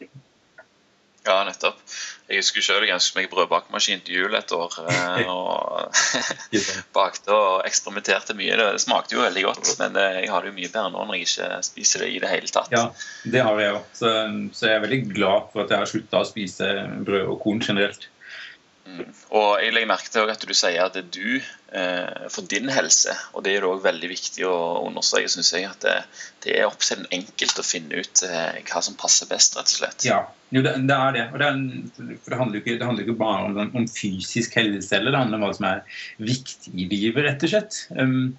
Ja, 1.23 1.37
nettopp. 1.47 1.79
Jeg 2.27 2.41
husker 2.41 2.65
sjøl 2.65 2.83
jeg 2.83 2.97
ønsket 2.97 3.19
meg 3.21 3.29
brødbakemaskin 3.31 4.01
til 4.03 4.25
jul 4.25 4.35
et 4.35 4.53
år. 4.57 4.75
Eh, 4.91 5.29
og 5.33 6.01
bakte 6.97 7.35
og 7.37 7.67
eksperimenterte 7.69 8.35
mye. 8.39 8.57
Det 8.59 8.83
smakte 8.83 9.17
jo 9.17 9.23
veldig 9.23 9.45
godt, 9.47 9.71
men 9.79 10.01
jeg 10.19 10.31
har 10.33 10.43
det 10.43 10.51
jo 10.51 10.57
mye 10.57 10.73
bedre 10.73 10.91
nå 10.91 11.07
når 11.07 11.21
jeg 11.21 11.29
ikke 11.29 11.61
spiser 11.69 12.05
det 12.05 12.11
i 12.11 12.19
det 12.25 12.33
hele 12.33 12.51
tatt. 12.51 12.75
Ja, 12.75 12.89
det 13.37 13.47
har 13.47 13.63
jeg 13.63 13.77
òg. 13.77 13.87
Så, 13.95 14.13
så, 14.51 14.67
jeg 14.67 14.81
er 14.81 14.85
veldig 14.87 15.03
glad 15.13 15.53
for 15.55 15.65
at 15.65 15.75
jeg 15.75 15.85
har 15.85 15.93
slutta 15.93 16.25
å 16.25 16.29
spise 16.29 16.73
brød 17.07 17.31
og 17.37 17.39
korn 17.45 17.63
generelt. 17.63 18.09
Mm. 18.83 19.07
Og 19.39 19.51
jeg 19.63 19.77
legger 19.77 19.93
merke 19.93 20.11
til 20.11 20.33
at 20.33 20.43
du 20.43 20.57
sier 20.59 20.83
at 20.89 20.99
det 20.99 21.07
du 21.15 21.39
eh, 21.39 21.53
for 21.73 22.45
din 22.51 22.69
helse, 22.69 23.15
og 23.33 23.47
det 23.47 23.55
er 23.57 23.65
òg 23.65 23.81
veldig 23.85 24.09
viktig 24.11 24.45
å 24.45 24.57
understreke, 24.85 25.31
syns 25.33 25.53
jeg, 25.55 25.69
at 25.71 25.81
det, 25.85 25.95
det, 26.45 26.57
er 26.59 26.67
opp 26.69 26.83
til 26.85 27.01
den 27.01 27.09
enkelte 27.21 27.63
å 27.63 27.67
finne 27.67 28.03
ut 28.03 28.25
eh, 28.27 28.59
hva 28.69 28.83
som 28.85 28.99
passer 29.01 29.31
best, 29.31 29.57
rett 29.57 29.71
og 29.71 29.79
slett. 29.79 30.05
Ja, 30.05 30.19
jo, 30.53 30.61
det, 30.61 30.75
det, 30.89 30.99
er 30.99 31.17
det. 31.17 31.25
Og 31.33 31.41
det, 31.41 31.49
er, 31.49 32.19
for 32.21 32.35
det 32.35 32.41
handler 32.43 32.59
jo 32.59 32.65
ikke, 32.65 32.77
det 32.77 32.89
handler 32.91 33.07
ikke 33.07 33.23
bare 33.23 33.47
om, 33.49 33.73
om, 33.81 33.87
fysisk 33.89 34.59
helse, 34.61 34.93
eller 34.99 35.15
det 35.15 35.23
handler 35.23 35.41
om 35.41 35.47
hva 35.47 35.55
som 35.57 35.71
er 35.71 36.05
viktig 36.21 36.75
i 36.77 36.91
livet, 36.93 37.25
rett 37.29 37.49
og 37.49 37.55
slett. 37.55 37.81
Um, 37.97 38.35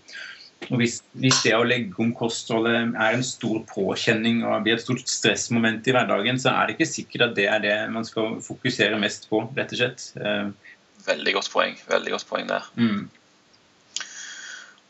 og 0.69 0.77
hvis, 0.79 0.99
hvis, 1.19 1.41
det 1.43 1.55
å 1.57 1.65
legge 1.67 1.97
om 1.99 2.13
kostholdet 2.15 2.93
er 2.93 3.17
en 3.17 3.25
stor 3.25 3.63
påkjenning 3.67 4.43
og 4.45 4.63
blir 4.63 4.77
et 4.77 4.85
stort 4.85 5.09
stressmoment 5.09 5.89
i 5.89 5.95
hverdagen, 5.95 6.39
så 6.39 6.53
er 6.53 6.69
det 6.69 6.77
ikke 6.77 6.91
sikkert 6.91 7.25
at 7.27 7.35
det 7.39 7.49
er 7.51 7.65
det 7.65 7.75
man 7.91 8.07
skal 8.07 8.37
fokusere 8.45 9.01
mest 9.01 9.27
på, 9.31 9.41
rett 9.57 9.73
og 9.75 9.81
slett. 9.81 10.05
Eh, 10.21 10.77
veldig 11.09 11.35
godt 11.35 11.51
poeng. 11.51 11.75
Veldig 11.89 12.15
godt 12.15 12.29
poeng 12.29 12.47
der. 12.51 12.69
Mm. 12.79 13.09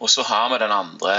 Og 0.04 0.12
så 0.12 0.26
har 0.28 0.50
vi 0.52 0.60
den 0.60 0.74
andre 0.76 1.14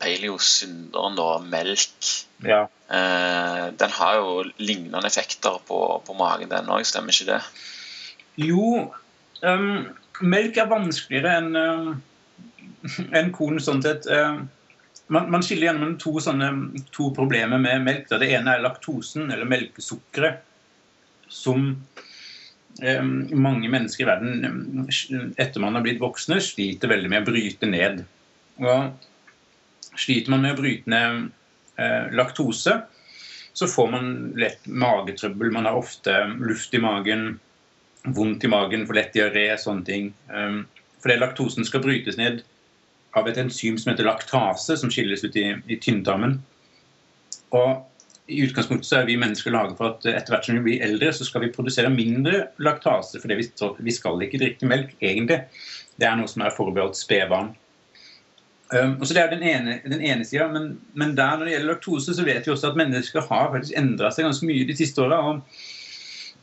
paleo-synderen, 0.00 1.16
da, 1.18 1.28
melk. 1.44 2.12
Ja. 2.40 2.62
Eh, 2.88 3.64
den 3.76 3.96
har 3.98 4.14
jo 4.16 4.30
lignende 4.56 5.04
effekter 5.10 5.58
på, 5.68 5.80
på 6.06 6.16
magen, 6.16 6.48
den 6.48 6.72
òg, 6.72 6.86
stemmer 6.88 7.12
ikke 7.12 7.34
det? 7.34 7.40
Jo, 8.40 8.86
um, 9.42 9.82
melk 10.24 10.56
er 10.56 10.70
vanskeligere 10.70 11.34
enn 11.42 11.58
uh, 11.58 11.90
en 13.18 13.34
korn 13.34 13.60
sånn 13.60 13.84
sett 13.84 14.08
Uh, 14.08 14.46
man, 15.08 15.30
man, 15.32 15.44
skiller 15.44 15.70
gjennom 15.70 15.94
to, 16.00 16.14
sånne, 16.20 16.50
to 16.92 17.10
problemer 17.16 17.60
med 17.60 17.84
melk. 17.84 18.10
Det 18.10 18.28
ene 18.28 18.56
er 18.56 18.64
laktosen, 18.64 19.30
eller 19.32 19.48
melkesukkeret, 19.48 20.42
som 21.32 21.70
eh, 21.72 22.07
mange 23.34 23.70
mennesker 23.72 24.04
i 24.04 24.06
verden 24.06 24.84
etter 25.40 25.62
man 25.62 25.74
har 25.74 25.82
blitt 25.82 26.02
voksne, 26.02 26.38
sliter 26.44 26.90
veldig 26.92 27.10
med 27.10 27.24
å 27.24 27.30
bryte 27.30 27.66
ned. 27.66 28.04
Og 28.62 29.98
sliter 29.98 30.30
man 30.30 30.44
med 30.44 30.54
å 30.54 30.60
bryte 30.60 30.92
ned 30.92 31.24
eh, 31.80 32.06
laktose, 32.14 32.76
så 33.58 33.66
får 33.66 33.90
man 33.90 34.12
lett 34.38 34.66
magetrøbbel. 34.70 35.50
Man 35.54 35.66
har 35.66 35.78
ofte 35.78 36.14
luft 36.38 36.74
i 36.74 36.82
magen, 36.82 37.40
vondt 38.14 38.46
i 38.46 38.50
magen, 38.52 38.86
for 38.86 38.94
lett 38.94 39.10
diaré, 39.16 39.48
sånne 39.58 39.82
ting. 39.88 40.12
Fordi 41.02 41.16
laktosen 41.18 41.66
skal 41.66 41.82
brytes 41.82 42.20
ned 42.20 42.44
av 43.18 43.26
et 43.26 43.40
enzym 43.42 43.78
som 43.80 43.90
heter 43.90 44.06
laktase, 44.06 44.76
som 44.78 44.92
skilles 44.92 45.24
ut 45.26 45.36
i, 45.40 45.48
i 45.66 45.78
tynntarmen. 45.82 46.38
Og 47.56 47.82
i 48.28 48.42
utgangspunktet 48.44 48.88
så 48.88 48.98
er 49.00 49.06
vi 49.08 49.16
mennesker 49.20 49.54
laget 49.54 49.78
for 49.78 49.94
at 49.94 50.06
etter 50.10 50.34
hvert 50.34 50.46
som 50.46 50.58
vi 50.58 50.64
blir 50.66 50.84
eldre, 50.84 51.12
så 51.16 51.24
skal 51.24 51.46
vi 51.46 51.52
produsere 51.54 51.92
mindre 51.92 52.48
laktase. 52.60 53.20
For 53.22 53.32
vi, 53.32 53.94
skal 53.94 54.24
ikke 54.24 54.40
drikke 54.42 54.68
melk, 54.68 54.92
egentlig. 55.00 55.40
Det 55.96 56.06
er 56.08 56.18
noe 56.18 56.28
som 56.30 56.44
er 56.44 56.54
forbeholdt 56.54 56.98
spedbarn. 56.98 57.54
Um, 58.68 58.98
så 59.00 59.14
Det 59.16 59.22
er 59.22 59.32
den 59.32 59.44
ene, 59.48 59.78
den 59.88 60.04
ene 60.04 60.26
sida. 60.28 60.50
Men, 60.52 60.74
men, 60.92 61.16
der 61.16 61.38
når 61.38 61.48
det 61.48 61.54
gjelder 61.56 61.72
laktose, 61.72 62.14
så 62.14 62.26
vet 62.26 62.44
vi 62.44 62.52
også 62.52 62.72
at 62.72 62.80
mennesker 62.80 63.24
har 63.30 63.52
faktisk 63.54 63.78
endra 63.80 64.12
seg 64.12 64.28
ganske 64.28 64.48
mye 64.50 64.68
de 64.68 64.76
siste 64.76 65.02
åra. 65.06 65.22
Og, 65.30 65.62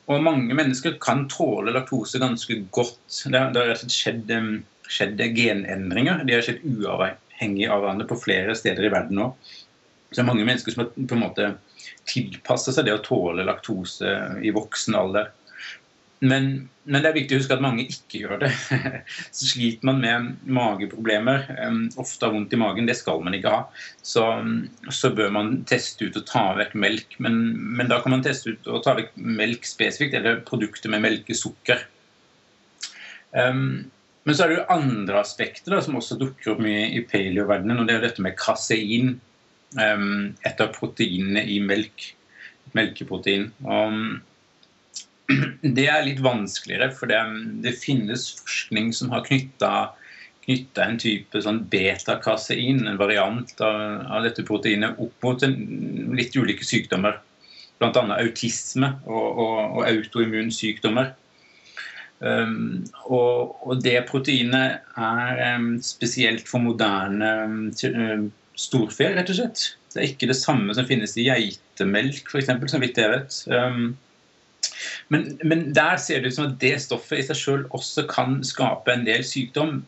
og, 0.09 0.23
mange 0.25 0.57
mennesker 0.57 0.97
kan 1.01 1.27
tåle 1.29 1.75
laktose 1.75 2.21
ganske 2.21 2.63
godt. 2.73 3.21
Det, 3.29 3.45
har 3.61 3.85
skjedd 3.85 4.33
um, 4.33 4.55
skjedd 4.89 5.21
genendringer. 5.37 6.25
De 6.25 6.33
har 6.33 6.45
skjedd 6.45 6.65
uavhengig 6.65 7.69
av 7.69 7.83
hverandre 7.83 8.09
på 8.09 8.19
flere 8.25 8.57
steder 8.57 8.89
i 8.89 8.93
verden 8.93 9.21
nå. 9.21 9.29
Så 10.09 10.19
det 10.19 10.25
er 10.25 10.29
mange 10.29 10.45
mennesker 10.47 10.73
som 10.73 10.85
har 10.85 10.91
på 10.95 11.17
en 11.17 11.23
måte 11.23 11.53
tilpassa 12.09 12.73
seg 12.75 12.87
det 12.87 12.95
å 12.95 13.03
tåle 13.05 13.45
laktose 13.47 14.15
i 14.43 14.53
voksen 14.55 14.97
alder. 14.97 15.31
Men, 16.23 16.45
men, 16.87 17.01
det 17.03 17.09
er 17.09 17.17
viktig 17.17 17.35
å 17.35 17.41
huske 17.41 17.55
at 17.57 17.63
mange 17.63 17.85
ikke 17.91 18.21
gjør 18.23 18.39
det. 18.45 18.51
Så 19.35 19.49
sliter 19.51 19.87
man 19.89 19.99
med 20.01 20.29
mageproblemer, 20.57 21.47
ofte 22.01 22.27
har 22.27 22.33
vondt 22.35 22.53
i 22.55 22.59
magen, 22.59 22.87
det 22.89 22.97
skal 22.97 23.21
man 23.25 23.35
ikke 23.35 23.51
ha, 23.51 23.63
så, 24.05 24.23
så 24.93 25.11
bør 25.15 25.33
man 25.35 25.51
teste 25.69 26.07
ut 26.07 26.19
og 26.19 26.27
ta 26.29 26.45
vekk 26.57 26.77
melk. 26.81 27.17
Men, 27.23 27.41
men, 27.75 27.91
da 27.91 27.99
kan 28.03 28.15
man 28.15 28.23
teste 28.25 28.55
ut 28.55 28.71
og 28.71 28.85
ta 28.85 28.95
vekk 28.97 29.11
melk 29.19 29.67
spesifikt, 29.67 30.15
eller 30.17 30.41
produkter 30.47 30.93
med 30.93 31.03
melkesukker. 31.05 31.83
Um, 33.35 33.91
men 34.25 34.37
så 34.37 34.45
er 34.45 34.51
det 34.51 34.59
jo 34.61 34.69
andre 34.73 35.19
aspekter 35.21 35.75
da, 35.75 35.83
som 35.83 35.99
også 35.99 36.17
dukker 36.17 36.55
opp 36.55 36.61
mye 36.63 36.87
i 36.95 37.03
paleo-verdenen, 37.05 37.81
og 37.81 37.89
det 37.89 37.99
er 37.99 38.07
dette 38.07 38.23
med 38.25 38.37
kasein. 38.39 39.17
Um, 39.75 40.35
et 40.47 40.61
av 40.63 40.71
proteinene 40.75 41.43
i 41.51 41.59
melk. 41.63 42.11
Melkeprotein. 42.75 43.49
Og 43.63 43.99
det 45.77 45.87
er 45.89 46.05
litt 46.05 46.21
vanskeligere, 46.23 46.91
for 46.93 47.09
det, 47.09 47.19
det 47.65 47.75
finnes 47.81 48.27
forskning 48.41 48.91
som 48.93 49.13
har 49.13 49.25
knytta 49.25 50.85
en 50.85 50.99
type 51.01 51.41
sånn 51.41 51.63
beta-kasein, 51.71 52.83
en 52.85 52.99
variant 53.01 53.53
av, 53.65 53.79
av, 54.05 54.25
dette 54.27 54.45
proteinet, 54.45 54.99
opp 55.01 55.25
mot 55.25 55.45
en, 55.47 55.55
litt 56.17 56.35
ulike 56.37 56.67
sykdommer. 56.67 57.21
Bl.a. 57.81 58.03
autisme 58.21 58.93
og, 59.03 59.25
og, 59.41 59.57
og 59.79 59.87
autoimmunsykdommer. 59.89 61.13
Um, 62.23 62.85
og, 63.11 63.57
og, 63.65 63.81
det 63.83 63.97
proteinet 64.07 64.85
er 64.95 65.41
um, 65.57 65.73
spesielt 65.83 66.47
for 66.47 66.63
moderne 66.63 67.31
um, 67.43 68.29
storfe, 68.59 69.09
rett 69.15 69.31
og 69.31 69.39
slett. 69.39 69.65
Det 69.93 70.01
er 70.01 70.09
ikke 70.09 70.29
det 70.31 70.37
samme 70.39 70.75
som 70.75 70.87
finnes 70.87 71.15
i 71.19 71.27
geitemelk, 71.27 72.27
f.eks., 72.31 72.51
så 72.71 72.81
vidt 72.81 72.99
jeg 72.99 73.11
vet. 73.13 73.37
Men, 75.13 75.27
men, 75.43 75.67
der 75.75 75.99
ser 76.01 76.21
det 76.21 76.33
ut 76.33 76.37
som 76.37 76.49
at 76.49 76.57
det 76.59 76.73
stoffet 76.83 77.21
i 77.21 77.27
seg 77.27 77.39
sjøl 77.39 77.67
også 77.75 78.07
kan 78.11 78.41
skape 78.47 78.91
en 78.91 79.05
del 79.07 79.23
sykdom. 79.27 79.83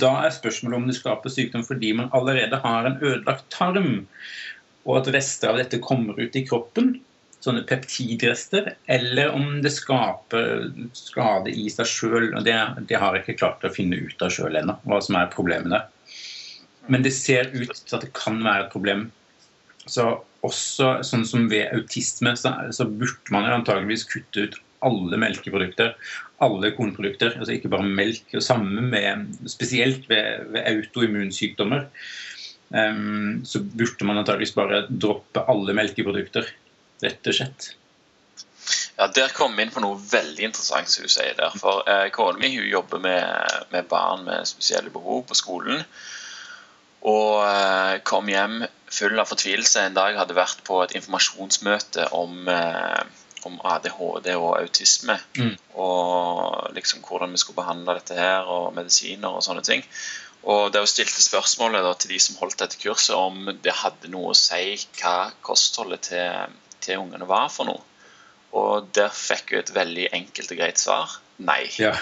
Da 0.00 0.12
er 0.24 0.34
spørsmålet 0.34 0.80
om 0.80 0.88
det 0.88 0.98
skaper 0.98 1.32
sykdom 1.32 1.64
fordi 1.64 1.92
man 1.96 2.12
allerede 2.16 2.60
har 2.64 2.88
en 2.88 3.00
ødelagt 3.00 3.48
tarm, 3.52 4.06
og 4.84 4.98
at 4.98 5.12
rester 5.14 5.52
av 5.52 5.60
dette 5.60 5.80
kommer 5.84 6.18
ut 6.18 6.36
i 6.36 6.44
kroppen 6.48 6.96
sånne 7.42 7.64
peptidrester, 7.66 8.74
eller 8.86 9.32
om 9.34 9.56
det 9.64 9.72
skaper 9.74 10.68
skade 10.94 11.50
i 11.50 11.66
seg 11.72 11.88
sjøl. 11.90 12.28
Det, 12.46 12.54
det 12.88 13.00
har 13.00 13.16
jeg 13.16 13.24
ikke 13.24 13.40
klart 13.40 13.66
å 13.66 13.72
finne 13.72 13.98
ut 13.98 14.22
av 14.22 14.30
sjøl 14.34 14.60
ennå, 14.60 14.76
hva 14.86 15.00
som 15.02 15.18
er 15.18 15.32
problemet 15.32 15.74
der. 15.74 15.88
Men 16.90 17.04
det 17.04 17.14
ser 17.14 17.52
ut 17.54 17.74
til 17.74 17.96
at 17.96 18.04
det 18.06 18.12
kan 18.16 18.40
være 18.42 18.66
et 18.66 18.72
problem. 18.74 19.06
Så 19.86 20.08
også 20.46 20.96
sånn 21.06 21.24
som 21.26 21.48
ved 21.50 21.70
autisme, 21.74 22.34
så, 22.38 22.54
så 22.74 22.86
burde 22.88 23.34
man 23.34 23.50
antageligvis 23.50 24.06
kutte 24.10 24.46
ut 24.46 24.58
alle 24.82 25.18
melkeprodukter, 25.22 25.92
alle 26.42 26.72
kornprodukter, 26.74 27.36
altså 27.38 27.54
ikke 27.54 27.70
bare 27.70 27.86
melk. 27.86 28.24
og 28.34 28.42
Samme 28.42 28.82
med, 28.82 29.28
spesielt 29.50 30.08
ved, 30.10 30.48
ved 30.54 30.66
autoimmunsykdommer. 30.66 31.86
Um, 32.72 33.42
så 33.44 33.60
burde 33.60 34.08
man 34.08 34.18
antageligvis 34.22 34.56
bare 34.56 34.86
droppe 34.88 35.44
alle 35.52 35.76
melkeprodukter 35.76 36.48
rett 37.02 37.30
og 37.30 37.36
slett. 37.36 37.72
Ja, 38.96 39.08
Der 39.14 39.32
kom 39.34 39.56
vi 39.56 39.66
inn 39.66 39.74
på 39.74 39.82
noe 39.82 39.98
veldig 39.98 40.44
interessant. 40.48 40.90
som 40.90 41.06
du 41.06 41.10
sier 41.10 41.34
der. 41.38 41.54
For 41.58 41.82
eh, 41.90 42.08
Kona 42.14 42.38
mi 42.38 42.52
jobber 42.54 43.02
med, 43.02 43.56
med, 43.72 43.88
barn 43.90 44.24
med 44.28 44.46
spesielle 44.48 44.92
behov 44.94 45.24
på 45.28 45.38
skolen. 45.38 45.82
Og 47.08 47.42
eh, 47.46 47.96
kom 48.06 48.30
hjem 48.30 48.62
full 48.92 49.18
av 49.18 49.30
fortvilelse 49.30 49.86
en 49.86 49.98
dag. 49.98 50.16
Hadde 50.18 50.38
vært 50.38 50.62
på 50.66 50.78
et 50.84 50.94
informasjonsmøte 50.98 52.08
om, 52.14 52.48
eh, 52.48 53.02
om 53.48 53.60
ADHD 53.74 54.32
og 54.36 54.56
autisme. 54.60 55.18
Mm. 55.38 55.54
Og 55.82 56.74
liksom 56.76 57.02
hvordan 57.06 57.34
vi 57.34 57.42
skulle 57.42 57.62
behandle 57.62 57.98
dette 57.98 58.18
her, 58.18 58.46
og 58.46 58.74
medisiner 58.78 59.34
og 59.34 59.42
sånne 59.42 59.64
ting. 59.66 59.82
Og 60.42 60.72
det 60.74 60.82
stilte 60.90 61.22
spørsmålet 61.22 61.84
da, 61.86 61.94
til 61.94 62.14
de 62.14 62.18
som 62.22 62.38
holdt 62.40 62.58
dette 62.62 62.78
kurset, 62.82 63.14
om 63.14 63.50
det 63.62 63.78
hadde 63.82 64.10
noe 64.10 64.32
å 64.32 64.38
si 64.38 64.74
hva 64.98 65.30
kostholdet 65.46 66.10
til 66.10 66.58
til 66.82 67.02
ungene 67.02 67.28
var 67.28 67.48
for 67.52 67.68
noe. 67.70 67.82
Og 68.58 68.90
der 68.96 69.12
fikk 69.14 69.54
hun 69.54 69.62
et 69.62 69.72
veldig 69.74 70.08
enkelt 70.18 70.52
og 70.52 70.60
greit 70.60 70.80
svar. 70.82 71.14
Nei. 71.42 71.64
Ja. 71.80 71.94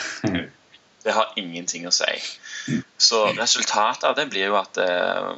det 1.04 1.14
har 1.16 1.34
ingenting 1.40 1.86
å 1.86 1.94
si. 1.94 2.10
Så 3.00 3.24
resultatet 3.36 4.06
av 4.08 4.18
det 4.18 4.28
blir 4.32 4.50
jo 4.50 4.58
at, 4.60 4.78
eh, 4.80 5.30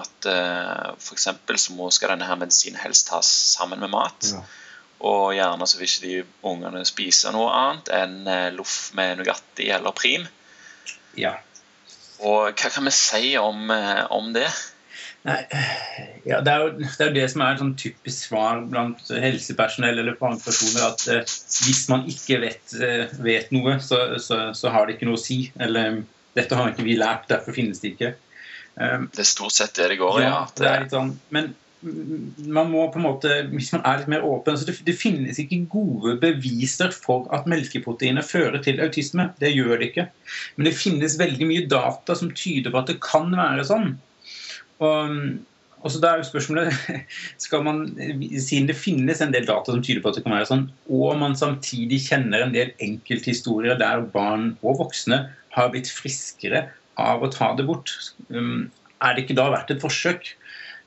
at 0.00 0.30
eh, 0.30 0.88
f.eks. 0.96 1.28
så 1.64 1.90
skal 1.94 2.14
denne 2.14 2.28
her 2.28 2.40
medisinen 2.40 2.80
helst 2.80 3.10
tas 3.10 3.28
sammen 3.56 3.82
med 3.82 3.92
mat. 3.92 4.32
Ja. 4.32 4.42
Og 5.10 5.30
gjerne 5.36 5.68
så 5.68 5.80
vil 5.80 5.88
ikke 5.88 6.06
de 6.08 6.48
ungene 6.50 6.82
spise 6.88 7.32
noe 7.32 7.52
annet 7.56 7.92
enn 7.96 8.18
eh, 8.28 8.50
loff 8.56 8.90
med 8.98 9.20
Nugatti 9.20 9.70
eller 9.72 9.96
Prim. 9.96 10.26
Ja. 11.18 11.38
Og 12.20 12.52
hva 12.52 12.68
kan 12.68 12.84
vi 12.84 12.92
si 12.92 13.32
om, 13.40 13.72
om 14.12 14.34
det? 14.36 14.50
Nei, 15.28 15.40
ja, 16.24 16.38
det, 16.40 16.52
er 16.52 16.62
jo, 16.62 16.68
det 16.80 17.04
er 17.04 17.10
jo 17.10 17.16
det 17.18 17.26
som 17.28 17.42
er 17.44 17.52
et 17.52 17.60
sånn 17.60 17.74
typisk 17.80 18.30
svar 18.30 18.62
blant 18.70 19.10
helsepersonell 19.12 20.00
eller 20.00 20.16
fagpersoner, 20.16 20.86
at 20.86 21.04
eh, 21.12 21.34
hvis 21.66 21.82
man 21.92 22.06
ikke 22.08 22.38
vet, 22.46 22.72
eh, 22.80 23.12
vet 23.20 23.52
noe, 23.52 23.76
så, 23.84 24.00
så, 24.22 24.40
så, 24.56 24.72
har 24.72 24.88
det 24.88 24.96
ikke 24.96 25.10
noe 25.10 25.20
å 25.20 25.20
si. 25.20 25.42
Eller 25.60 26.00
dette 26.36 26.58
har 26.58 26.70
ikke 26.70 26.86
vi 26.86 26.98
lært, 26.98 27.28
derfor 27.30 27.56
finnes 27.56 27.82
det 27.82 27.94
ikke. 27.94 28.14
Um, 28.76 29.08
det 29.10 29.24
er 29.24 29.28
stort 29.28 29.56
sett 29.56 29.74
det 29.76 29.90
det 29.92 29.98
går 30.00 30.20
i. 30.20 30.28
Ja, 30.28 30.44
det 30.56 30.68
er 30.68 30.84
litt 30.84 30.94
sånn. 30.94 31.16
Men, 31.34 31.52
man 31.80 32.68
må 32.68 32.82
på 32.92 33.00
en 33.00 33.06
måte, 33.06 33.34
Hvis 33.48 33.70
man 33.72 33.84
er 33.88 34.00
litt 34.02 34.10
mer 34.12 34.24
åpen 34.28 34.58
så 34.58 34.66
det, 34.68 34.76
det, 34.84 34.96
finnes 35.00 35.38
ikke 35.40 35.62
gode 35.72 36.18
beviser 36.20 36.92
for 36.92 37.28
at 37.34 37.48
melkeproteiner 37.48 38.26
fører 38.26 38.60
til 38.64 38.82
autisme. 38.84 39.30
Det 39.40 39.52
gjør 39.54 39.78
det 39.78 39.90
ikke. 39.90 40.08
Men 40.56 40.68
det 40.68 40.76
finnes 40.76 41.18
veldig 41.20 41.48
mye 41.48 41.68
data 41.70 42.16
som 42.16 42.32
tyder 42.36 42.72
på 42.72 42.82
at 42.82 42.92
det 42.92 43.00
kan 43.04 43.32
være 43.32 43.64
sånn. 43.68 43.94
Og, 44.80 45.16
og 45.80 45.92
så 45.92 46.00
da 46.00 46.12
er 46.12 46.20
jo 46.20 46.28
spørsmålet 46.28 46.76
skal 47.44 47.64
man, 47.64 47.82
Siden 47.96 48.68
det 48.68 48.78
finnes 48.80 49.20
en 49.24 49.32
del 49.34 49.48
data 49.48 49.72
som 49.72 49.82
tyder 49.84 50.04
på 50.04 50.12
at 50.12 50.20
det 50.20 50.24
kan 50.26 50.36
være 50.36 50.48
sånn, 50.52 50.68
og 50.92 51.18
man 51.20 51.36
samtidig 51.36 52.02
kjenner 52.06 52.44
en 52.44 52.56
del 52.56 52.72
enkelthistorier 52.80 53.80
der 53.80 54.04
barn 54.12 54.54
og 54.60 54.82
voksne 54.84 55.24
har 55.56 55.72
blitt 55.72 55.90
friskere 55.90 56.68
av 57.00 57.24
å 57.24 57.30
ta 57.32 57.52
det 57.58 57.66
bort, 57.68 57.92
um, 58.28 58.68
er 59.00 59.16
det 59.16 59.24
ikke 59.24 59.38
da 59.38 59.48
verdt 59.54 59.72
et 59.74 59.82
forsøk? 59.82 60.34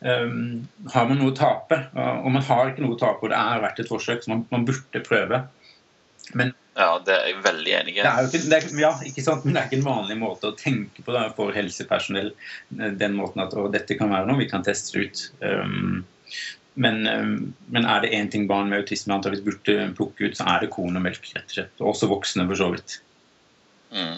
Um, 0.04 0.66
har 0.94 1.08
man 1.10 1.22
noe 1.22 1.32
å 1.32 1.38
tape? 1.38 1.80
Og 1.96 2.30
man 2.34 2.44
har 2.46 2.72
ikke 2.72 2.84
noe 2.84 2.98
å 2.98 3.00
tape, 3.00 3.24
og 3.24 3.32
det 3.32 3.40
er 3.40 3.64
verdt 3.64 3.80
et 3.84 3.92
forsøk, 3.92 4.26
så 4.26 4.34
man, 4.34 4.44
man 4.52 4.68
burde 4.68 5.02
prøve. 5.06 5.46
Men 6.38 6.54
ja, 6.74 6.90
det 7.06 7.14
er 7.14 7.28
jeg 7.30 7.44
veldig 7.46 7.74
enig 7.78 7.94
i. 7.94 8.02
Det 8.02 8.60
ja, 8.82 8.92
ikke 9.06 9.24
sant? 9.26 9.46
Men 9.46 9.54
det 9.54 9.62
er 9.62 9.70
ikke 9.70 9.80
en 9.82 9.86
vanlig 9.86 10.18
måte 10.18 10.50
å 10.50 10.58
tenke 10.58 11.06
på 11.06 11.14
da, 11.14 11.28
for 11.38 11.54
helsepersonell. 11.54 12.32
Den 12.74 13.18
måten 13.18 13.44
at 13.44 13.54
dette 13.76 13.98
kan 14.00 14.10
være 14.14 14.30
noe, 14.30 14.42
vi 14.42 14.50
kan 14.50 14.66
teste 14.66 14.98
det 14.98 15.06
ut. 15.06 15.24
Um, 15.46 16.04
men, 16.74 17.04
um, 17.06 17.36
men, 17.70 17.86
er 17.86 18.02
det 18.02 18.14
én 18.18 18.32
ting 18.34 18.48
barn 18.50 18.72
med 18.72 18.82
autisme 18.82 19.14
antakeligvis 19.14 19.46
burde 19.46 19.90
plukke 20.00 20.30
ut, 20.30 20.38
så 20.40 20.48
er 20.56 20.64
det 20.64 20.72
korn 20.74 20.98
og 20.98 21.06
melk. 21.06 21.30
rett 21.36 21.46
og 21.46 21.58
slett. 21.60 21.84
Også 21.94 22.10
voksne, 22.10 22.48
for 22.50 22.64
så 22.64 22.72
vidt. 22.74 22.98
Mm. 23.94 24.18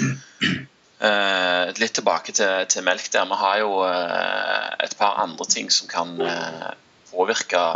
Uh, 0.00 1.70
litt 1.82 1.94
tilbake 1.98 2.34
til, 2.34 2.66
til, 2.70 2.84
melk 2.86 3.10
der. 3.12 3.26
Vi 3.30 3.40
har 3.40 3.58
jo 3.62 3.72
uh, 3.84 4.70
et 4.84 4.94
par 4.98 5.20
andre 5.22 5.46
ting 5.50 5.70
som 5.74 5.90
kan 5.90 6.14
uh, 6.20 6.70
påvirke 7.12 7.66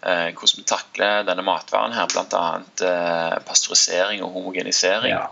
hvordan 0.00 0.56
vi 0.56 0.62
takler 0.64 1.26
denne 1.28 1.42
matvaren 1.44 1.92
her, 1.92 2.06
bl.a. 2.08 3.40
Pasteurisering 3.44 4.22
og 4.24 4.30
homogenisering. 4.32 5.12
Ja. 5.12 5.26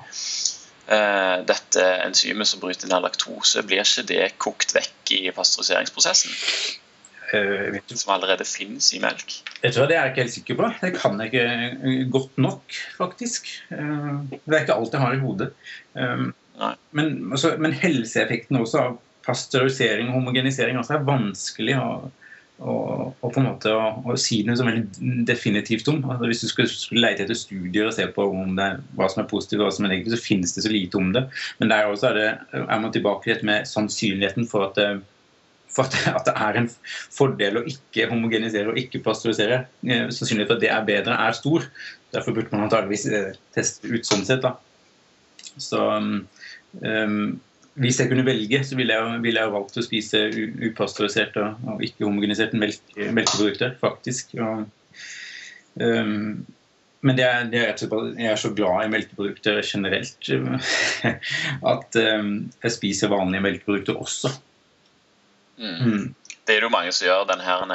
dette 1.49 1.87
enzymet 2.05 2.51
som 2.51 2.61
bryter 2.61 2.91
ned 2.91 3.01
laktose, 3.01 3.63
blir 3.65 3.81
ikke 3.81 4.05
det 4.11 4.27
kokt 4.37 4.75
vekk 4.77 5.15
i 5.17 5.33
pasteuriseringsprosessen? 5.33 6.37
Som 7.31 8.13
allerede 8.15 8.47
finnes 8.49 8.93
i 8.97 9.01
melk? 9.03 9.39
Jeg 9.63 9.75
tror 9.75 9.89
Det 9.91 9.97
er 9.97 10.07
jeg 10.07 10.13
ikke 10.13 10.23
helt 10.25 10.37
sikker 10.37 10.59
på. 10.59 10.71
Det 10.81 10.93
kan 10.97 11.21
jeg 11.21 11.33
ikke 11.33 12.11
godt 12.13 12.39
nok, 12.39 12.79
faktisk. 12.97 13.51
Det 13.71 14.55
er 14.55 14.63
ikke 14.63 14.79
alt 14.79 14.95
jeg 14.95 15.03
har 15.03 15.17
i 15.17 15.23
hodet. 15.23 15.51
Men, 16.91 17.33
altså, 17.33 17.57
men, 17.59 17.73
helseeffekten 17.73 18.59
også 18.59 18.81
av 18.83 18.97
pasteurisering 19.27 20.09
og 20.09 20.19
homogenisering 20.19 20.79
også 20.81 20.97
er 20.97 21.05
vanskelig 21.07 21.77
å, 21.79 21.91
å, 22.65 22.73
å 23.13 23.31
på 23.31 23.43
en 23.43 23.47
måte 23.51 23.75
å, 23.77 23.91
å, 24.09 24.17
si 24.19 24.41
noe 24.47 24.57
som 24.59 24.71
veldig 24.71 25.27
definitivt 25.29 25.91
om. 25.93 26.01
Altså, 26.09 26.31
hvis 26.31 26.43
du 26.43 26.49
skulle, 26.51 26.73
skulle 26.73 27.05
lete 27.05 27.27
etter 27.27 27.39
studier 27.39 27.91
og 27.91 27.95
se 27.95 28.09
på 28.15 28.27
er, 28.33 28.81
hva 28.97 29.11
som 29.13 29.23
er 29.23 29.31
positivt 29.31 29.61
og 29.61 29.69
hva 29.69 29.77
som 29.77 29.87
er 29.87 29.95
negativt, 29.95 30.17
så 30.17 30.31
finnes 30.31 30.57
det 30.57 30.65
så 30.65 30.73
lite 30.73 31.01
om 31.01 31.13
det. 31.15 31.27
Men 31.61 31.75
der 31.75 31.93
også 31.93 32.11
er, 32.11 32.19
det, 32.19 32.65
er 32.65 32.83
man 32.83 32.95
tilbake 32.95 33.27
til 33.27 33.37
dette 33.37 33.51
med 33.53 33.69
sannsynligheten 33.69 34.49
for 34.51 34.71
at 34.71 34.83
for 35.73 35.89
at, 35.89 35.97
at, 36.11 36.25
det 36.27 36.35
er 36.35 36.61
en 36.61 36.71
fordel 37.15 37.61
å 37.61 37.67
ikke 37.69 38.09
homogenisere 38.11 38.73
og 38.73 38.81
ikke 38.81 39.03
pasteurisere. 39.05 39.63
Eh, 39.87 40.07
sannsynligheten 40.09 40.51
for 40.51 40.59
at 40.59 40.65
det 40.65 40.73
er 40.75 40.89
bedre, 40.89 41.19
er 41.29 41.37
stor. 41.37 41.69
Derfor 42.15 42.37
burde 42.37 42.53
man 42.55 42.67
antageligvis 42.67 43.07
eh, 43.13 43.37
teste 43.57 43.91
ut 43.91 44.09
sånn 44.09 44.25
sett. 44.29 44.45
da. 44.45 44.57
Så 45.59 45.81
um, 45.83 47.39
hvis 47.79 48.01
jeg 48.01 48.11
kunne 48.11 48.27
velge, 48.27 48.63
så 48.67 48.79
ville 48.79 48.95
jeg, 48.95 49.23
ville 49.25 49.43
jeg 49.43 49.55
valgt 49.55 49.79
å 49.79 49.87
spise 49.87 50.25
upasteurisert 50.71 51.37
og, 51.41 51.65
og 51.69 51.83
ikke 51.87 52.07
homogeniserte 52.07 52.59
melk, 52.59 52.81
melkeprodukter, 52.97 53.77
faktisk. 53.83 54.35
Og, 54.43 54.65
um, 55.83 56.47
men 57.07 57.15
det 57.15 57.25
er, 57.29 57.47
det 57.47 57.61
er 57.63 57.69
jeg 57.79 58.27
er 58.33 58.41
så 58.41 58.51
glad 58.57 58.89
i 58.89 58.91
melkeprodukter 58.91 59.61
generelt 59.63 60.31
at 61.73 61.99
um, 62.03 62.33
jeg 62.65 62.75
spiser 62.75 63.13
vanlige 63.13 63.45
melkeprodukter 63.45 64.01
også. 64.03 64.33
Mm. 65.59 65.75
Mm. 65.85 66.15
Det 66.47 66.55
er 66.55 66.63
det 66.63 66.69
jo 66.69 66.73
mange 66.73 66.93
som 66.93 67.07
gjør. 67.07 67.27
den 67.29 67.45
her 67.45 67.67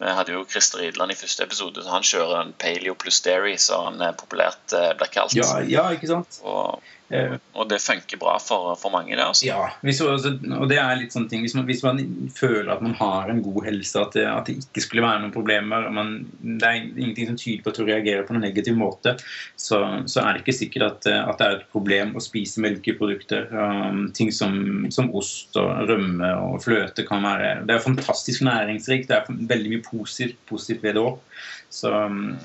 vi 0.00 0.12
hadde 0.16 0.32
jo 0.32 0.46
Christer 0.48 0.80
Idland 0.80 1.12
i 1.12 1.14
første 1.14 1.44
episode, 1.44 1.82
så 1.84 1.90
han 1.92 2.06
kjører 2.06 2.38
en 2.40 2.54
paleo 2.56 2.94
plus 2.94 3.20
dairy, 3.20 3.56
så 3.60 3.82
han 3.84 4.00
populært 4.16 4.72
eh, 4.72 4.94
blir 4.96 5.10
kalt. 5.12 5.34
Ja, 5.36 5.58
ja, 5.60 5.90
ikke 5.92 6.08
sant? 6.08 6.38
Og 6.40 6.80
Eh, 6.80 6.99
og 7.10 7.66
det 7.66 7.80
funker 7.82 8.18
bra 8.20 8.36
for, 8.38 8.74
for 8.78 8.92
mange. 8.94 9.16
Det, 9.16 9.24
altså. 9.24 9.46
Ja, 9.48 9.64
hvis, 9.82 9.98
og 10.04 10.66
det 10.70 10.78
er 10.78 10.98
litt 10.98 11.14
sånne 11.14 11.30
ting 11.32 11.42
hvis 11.42 11.56
man, 11.58 11.66
hvis 11.66 11.82
man, 11.82 11.98
føler 12.36 12.70
at 12.70 12.84
man 12.84 12.94
har 13.00 13.32
en 13.32 13.42
god 13.42 13.64
helse, 13.66 13.98
at 13.98 14.14
det, 14.14 14.26
at 14.30 14.46
det 14.46 14.60
ikke 14.60 14.84
skulle 14.84 15.04
være 15.04 15.24
noen 15.24 15.34
problemer 15.34 15.88
man, 15.94 16.12
Det 16.38 16.68
er 16.68 16.78
ingenting 16.78 17.32
som 17.32 17.40
tyder 17.40 17.64
på 17.64 17.72
at 17.72 17.80
du 17.80 17.88
reagerer 17.88 18.28
på 18.28 18.36
en 18.36 18.44
negativ 18.44 18.78
måte, 18.78 19.16
så, 19.58 19.80
så 20.06 20.22
er 20.22 20.36
det 20.36 20.44
ikke 20.44 20.56
sikkert 20.60 20.86
at, 20.86 21.10
at, 21.16 21.34
det 21.40 21.48
er 21.48 21.58
et 21.58 21.66
problem 21.74 22.14
å 22.14 22.22
spise 22.22 22.62
melkeprodukter. 22.62 23.50
Um, 23.50 24.06
ting 24.14 24.30
som, 24.34 24.86
som, 24.94 25.10
ost 25.16 25.58
og 25.58 25.90
rømme 25.90 26.30
og 26.44 26.60
fløte 26.62 27.02
kan 27.08 27.24
være 27.26 27.64
Det 27.66 27.74
er 27.74 27.82
fantastisk 27.82 28.46
næringsrikt. 28.46 29.10
Det 29.10 29.18
er 29.18 29.44
veldig 29.50 29.74
mye 29.74 29.84
positivt, 29.88 30.38
positivt 30.46 30.86
ved 30.86 30.94
det 30.96 31.04
òg. 31.08 31.18
Så 31.74 31.90
um, 31.90 32.36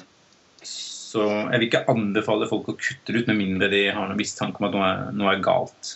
så 1.16 1.26
jeg 1.28 1.60
vil 1.60 1.68
ikke 1.70 1.86
anbefale 1.92 2.48
folk 2.50 2.72
å 2.72 2.78
kutte 2.80 3.14
det 3.14 3.24
ut 3.24 3.30
med 3.32 3.40
mindre 3.40 3.72
de 3.72 3.86
har 3.90 4.10
noen 4.10 4.20
mistanke 4.20 4.62
om 4.62 4.68
at 4.68 4.76
noe 4.76 4.90
er, 4.90 5.06
noe 5.16 5.32
er 5.32 5.46
galt. 5.46 5.96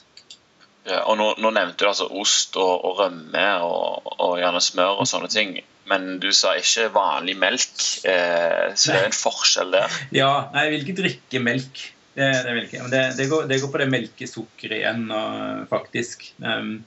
Ja, 0.89 1.03
og 1.05 1.19
nå, 1.19 1.33
nå, 1.37 1.51
nevnte 1.53 1.83
du 1.83 1.89
altså 1.91 2.07
ost 2.21 2.55
og, 2.57 2.71
og 2.87 3.01
rømme 3.03 3.45
og, 3.65 4.09
og, 4.15 4.39
gjerne 4.41 4.61
smør 4.63 5.03
og 5.03 5.09
sånne 5.09 5.29
ting. 5.31 5.59
Men 5.89 6.19
du 6.21 6.29
sa 6.35 6.53
ikke 6.57 6.89
vanlig 6.93 7.35
melk, 7.41 7.77
eh, 8.07 8.75
så 8.77 8.93
det 8.93 8.99
er 8.99 9.07
en 9.07 9.17
forskjell 9.17 9.73
der. 9.73 9.95
Ja, 10.13 10.31
nei, 10.53 10.67
jeg 10.67 10.73
vil 10.75 10.85
ikke 10.85 10.99
drikke 11.01 11.41
melk. 11.41 11.81
Det, 12.13 12.29
det 12.45 12.53
vil 12.53 12.65
ikke. 12.67 12.83
Men 12.83 12.93
det, 12.93 13.03
det, 13.17 13.27
går, 13.31 13.47
det, 13.49 13.59
går, 13.61 13.71
på 13.73 13.81
det 13.81 13.89
melkesukkeret 13.93 14.77
igjen, 14.81 15.05
og, 15.13 15.65
faktisk. 15.71 16.29
Um, 16.43 16.79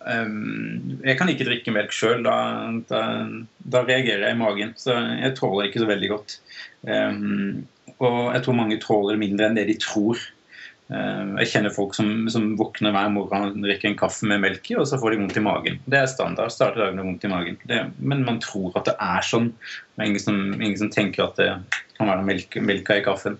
jeg 0.00 1.16
kan 1.18 1.28
ikke 1.28 1.44
drikke 1.44 1.72
melk 1.74 1.92
sjøl. 1.92 2.24
Da, 2.24 2.34
da, 2.88 3.04
da, 3.60 3.84
reagerer 3.84 4.28
jeg 4.28 4.36
i 4.36 4.40
magen. 4.40 4.74
Så 4.80 4.96
jeg 4.96 5.36
tåler 5.38 5.68
ikke 5.68 5.82
så 5.82 5.88
veldig 5.90 6.12
godt. 6.14 6.36
Um, 6.88 7.66
og 8.00 8.20
jeg 8.32 8.44
tror 8.44 8.56
mange 8.56 8.80
tåler 8.80 9.20
mindre 9.20 9.48
enn 9.48 9.58
det 9.58 9.66
de 9.68 9.76
tror. 9.80 10.22
Uh, 10.90 11.36
jeg 11.42 11.50
kjenner 11.52 11.74
folk 11.74 11.92
som, 11.94 12.24
som 12.32 12.54
våkner 12.58 12.94
hver 12.96 13.12
morgen 13.14 13.50
og 13.50 13.60
drikker 13.62 13.92
en 13.92 13.98
kaffe 14.00 14.26
med 14.26 14.40
melk 14.42 14.72
i, 14.72 14.78
og 14.80 14.88
så 14.88 14.98
får 15.00 15.14
de 15.14 15.20
vondt 15.20 15.38
i 15.38 15.44
magen. 15.44 15.78
Det 15.84 16.00
er 16.00 16.08
standard. 16.10 16.54
starter 16.54 16.86
dagen 16.86 16.98
med 16.98 17.10
vondt 17.10 17.28
i 17.28 17.34
magen. 17.34 17.60
Det, 17.68 17.84
men 18.00 18.24
man 18.26 18.40
tror 18.42 18.72
at 18.80 18.88
det 18.88 18.96
er 18.96 19.28
sånn. 19.28 19.52
Det 19.94 20.02
er 20.02 20.12
ingen 20.14 20.26
som, 20.26 20.42
ingen 20.56 20.80
som 20.80 20.92
tenker 20.96 21.28
at 21.28 21.38
det 21.40 21.52
kan 21.98 22.08
være 22.08 22.24
melk, 22.24 22.60
melka 22.64 22.96
i 22.96 23.04
kaffen. 23.04 23.36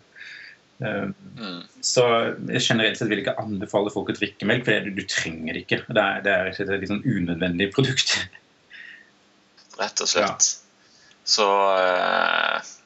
Uh, 0.81 1.13
mm. 1.37 1.61
Så 1.85 2.05
generelt 2.49 2.99
sett 2.99 3.11
vil 3.11 3.21
jeg 3.21 3.27
ikke 3.27 3.43
anbefale 3.43 3.93
folk 3.93 4.13
å 4.13 4.17
drikke 4.17 4.49
melk, 4.49 4.67
for 4.67 4.87
du, 4.87 4.93
du 4.97 5.05
trenger 5.09 5.57
det 5.57 5.65
ikke. 5.67 5.83
Det 5.89 6.05
er, 6.05 6.25
det 6.25 6.35
er 6.35 6.51
et 6.53 6.75
litt 6.77 6.93
sånn 6.93 7.05
unødvendig 7.05 7.71
produkt. 7.77 8.17
Rett 9.81 10.05
og 10.05 10.13
slett. 10.13 10.51
Ja. 10.51 11.17
Så 11.31 11.49
uh 11.49 12.77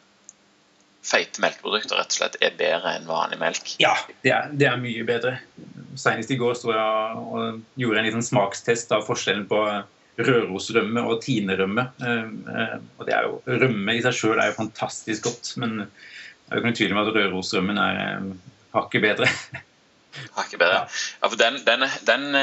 feite 1.05 1.43
melkeprodukter 1.45 1.99
rett 1.99 2.13
og 2.13 2.19
slett 2.19 2.39
er 2.41 2.55
bedre 2.59 2.95
enn 2.97 3.09
vanlig 3.09 3.39
melk? 3.41 3.75
Ja, 3.83 3.95
det 4.25 4.33
er, 4.33 4.53
det 4.57 4.69
er 4.71 4.81
mye 4.81 5.05
bedre. 5.07 5.37
Senest 6.01 6.33
i 6.33 6.39
går 6.41 6.57
sto 6.59 6.73
jeg 6.73 7.25
og 7.25 7.61
gjorde 7.81 8.01
en 8.01 8.09
liten 8.09 8.25
smakstest 8.25 8.95
av 8.95 9.05
forskjellen 9.09 9.45
på 9.51 9.61
rørosrømme 10.25 11.05
og 11.11 11.21
tinerømme. 11.25 11.87
Eh, 12.07 12.33
eh, 12.55 12.75
og 12.99 13.09
det 13.09 13.17
er 13.17 13.29
jo, 13.29 13.39
Rømme 13.65 13.97
i 13.97 14.03
seg 14.05 14.17
sjøl 14.17 14.39
er 14.39 14.53
jo 14.53 14.61
fantastisk 14.61 15.27
godt, 15.29 15.55
men 15.61 15.89
er 16.55 16.61
jo 16.61 16.63
ikke 16.63 16.71
noen 16.71 16.81
tvil 16.81 16.95
om 16.95 17.03
at 17.03 17.15
rørosrømmen 17.19 17.81
er 17.83 18.03
eh, 18.05 18.29
hakket 18.75 19.05
bedre. 19.05 19.31
Hakket 20.39 20.61
bedre. 20.61 20.85
Ja, 20.87 21.27
for 21.27 21.35
den, 21.41 21.57
den, 21.67 21.83
den, 22.07 22.37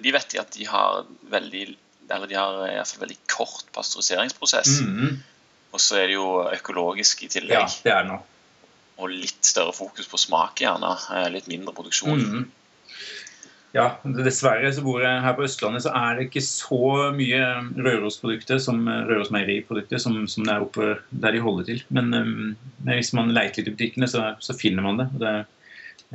De 0.00 0.12
vet 0.14 0.32
at 0.40 0.54
de 0.54 0.64
har 0.64 1.02
veldig 1.28 1.66
eller 2.08 2.26
de 2.26 2.38
har 2.38 2.62
i 2.64 2.76
hvert 2.78 2.88
fall 2.88 3.02
veldig 3.02 3.18
kort 3.28 3.66
pasteuriseringsprosess. 3.76 4.80
Mm 4.80 4.94
-hmm. 4.96 5.16
Og 5.76 5.80
så 5.80 5.96
er 6.00 6.06
det 6.06 6.14
jo 6.14 6.28
økologisk 6.52 7.22
i 7.22 7.28
tillegg. 7.28 7.58
Ja, 7.58 7.66
det 7.84 7.92
er 7.92 8.02
det 8.02 8.12
nå. 8.12 8.18
Og 8.98 9.10
litt 9.10 9.44
større 9.44 9.72
fokus 9.72 10.08
på 10.08 10.18
smak, 10.18 10.60
gjerne. 10.60 10.94
Eh, 11.14 11.28
litt 11.30 11.46
mindre 11.46 11.74
produksjon. 11.74 12.18
Mm. 12.18 12.50
Ja, 13.76 13.98
dessverre 14.24 14.70
så 14.72 14.82
bor 14.84 15.02
jeg 15.04 15.20
her 15.20 15.34
på 15.36 15.44
Østlandet, 15.44 15.84
så 15.84 15.92
er 15.92 16.16
det 16.16 16.28
ikke 16.28 16.44
så 16.44 17.10
mye 17.12 17.42
Rørosprodukter 17.76 18.60
som 18.64 18.86
Rørosmeieriprodukter 18.88 20.00
som, 20.00 20.22
som 20.30 20.46
det 20.48 20.54
er 20.54 20.64
oppe 20.64 20.94
der 21.10 21.36
de 21.36 21.42
holder 21.44 21.68
til. 21.68 21.82
Men 21.92 22.08
um, 22.16 22.56
hvis 22.88 23.12
man 23.16 23.34
leter 23.36 23.60
litt 23.60 23.68
i 23.68 23.74
butikkene, 23.76 24.08
så, 24.08 24.24
så 24.40 24.56
finner 24.56 24.86
man 24.86 25.02
det. 25.02 25.08
det 25.20 25.34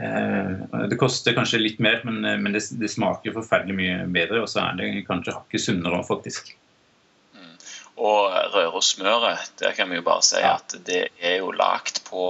uh, 0.01 0.81
det 0.89 0.97
koster 0.97 1.37
kanskje 1.37 1.61
litt 1.61 1.83
mer, 1.83 2.01
men, 2.09 2.23
men 2.41 2.57
det, 2.57 2.65
det, 2.81 2.89
smaker 2.89 3.37
forferdelig 3.37 3.77
mye 3.77 4.01
bedre. 4.17 4.41
Og 4.41 4.49
så 4.49 4.63
er 4.65 4.81
det 4.81 5.05
kanskje 5.05 5.37
hakket 5.37 5.67
sunnere 5.67 6.01
òg, 6.01 6.09
faktisk. 6.09 6.55
Og 8.01 8.33
Rørosmøret, 8.55 9.53
der 9.61 9.77
kan 9.77 9.93
vi 9.93 10.01
jo 10.01 10.09
bare 10.09 10.25
si 10.25 10.41
ja. 10.41 10.55
at 10.57 10.73
det 10.89 11.03
er 11.21 11.37
jo 11.43 11.53
lagt 11.53 12.01
på, 12.09 12.25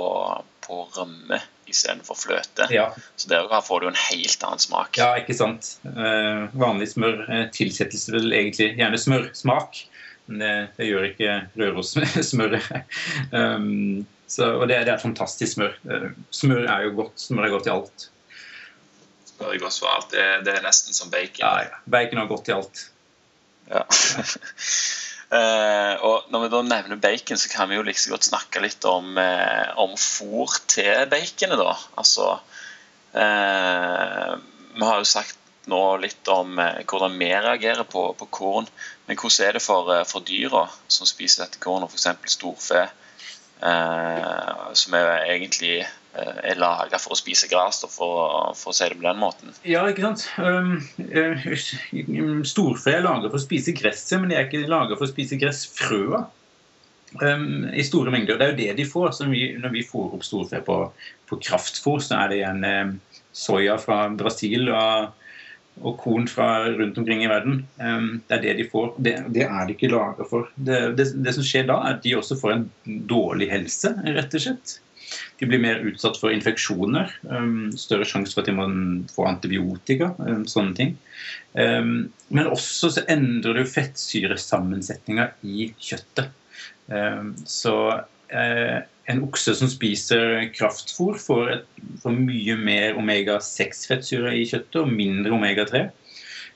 på 0.68 0.84
rømme 0.98 1.40
istedenfor 1.70 2.18
fløte. 2.18 2.68
Ja. 2.74 2.90
Så 3.16 3.30
der 3.30 3.62
får 3.62 3.84
du 3.84 3.88
en 3.90 4.00
helt 4.10 4.44
annen 4.44 4.62
smak. 4.62 4.98
Ja, 4.98 5.14
ikke 5.20 5.36
sant. 5.38 5.76
Eh, 5.88 6.46
vanlig 6.60 6.92
smør 6.94 7.26
eh, 7.28 7.46
tilsettes 7.56 8.08
vel 8.14 8.34
egentlig 8.34 8.74
gjerne 8.80 9.00
smørsmak. 9.00 9.84
Men 10.26 10.40
det, 10.40 10.54
det 10.78 10.88
gjør 10.88 11.08
ikke 11.10 11.38
Rørosmøret. 11.60 12.70
um, 13.36 14.06
og 14.40 14.68
det, 14.70 14.78
det, 14.80 14.88
er 14.88 14.96
et 14.96 15.04
fantastisk 15.04 15.58
smør. 15.58 15.76
Uh, 15.84 16.10
smør 16.34 16.66
er 16.66 16.88
jo 16.88 16.96
godt. 17.04 17.18
Smør 17.22 17.48
er 17.48 17.56
godt 17.58 17.70
i 17.70 17.74
alt. 17.76 18.08
Smør 19.34 19.52
er 19.52 19.64
godt 19.66 19.80
for 19.80 19.92
alt. 19.92 20.12
Det, 20.14 20.28
det, 20.48 20.58
er 20.58 20.66
nesten 20.66 20.96
som 20.96 21.12
bacon. 21.12 21.44
Ja, 21.44 21.56
ja. 21.68 21.82
Bacon 21.92 22.24
er 22.24 22.32
godt 22.32 22.52
i 22.52 22.56
alt. 22.56 22.86
Ja. 23.72 23.84
Uh, 25.34 25.96
og 26.06 26.28
Når 26.30 26.44
vi 26.44 26.50
da 26.54 26.60
nevner 26.62 27.00
bacon, 27.02 27.40
så 27.42 27.50
kan 27.50 27.70
vi 27.70 27.80
jo 27.80 27.84
like 27.86 27.98
liksom 27.98 28.14
godt 28.14 28.28
snakke 28.28 28.62
litt 28.62 28.86
om, 28.86 29.16
uh, 29.18 29.72
om 29.82 29.96
fôr 29.98 30.60
til 30.70 31.08
baconet. 31.10 31.58
da. 31.58 31.74
Altså 31.98 32.28
uh, 33.18 34.34
Vi 34.76 34.84
har 34.84 35.00
jo 35.02 35.10
sagt 35.10 35.40
nå 35.72 35.80
litt 36.04 36.28
om 36.28 36.58
hvordan 36.60 37.14
vi 37.16 37.30
reagerer 37.32 37.88
på, 37.88 38.10
på, 38.20 38.28
korn. 38.28 38.68
Men 39.08 39.18
hvordan 39.18 39.48
er 39.48 39.58
det 39.58 39.64
for, 39.64 39.94
for 40.06 40.26
dyra 40.28 40.68
som 40.92 41.08
spiser 41.08 41.46
dette 41.46 41.62
kornet, 41.64 41.88
f.eks. 41.88 42.36
storfe, 42.36 42.82
som 43.64 44.98
er 45.00 45.30
egentlig 45.32 45.86
er 46.14 46.60
laga 46.62 47.00
for 47.02 47.16
å 47.16 47.18
spise 47.18 47.48
gress, 47.50 47.82
for, 47.90 48.54
for, 48.58 48.70
å 48.70 48.76
si 48.76 48.86
det 48.86 49.00
på 49.00 49.06
den 49.08 49.22
måten. 49.22 49.56
Ja, 49.66 49.82
ikke 49.90 50.06
sant. 50.06 50.28
Um, 50.38 50.76
uh, 51.02 51.48
storfe 52.46 52.94
er 52.94 53.06
laga 53.06 53.32
for 53.32 53.40
å 53.40 53.44
spise 53.44 53.74
gresset, 53.78 54.20
men 54.22 54.30
de 54.30 54.38
er 54.38 54.48
ikke 54.48 54.68
laga 54.70 54.98
for 55.00 55.08
å 55.08 55.14
spise 55.14 55.40
gressfrøa. 55.42 56.26
Um, 57.22 57.66
I 57.74 57.86
store 57.86 58.14
mengder. 58.14 58.38
Det 58.38 58.46
er 58.46 58.54
jo 58.54 58.60
det 58.62 58.78
de 58.82 58.86
får. 58.90 59.18
Vi, 59.30 59.42
når 59.62 59.74
vi 59.74 59.84
fôrer 59.86 60.16
opp 60.18 60.26
storfe 60.26 60.62
på, 60.66 60.78
på 61.30 61.42
kraftfôr, 61.50 62.00
så 62.02 62.22
er 62.22 62.32
det 62.32 62.40
igjen 62.40 62.64
um, 62.66 62.96
soya 63.34 63.78
fra 63.82 64.06
Brasil 64.18 64.70
og, 64.70 65.12
og 65.82 65.98
korn 66.02 66.26
fra 66.30 66.70
rundt 66.70 66.98
omkring 67.02 67.26
i 67.26 67.30
verden. 67.30 67.64
Um, 67.82 68.24
det 68.30 68.38
er 68.38 68.46
det 68.48 68.56
de 68.62 68.70
får. 68.70 68.96
Det, 68.98 69.18
det 69.34 69.46
er 69.50 69.68
de 69.68 69.78
ikke 69.78 69.94
laga 69.94 70.30
for. 70.30 70.50
Det, 70.56 70.80
det, 70.98 71.12
det, 71.26 71.36
som 71.38 71.46
skjer 71.46 71.70
da, 71.70 71.82
er 71.82 71.98
at 71.98 72.06
de 72.06 72.18
også 72.18 72.40
får 72.42 72.56
en 72.56 72.66
dårlig 73.10 73.50
helse, 73.54 73.94
rett 74.14 74.38
og 74.38 74.48
slett. 74.48 74.78
De 75.40 75.50
blir 75.50 75.62
mer 75.64 75.82
utsatt 75.90 76.20
for 76.20 76.34
infeksjoner. 76.34 77.12
Um, 77.28 77.72
større 77.78 78.08
sjanse 78.08 78.36
for 78.36 78.44
at 78.44 78.52
de 78.52 78.56
må 78.58 78.68
få 79.14 79.28
antibiotika. 79.30 80.14
Um, 80.22 80.46
sånne 80.50 80.78
ting. 80.78 80.96
Um, 81.54 81.94
men 82.30 82.50
også 82.52 82.94
så 82.94 83.06
endrer 83.12 83.60
du 83.60 83.70
fettsyresammensetninga 83.70 85.32
i 85.46 85.72
kjøttet. 85.82 86.34
Så 87.48 87.74
eh, 88.36 88.82
en 89.12 89.22
okse 89.26 89.54
som 89.58 89.70
spiser 89.72 90.50
kraftfôr, 90.56 91.18
får, 91.20 91.52
et, 91.54 91.82
får 92.04 92.16
mye 92.18 92.56
mer 92.60 93.00
omega-6-fettsyre 93.00 94.34
i 94.38 94.46
kjøttet 94.50 94.80
og 94.82 94.92
mindre 94.92 95.36
omega-3. 95.36 95.86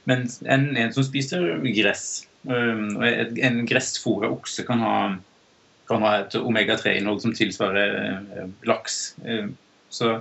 Mens 0.07 0.39
en, 0.47 0.69
en, 0.79 0.93
som 0.95 1.03
spiser 1.03 1.57
gress 1.75 2.05
En 2.47 3.57
gressfòra 3.67 4.29
okse 4.31 4.63
kan 4.63 4.79
ha 4.79 4.93
kan 5.87 6.03
ha 6.03 6.13
et 6.21 6.35
omega-3-innhold 6.39 7.23
som 7.23 7.35
tilsvarer 7.35 7.95
eh, 8.01 8.49
laks. 8.67 9.15
Eh, 9.25 9.47
så, 9.93 10.17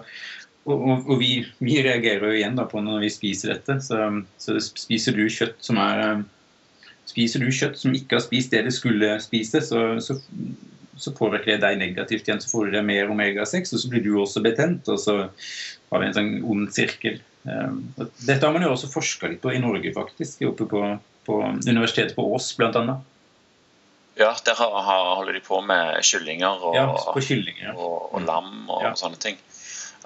og, 0.67 0.87
og, 1.07 1.17
vi, 1.21 1.41
vi, 1.59 1.81
reagerer 1.85 2.31
jo 2.31 2.39
igjen 2.39 2.61
på 2.71 2.83
når 2.83 3.05
vi 3.07 3.13
spiser 3.13 3.55
dette. 3.55 3.79
Så, 3.85 4.01
så 4.43 4.57
spiser 4.63 5.17
du 5.19 5.27
er 5.27 6.07
eh, 6.07 6.25
Spiser 7.07 7.39
du 7.39 7.53
kjøtt 7.55 7.77
som 7.79 7.93
ikke 7.95 8.17
har 8.19 8.23
spist 8.25 8.51
det 8.51 8.65
det 8.67 8.73
skulle 8.75 9.13
spise, 9.23 9.61
så, 9.63 9.83
så, 10.03 10.17
så 10.99 11.13
påvirker 11.15 11.53
det 11.53 11.63
deg 11.63 11.77
negativt 11.79 12.27
igjen. 12.27 12.41
Så 12.43 12.51
får 12.51 12.67
du 12.67 12.75
deg 12.75 12.83
mer 12.89 13.13
omega-6, 13.15 13.71
og 13.77 13.79
så 13.79 13.91
blir 13.93 14.03
du 14.03 14.17
også 14.19 14.43
betent. 14.43 14.91
Og 14.91 14.99
så 14.99 15.15
har 15.23 16.03
vi 16.03 16.09
en 16.09 16.17
sånn 16.17 16.33
ond 16.43 16.67
sirkel. 16.75 17.21
Dette 17.47 18.41
har 18.43 18.51
man 18.51 18.67
jo 18.67 18.73
også 18.75 18.91
forska 18.91 19.31
litt 19.31 19.39
på 19.45 19.55
i 19.55 19.63
Norge, 19.63 19.95
faktisk. 19.95 20.43
Oppe 20.51 20.67
på, 20.67 20.83
på 21.31 21.39
Universitetet 21.69 22.19
på 22.19 22.27
Ås, 22.35 22.51
blant 22.59 22.75
annet. 22.83 23.07
Ja, 24.17 24.31
der 24.47 24.55
holder 24.57 25.33
de 25.33 25.43
på 25.45 25.61
med 25.61 25.99
kyllinger 26.05 26.63
og, 26.65 26.77
ja, 26.77 26.87
kyllinger. 27.21 27.75
og, 27.77 28.15
og 28.15 28.23
lam 28.25 28.71
og 28.71 28.87
ja. 28.87 28.95
sånne 28.97 29.21
ting. 29.21 29.37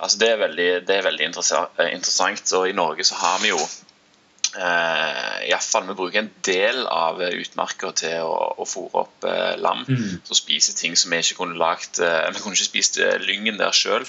Altså, 0.01 0.19
det 0.19 0.31
er 0.33 0.41
veldig, 0.41 0.71
det 0.89 0.97
er 0.97 1.07
veldig 1.07 1.29
interessant. 1.29 2.53
Og 2.59 2.69
i 2.69 2.75
Norge 2.75 3.05
så 3.07 3.19
har 3.21 3.39
vi 3.43 3.53
jo 3.53 3.59
eh, 3.61 5.51
Iallfall 5.51 5.87
vi 5.91 5.97
bruker 5.99 6.25
en 6.25 6.33
del 6.47 6.83
av 6.91 7.23
utmarka 7.29 7.93
til 8.01 8.25
å, 8.27 8.35
å 8.59 8.67
fôre 8.67 9.05
opp 9.05 9.29
eh, 9.31 9.55
lam. 9.61 9.85
Mm. 9.87 10.19
Som 10.27 10.41
spiser 10.41 10.75
ting 10.79 10.99
som 10.99 11.13
vi 11.15 11.23
ikke 11.23 11.43
kunne 11.45 11.61
lagt 11.61 12.03
eh, 12.03 12.27
Vi 12.35 12.43
kunne 12.43 12.59
ikke 12.59 12.71
spist 12.73 12.99
eh, 12.99 13.21
lyngen 13.23 13.61
der 13.61 13.77
sjøl. 13.77 14.09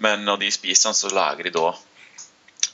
Men 0.00 0.24
når 0.24 0.46
de 0.46 0.54
spiser 0.54 0.88
den, 0.88 0.96
så 0.96 1.12
lager 1.12 1.50
de 1.50 1.52
da 1.58 1.74
Eh, 1.76 1.87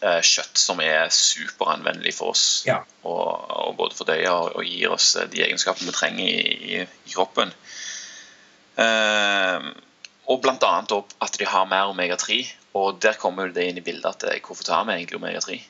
kjøtt 0.02 0.60
som 0.60 0.80
er 0.84 1.12
superanvendelig 1.14 2.14
for 2.18 2.34
oss. 2.34 2.44
Ja. 2.68 2.80
Og, 3.02 3.26
og, 3.50 3.74
både 3.78 3.98
fordøyer 3.98 4.30
og, 4.32 4.56
og 4.58 4.68
gir 4.68 4.94
oss 4.94 5.14
eh, 5.16 5.28
de 5.30 5.44
egenskapene 5.46 5.90
vi 5.90 5.96
trenger 5.96 6.24
i, 6.28 6.82
i, 6.84 7.12
kroppen. 7.14 7.54
Uh, 8.74 9.70
og 10.26 10.40
bl.a. 10.42 10.72
at 11.22 11.36
de 11.38 11.46
har 11.46 11.68
mer 11.70 11.92
omega-3. 11.92 12.40
Og 12.74 12.98
der 13.02 13.18
kommer 13.20 13.52
det 13.54 13.68
inn 13.70 13.78
i 13.78 13.84
bildet 13.86 14.24
at 14.24 14.46
hvorfor 14.46 14.66
tar 14.66 14.86
vi 14.88 14.96
egentlig 14.96 15.20
omega-3? 15.20 15.60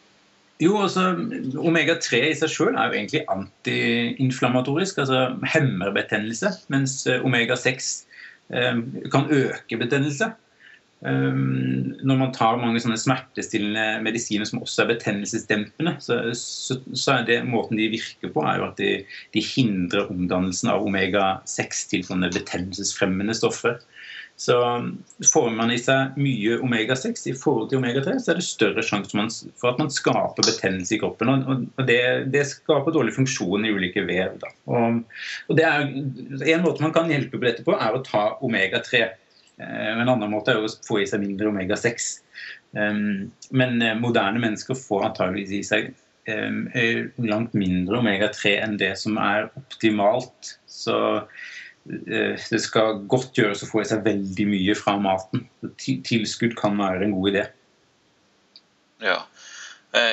Jo, 0.62 0.76
altså 0.84 1.10
Omega-3 1.58 2.20
i 2.30 2.36
seg 2.38 2.52
selv 2.52 2.78
er 2.78 2.86
jo 2.86 2.94
egentlig 2.94 3.24
antiinflammatorisk, 3.32 5.00
altså 5.02 5.34
hemmer 5.50 5.90
betennelse. 5.96 6.52
Mens 6.72 7.00
omega-6 7.10 7.90
eh, 8.54 8.78
kan 9.12 9.28
øke 9.34 9.80
betennelse. 9.80 10.30
Um, 11.04 11.92
når 12.00 12.16
man 12.16 12.30
tar 12.32 12.56
mange 12.56 12.80
sånne 12.80 12.96
smertestillende 12.96 14.00
medisiner 14.06 14.48
som 14.48 14.62
også 14.64 14.84
er 14.84 14.94
betennelsesdempende, 14.94 15.98
så, 16.00 16.20
så, 16.38 16.78
så, 16.96 17.18
er 17.18 17.26
det 17.28 17.42
måten 17.44 17.76
de 17.76 17.90
virker 17.92 18.32
på, 18.32 18.40
er 18.40 18.62
jo 18.62 18.68
at 18.70 18.80
de, 18.80 18.92
de 19.36 19.42
hindrer 19.44 20.08
omdannelsen 20.08 20.70
av 20.72 20.86
omega-6 20.88 21.82
til 21.90 22.06
sånne 22.08 22.32
betennelsesfremmende 22.32 23.36
stoffer. 23.36 23.82
Så 24.36 24.56
får 25.32 25.50
man 25.54 25.70
i 25.70 25.76
seg 25.78 26.16
mye 26.18 26.56
omega-6 26.64 27.28
i 27.30 27.34
forhold 27.38 27.68
til 27.70 27.78
omega-3, 27.78 28.16
så 28.18 28.32
er 28.32 28.40
det 28.40 28.46
større 28.46 28.82
sjanse 28.82 29.52
for 29.60 29.70
at 29.70 29.78
man 29.78 29.92
skaper 29.94 30.40
betennelse 30.42 30.96
i 30.96 30.98
kroppen. 31.02 31.30
Og 31.44 31.84
det, 31.86 32.00
det 32.34 32.42
skaper 32.50 32.96
dårlig 32.96 33.14
funksjon 33.14 33.68
i 33.68 33.74
ulike 33.76 34.02
vev. 34.08 34.40
Og, 34.66 35.04
og 35.52 35.62
er, 35.62 35.84
en 35.84 36.64
måte 36.64 36.82
man 36.82 36.96
kan 36.96 37.12
hjelpe 37.12 37.38
på 37.38 37.46
dette 37.46 37.66
på, 37.66 37.76
er 37.76 37.94
å 37.94 38.02
ta 38.06 38.24
omega-3. 38.42 39.04
Eh, 39.60 39.88
en 40.00 40.08
annen 40.08 40.32
måte 40.32 40.54
er 40.54 40.62
å 40.62 40.70
få 40.86 41.00
i 41.02 41.08
seg 41.08 41.22
mindre 41.22 41.50
omega-6. 41.52 42.08
Men 42.74 43.82
eh, 43.82 43.98
moderne 43.98 44.42
mennesker 44.42 44.78
får 44.78 45.10
antageligvis 45.10 45.54
i 45.54 45.62
seg 45.66 45.90
eh, 46.26 47.04
langt 47.22 47.54
mindre 47.58 48.00
omega-3 48.02 48.56
enn 48.64 48.78
det 48.80 48.94
som 49.00 49.18
er 49.22 49.50
optimalt. 49.54 50.56
Så 50.66 50.96
det 51.84 52.62
skal 52.64 53.02
godt 53.12 53.36
gjøres 53.36 53.60
å 53.62 53.68
få 53.68 53.82
i 53.82 53.88
seg 53.90 54.06
veldig 54.06 54.46
mye 54.48 54.74
fra 54.78 54.96
maten. 54.96 55.44
Tilskudd 55.76 56.56
kan 56.56 56.78
være 56.80 57.04
en 57.04 57.12
god 57.12 57.28
idé. 57.28 57.42
Ja. 59.04 59.18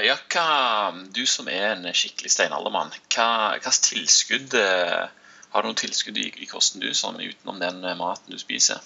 ja 0.03 0.17
hva, 0.33 0.91
du 1.15 1.21
som 1.23 1.47
er 1.47 1.77
en 1.77 1.87
skikkelig 1.95 2.33
steinaldermann, 2.33 2.91
hva, 3.15 3.55
slags 3.63 3.79
tilskudd 3.87 4.57
har 4.57 5.63
du 5.63 5.69
noen 5.69 5.79
tilskudd 5.79 6.19
i 6.19 6.49
kosten 6.51 6.83
du, 6.83 6.89
sånn 6.91 7.23
utenom 7.23 7.63
den 7.63 7.79
maten 8.03 8.35
du 8.35 8.41
spiser? 8.41 8.83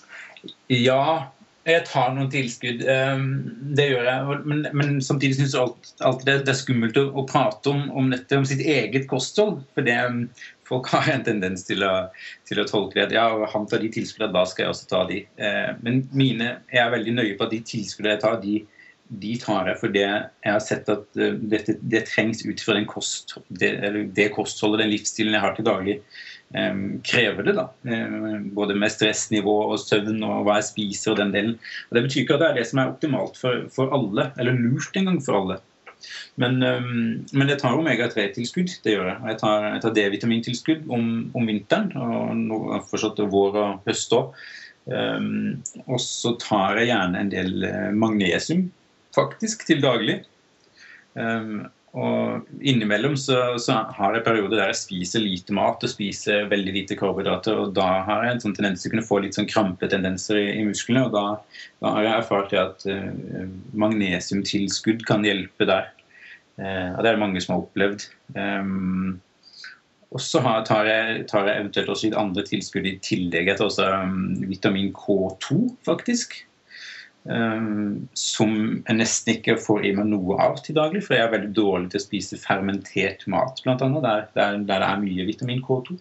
Ja, 0.72 1.32
jeg 1.66 1.82
tar 1.90 2.12
noen 2.14 2.30
tilskudd. 2.30 2.84
Ehm, 2.90 3.30
det 3.78 3.88
gjør 3.90 4.06
jeg. 4.06 4.42
Men, 4.46 4.66
men 4.78 5.00
samtidig 5.02 5.40
syns 5.40 5.56
jeg 5.56 5.72
alltid 6.06 6.28
det, 6.30 6.36
det, 6.46 6.54
er 6.54 6.60
skummelt 6.60 7.00
å, 7.02 7.24
prate 7.30 7.72
om, 7.72 7.88
om, 7.90 8.12
dette, 8.14 8.38
om 8.38 8.46
sitt 8.46 8.62
eget 8.62 9.08
kosthold. 9.10 9.64
For 9.74 9.88
det, 9.88 9.96
ehm, 9.98 10.28
folk 10.70 10.92
har 10.94 11.10
en 11.10 11.26
tendens 11.26 11.66
til 11.66 11.82
å, 11.86 11.96
til 12.46 12.62
å 12.62 12.68
tolke 12.70 13.08
det 13.10 13.18
ja, 13.18 13.26
han 13.54 13.66
tar 13.70 13.82
de 13.82 13.90
tilskuddene, 13.94 14.34
da 14.36 14.46
skal 14.50 14.68
jeg 14.68 14.76
også 14.76 14.88
ta 14.94 15.02
de. 15.10 15.24
Ehm, 15.42 15.82
men 15.86 16.00
mine, 16.14 16.54
jeg 16.70 16.84
er 16.86 16.94
veldig 16.94 17.18
nøye 17.18 17.36
på 17.40 17.50
at 17.50 17.58
de 17.58 17.64
tilskuddene 17.74 18.14
jeg 18.14 18.24
tar, 18.28 18.40
de, 18.46 18.62
de 19.26 19.34
tar 19.42 19.72
jeg 19.72 19.82
fordi 19.82 20.06
jeg 20.06 20.52
har 20.52 20.64
sett 20.66 20.94
at 20.94 21.10
det, 21.18 21.34
dette, 21.50 21.80
det 21.82 22.06
trengs 22.12 22.46
ut 22.46 22.62
fra 22.62 22.78
kost, 22.90 23.40
det, 23.50 23.74
det 24.18 24.32
kostholdet, 24.38 24.84
den 24.86 24.94
livsstilen 24.94 25.34
jeg 25.34 25.46
har 25.46 25.58
til 25.58 25.66
daglig 25.66 26.00
krever 27.06 27.48
det. 27.48 27.54
da, 27.58 27.68
Både 28.56 28.78
med 28.80 28.94
stressnivå 28.94 29.56
og 29.74 29.80
søvn 29.82 30.24
og 30.24 30.46
hva 30.48 30.60
jeg 30.62 30.70
spiser 30.70 31.14
og 31.14 31.20
den 31.20 31.34
delen. 31.36 31.56
Og 31.90 31.98
Det 31.98 32.04
betyr 32.06 32.22
ikke 32.24 32.38
at 32.38 32.44
det 32.44 32.50
er 32.50 32.60
det 32.60 32.68
som 32.70 32.82
er 32.82 32.92
optimalt 32.94 33.40
for, 33.40 33.66
for 33.76 33.96
alle, 33.96 34.30
eller 34.40 34.60
lurt 34.60 34.96
engang 34.96 35.20
for 35.26 35.42
alle. 35.42 35.60
Men, 36.42 36.60
men 36.62 37.50
jeg 37.50 37.60
tar 37.62 37.78
omega-3-tilskudd. 37.80 38.74
det 38.84 38.94
gjør 38.94 39.08
Jeg 39.10 39.32
Jeg 39.32 39.40
tar, 39.42 39.68
tar 39.84 39.96
D-vitamintilskudd 39.96 40.86
om, 40.92 41.08
om, 41.34 41.48
vinteren, 41.48 41.92
og 41.96 42.36
nå 42.38 42.60
fortsatt 42.92 43.24
vår 43.32 43.60
og 43.62 43.90
høst 43.90 44.16
òg. 44.16 44.36
Um, 44.86 45.64
og 45.88 45.98
så 46.02 46.36
tar 46.38 46.78
jeg 46.78 46.92
gjerne 46.92 47.18
en 47.24 47.32
del 47.32 47.64
eh, 47.66 47.90
magnesium, 47.98 48.68
faktisk, 49.18 49.66
til 49.66 49.82
daglig. 49.82 50.20
Um, 51.18 51.66
og 51.96 52.50
innimellom 52.60 53.14
så, 53.16 53.56
så, 53.62 53.78
har 53.96 54.18
jeg 54.18 54.26
perioder 54.26 54.58
der 54.58 54.72
jeg 54.74 54.80
spiser 54.82 55.24
lite 55.24 55.56
mat 55.56 55.84
og 55.84 55.92
spiser 55.92 56.50
veldig 56.52 56.74
lite 56.76 56.98
karbohydrater. 57.00 57.56
og 57.62 57.76
Da 57.78 57.86
har 58.04 58.26
jeg 58.26 58.36
en 58.36 58.42
sånn 58.44 58.56
tendens 58.58 58.84
til 58.84 58.92
å 58.92 58.94
kunne 58.96 59.08
få 59.08 59.20
litt 59.24 59.38
sånn 59.38 59.48
krampetendenser 59.48 60.42
i, 60.42 60.48
i 60.60 60.66
musklene. 60.68 61.06
og 61.08 61.16
Da, 61.16 61.24
da 61.86 61.94
har 61.96 62.08
jeg 62.08 62.18
erfart 62.18 62.56
at 62.60 62.84
uh, 62.92 63.46
magnesiumtilskudd 63.80 65.06
kan 65.08 65.24
hjelpe 65.24 65.70
der. 65.70 65.88
Uh, 66.60 66.98
og 66.98 67.00
Det 67.00 67.08
er 67.08 67.14
det 67.14 67.24
mange 67.24 67.44
som 67.46 67.56
har 67.56 67.64
opplevd. 67.64 68.10
Um, 68.36 69.22
Og 70.16 70.22
så 70.24 70.40
tar 70.68 70.88
jeg, 70.88 71.24
tar 71.32 71.48
jeg 71.48 71.62
eventuelt 71.62 71.90
også 71.92 72.10
litt 72.10 72.20
andre 72.20 72.44
tilskudd 72.48 72.86
i 72.92 72.98
tillegg. 73.04 73.50
Jeg 73.54 73.60
tar 73.60 73.72
også 73.72 73.88
um, 74.04 74.36
vitamin 74.52 74.92
K2, 74.96 75.64
faktisk. 75.88 76.42
Um, 77.26 78.08
som 78.14 78.52
jeg 78.86 78.98
nesten 79.00 79.32
ikke 79.34 79.56
får 79.58 79.88
i 79.88 79.94
meg 79.98 80.12
noe 80.12 80.36
av 80.44 80.60
til 80.62 80.78
daglig, 80.78 81.02
for 81.08 81.18
jeg 81.18 81.26
er 81.26 81.32
veldig 81.34 81.56
dårlig 81.58 81.90
til 81.90 81.98
å 81.98 82.04
spise 82.04 82.38
fermentert 82.38 83.26
mat, 83.34 83.64
bl.a. 83.66 83.78
Der, 83.80 84.28
der, 84.36 84.60
der 84.60 84.60
det 84.70 84.78
er 84.92 85.02
mye 85.02 85.26
vitamin 85.26 85.64
K2. 85.66 85.98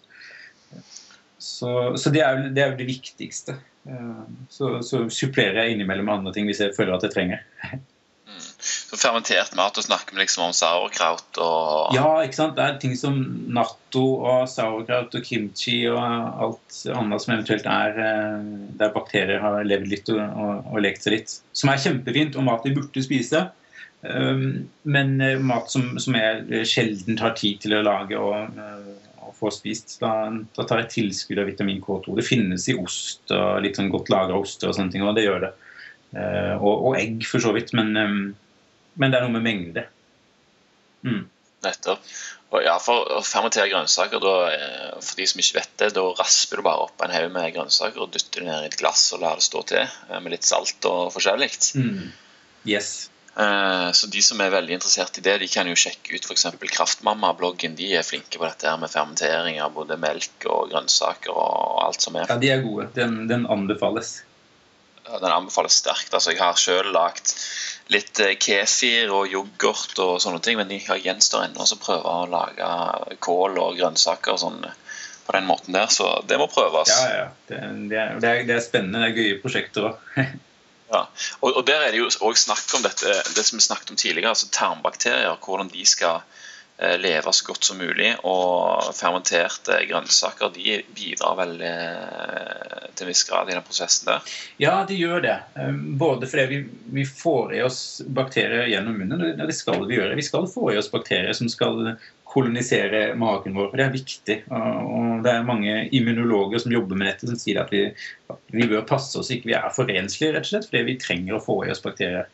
Så, 1.40 1.70
så 2.00 2.12
det, 2.12 2.20
er, 2.24 2.44
det, 2.50 2.60
er, 2.60 2.74
jo 2.74 2.80
det 2.82 2.90
viktigste. 2.90 3.56
Um, 3.88 4.44
så, 4.52 4.76
så 4.84 5.06
supplerer 5.12 5.62
jeg 5.62 5.78
innimellom 5.78 6.12
andre 6.12 6.32
ting 6.36 6.48
hvis 6.48 6.60
jeg 6.60 6.76
føler 6.76 6.98
at 6.98 7.08
jeg 7.08 7.16
trenger. 7.16 7.80
Så 8.64 8.96
fermentert 8.96 9.52
mat, 9.58 9.76
og 9.76 9.84
snakker 9.84 10.14
vi 10.14 10.22
liksom 10.22 10.46
om 10.46 10.54
sauerkraut 10.56 11.40
og 11.42 11.96
Ja, 11.96 12.06
ikke 12.24 12.38
sant. 12.38 12.54
Det 12.56 12.64
er 12.64 12.78
ting 12.82 12.94
som 12.98 13.18
natto 13.52 14.04
og 14.24 14.46
sauerkraut 14.50 15.14
og 15.18 15.26
kimchi 15.26 15.82
og 15.90 15.98
alt 16.00 16.78
annet 16.94 17.24
som 17.24 17.34
eventuelt 17.36 17.68
er 17.68 18.00
eh, 18.06 18.46
der 18.80 18.94
bakterier 18.94 19.42
har 19.42 19.60
levd 19.66 19.90
litt 19.90 20.14
og, 20.14 20.22
og, 20.22 20.72
og 20.72 20.84
lekt 20.84 21.04
seg 21.04 21.18
litt. 21.18 21.36
Som 21.56 21.72
er 21.72 21.82
kjempefint, 21.82 22.38
og 22.38 22.48
mat 22.48 22.64
vi 22.66 22.74
burde 22.76 23.04
spise. 23.04 23.46
Um, 24.04 24.68
men 24.82 25.20
eh, 25.20 25.38
mat 25.40 25.70
som, 25.72 25.94
som 25.98 26.16
jeg 26.18 26.66
sjelden 26.68 27.16
har 27.20 27.32
tid 27.40 27.62
til 27.62 27.78
å 27.78 27.84
lage 27.86 28.18
og, 28.20 28.58
eh, 28.60 29.14
og 29.24 29.32
få 29.38 29.48
spist, 29.54 29.96
da, 30.02 30.28
da, 30.56 30.66
tar 30.68 30.82
jeg 30.82 30.90
tilskudd 30.98 31.40
av 31.40 31.48
vitamin 31.48 31.80
K2. 31.84 32.18
Det 32.18 32.26
finnes 32.26 32.68
i 32.68 32.76
ost 32.76 33.32
og 33.32 33.62
litt 33.64 33.80
sånn 33.80 33.92
godt 33.92 34.12
lagra 34.12 34.36
oster 34.36 34.68
og 34.68 34.76
sånne 34.76 34.92
ting, 34.92 35.06
og 35.06 35.16
det 35.16 35.24
gjør 35.24 35.46
det. 35.46 35.54
Uh, 36.14 36.54
og, 36.60 36.72
og, 36.72 36.96
egg, 37.00 37.24
for 37.26 37.42
så 37.42 37.50
vidt. 37.56 37.72
Men 37.74 37.96
um, 37.98 38.18
men 38.94 39.10
det 39.10 39.18
er 39.18 39.26
noe 39.26 39.34
med 39.34 39.44
mengde. 39.44 39.86
Mm. 41.04 41.22
Nettopp. 41.64 42.10
Og 42.54 42.62
ja, 42.62 42.74
For 42.82 43.16
å 43.16 43.22
fermentere 43.26 43.70
grønnsaker, 43.72 44.20
da, 44.22 44.34
eh, 44.54 44.90
for 45.02 45.18
de 45.18 45.26
som 45.26 45.40
ikke 45.42 45.58
vet 45.58 45.72
det, 45.82 45.88
da 45.96 46.04
rasper 46.20 46.60
du 46.60 46.66
bare 46.66 46.84
opp 46.86 47.02
en 47.02 47.14
haug 47.14 47.32
med 47.34 47.50
grønnsaker 47.56 48.04
og 48.04 48.12
dytter 48.14 48.44
det 48.44 48.50
ned 48.50 48.66
i 48.66 48.68
et 48.70 48.78
glass 48.78 49.08
og 49.16 49.24
lar 49.24 49.40
det 49.40 49.46
stå 49.46 49.64
til 49.72 49.82
eh, 49.82 50.20
med 50.20 50.36
litt 50.36 50.46
salt 50.46 50.86
og 50.90 51.10
forskjellig. 51.16 51.50
Mm. 51.80 52.12
Yes. 52.70 52.92
Eh, 53.34 53.88
så 53.98 54.10
de 54.12 54.22
som 54.22 54.38
er 54.44 54.54
veldig 54.54 54.76
interessert 54.78 55.18
i 55.18 55.24
det, 55.26 55.34
de 55.42 55.50
kan 55.50 55.66
jo 55.66 55.74
sjekke 55.74 56.14
ut 56.14 56.28
f.eks. 56.28 56.46
Kraftmamma-bloggen. 56.76 57.74
De 57.80 57.90
er 57.98 58.06
flinke 58.06 58.38
på 58.38 58.46
dette 58.46 58.70
her 58.70 58.78
med 58.78 58.92
fermentering 58.92 59.58
av 59.64 59.74
både 59.74 59.98
melk 59.98 60.46
og 60.46 60.70
grønnsaker 60.70 61.34
og 61.34 61.82
alt 61.88 62.06
som 62.06 62.20
er. 62.20 62.30
Ja, 62.30 62.38
de 62.38 62.54
er 62.54 62.62
gode. 62.62 62.86
Den, 62.94 63.24
den 63.32 63.48
anbefales. 63.50 64.20
Den 65.04 65.32
anbefales 65.32 65.76
sterkt. 65.82 66.14
Altså, 66.14 66.32
jeg 66.32 66.40
har 66.40 66.58
sjøl 66.58 66.88
lagd 66.94 67.34
litt 67.92 68.20
eh, 68.24 68.36
kefir 68.40 69.12
og 69.12 69.28
yoghurt 69.28 69.98
og 70.00 70.16
sånne 70.22 70.40
ting. 70.44 70.56
Men 70.60 70.72
jeg 70.72 71.04
gjenstår 71.04 71.48
ennå 71.48 71.66
å 71.66 71.80
prøve 71.82 72.14
å 72.22 72.24
lage 72.30 72.70
kål 73.24 73.60
og 73.60 73.76
grønnsaker 73.80 74.36
og 74.36 74.40
sånn 74.40 74.64
på 75.24 75.36
den 75.36 75.46
måten 75.48 75.76
der. 75.76 75.92
Så 75.92 76.08
det 76.28 76.38
må 76.40 76.48
prøves. 76.52 76.92
Ja, 76.92 77.12
ja. 77.12 77.28
Det, 77.48 77.60
det, 77.90 78.00
er, 78.00 78.16
det, 78.20 78.30
er, 78.30 78.48
det 78.48 78.56
er, 78.58 78.64
spennende. 78.64 79.04
Det 79.04 79.12
er 79.12 79.20
gøye 79.20 79.42
prosjekter 79.42 79.90
òg. 79.90 80.08
ja. 80.94 81.04
Og, 81.40 81.50
og, 81.50 81.62
der 81.68 81.84
er 81.84 81.92
det 81.92 82.00
jo 82.02 82.10
òg 82.28 82.40
snakk 82.40 82.78
om 82.78 82.84
dette, 82.86 83.18
det 83.36 83.46
som 83.46 83.60
vi 83.60 83.66
snakket 83.66 83.94
om 83.94 84.00
tidligere, 84.00 84.32
altså 84.34 84.50
tarmbakterier. 84.52 85.36
Hvordan 85.44 85.72
de 85.72 85.84
skal 85.88 86.24
leve 86.78 87.32
så 87.32 87.46
godt 87.46 87.64
som 87.64 87.78
mulig. 87.78 88.10
Og 88.26 88.90
fermenterte 88.96 89.78
grønnsaker 89.88 90.52
de 90.54 90.80
bidrar 90.94 91.38
veldig 91.38 91.70
eh, 91.70 92.88
til 92.94 93.06
en 93.06 93.10
viss 93.10 93.24
grad 93.28 93.50
i 93.50 93.56
den 93.56 93.66
prosessen 93.66 94.10
der. 94.10 94.34
Ja, 94.62 94.74
de 94.88 94.98
gjør 94.98 95.22
det. 95.24 95.36
Ehm, 95.60 95.94
både 95.98 96.28
fordi 96.30 96.46
vi, 96.50 96.60
vi 96.98 97.06
får 97.06 97.54
i 97.54 97.62
oss 97.66 97.80
bakterier 98.06 98.68
gjennom 98.70 98.98
munnen, 99.00 99.22
og 99.22 99.46
det 99.46 99.56
skal 99.56 99.86
vi 99.86 99.98
gjøre. 99.98 100.18
Vi 100.18 100.26
skal 100.26 100.50
få 100.50 100.72
i 100.72 100.78
oss 100.80 100.90
bakterier 100.92 101.34
som 101.36 101.50
skal 101.52 101.94
kolonisere 102.34 103.14
magen 103.18 103.54
vår. 103.54 103.70
Det 103.76 103.84
er 103.84 103.94
viktig. 103.94 104.36
og 104.50 105.22
Det 105.24 105.30
er 105.30 105.46
mange 105.46 105.76
immunologer 105.94 106.62
som 106.64 106.74
jobber 106.74 106.98
med 106.98 107.08
dette, 107.12 107.28
som 107.30 107.38
sier 107.38 107.60
at 107.62 107.70
vi, 107.72 107.84
vi 108.54 108.68
bør 108.70 108.86
passe 108.88 109.16
oss 109.20 109.30
ikke 109.32 109.52
vi 109.52 109.56
er 109.58 109.70
for 109.74 109.90
renslige, 109.90 110.34
rett 110.34 110.48
og 110.48 110.50
slett, 110.50 110.68
fordi 110.70 110.84
vi 110.88 110.98
trenger 111.02 111.38
å 111.38 111.42
få 111.44 111.60
i 111.64 111.72
oss 111.74 111.82
bakterier. 111.84 112.28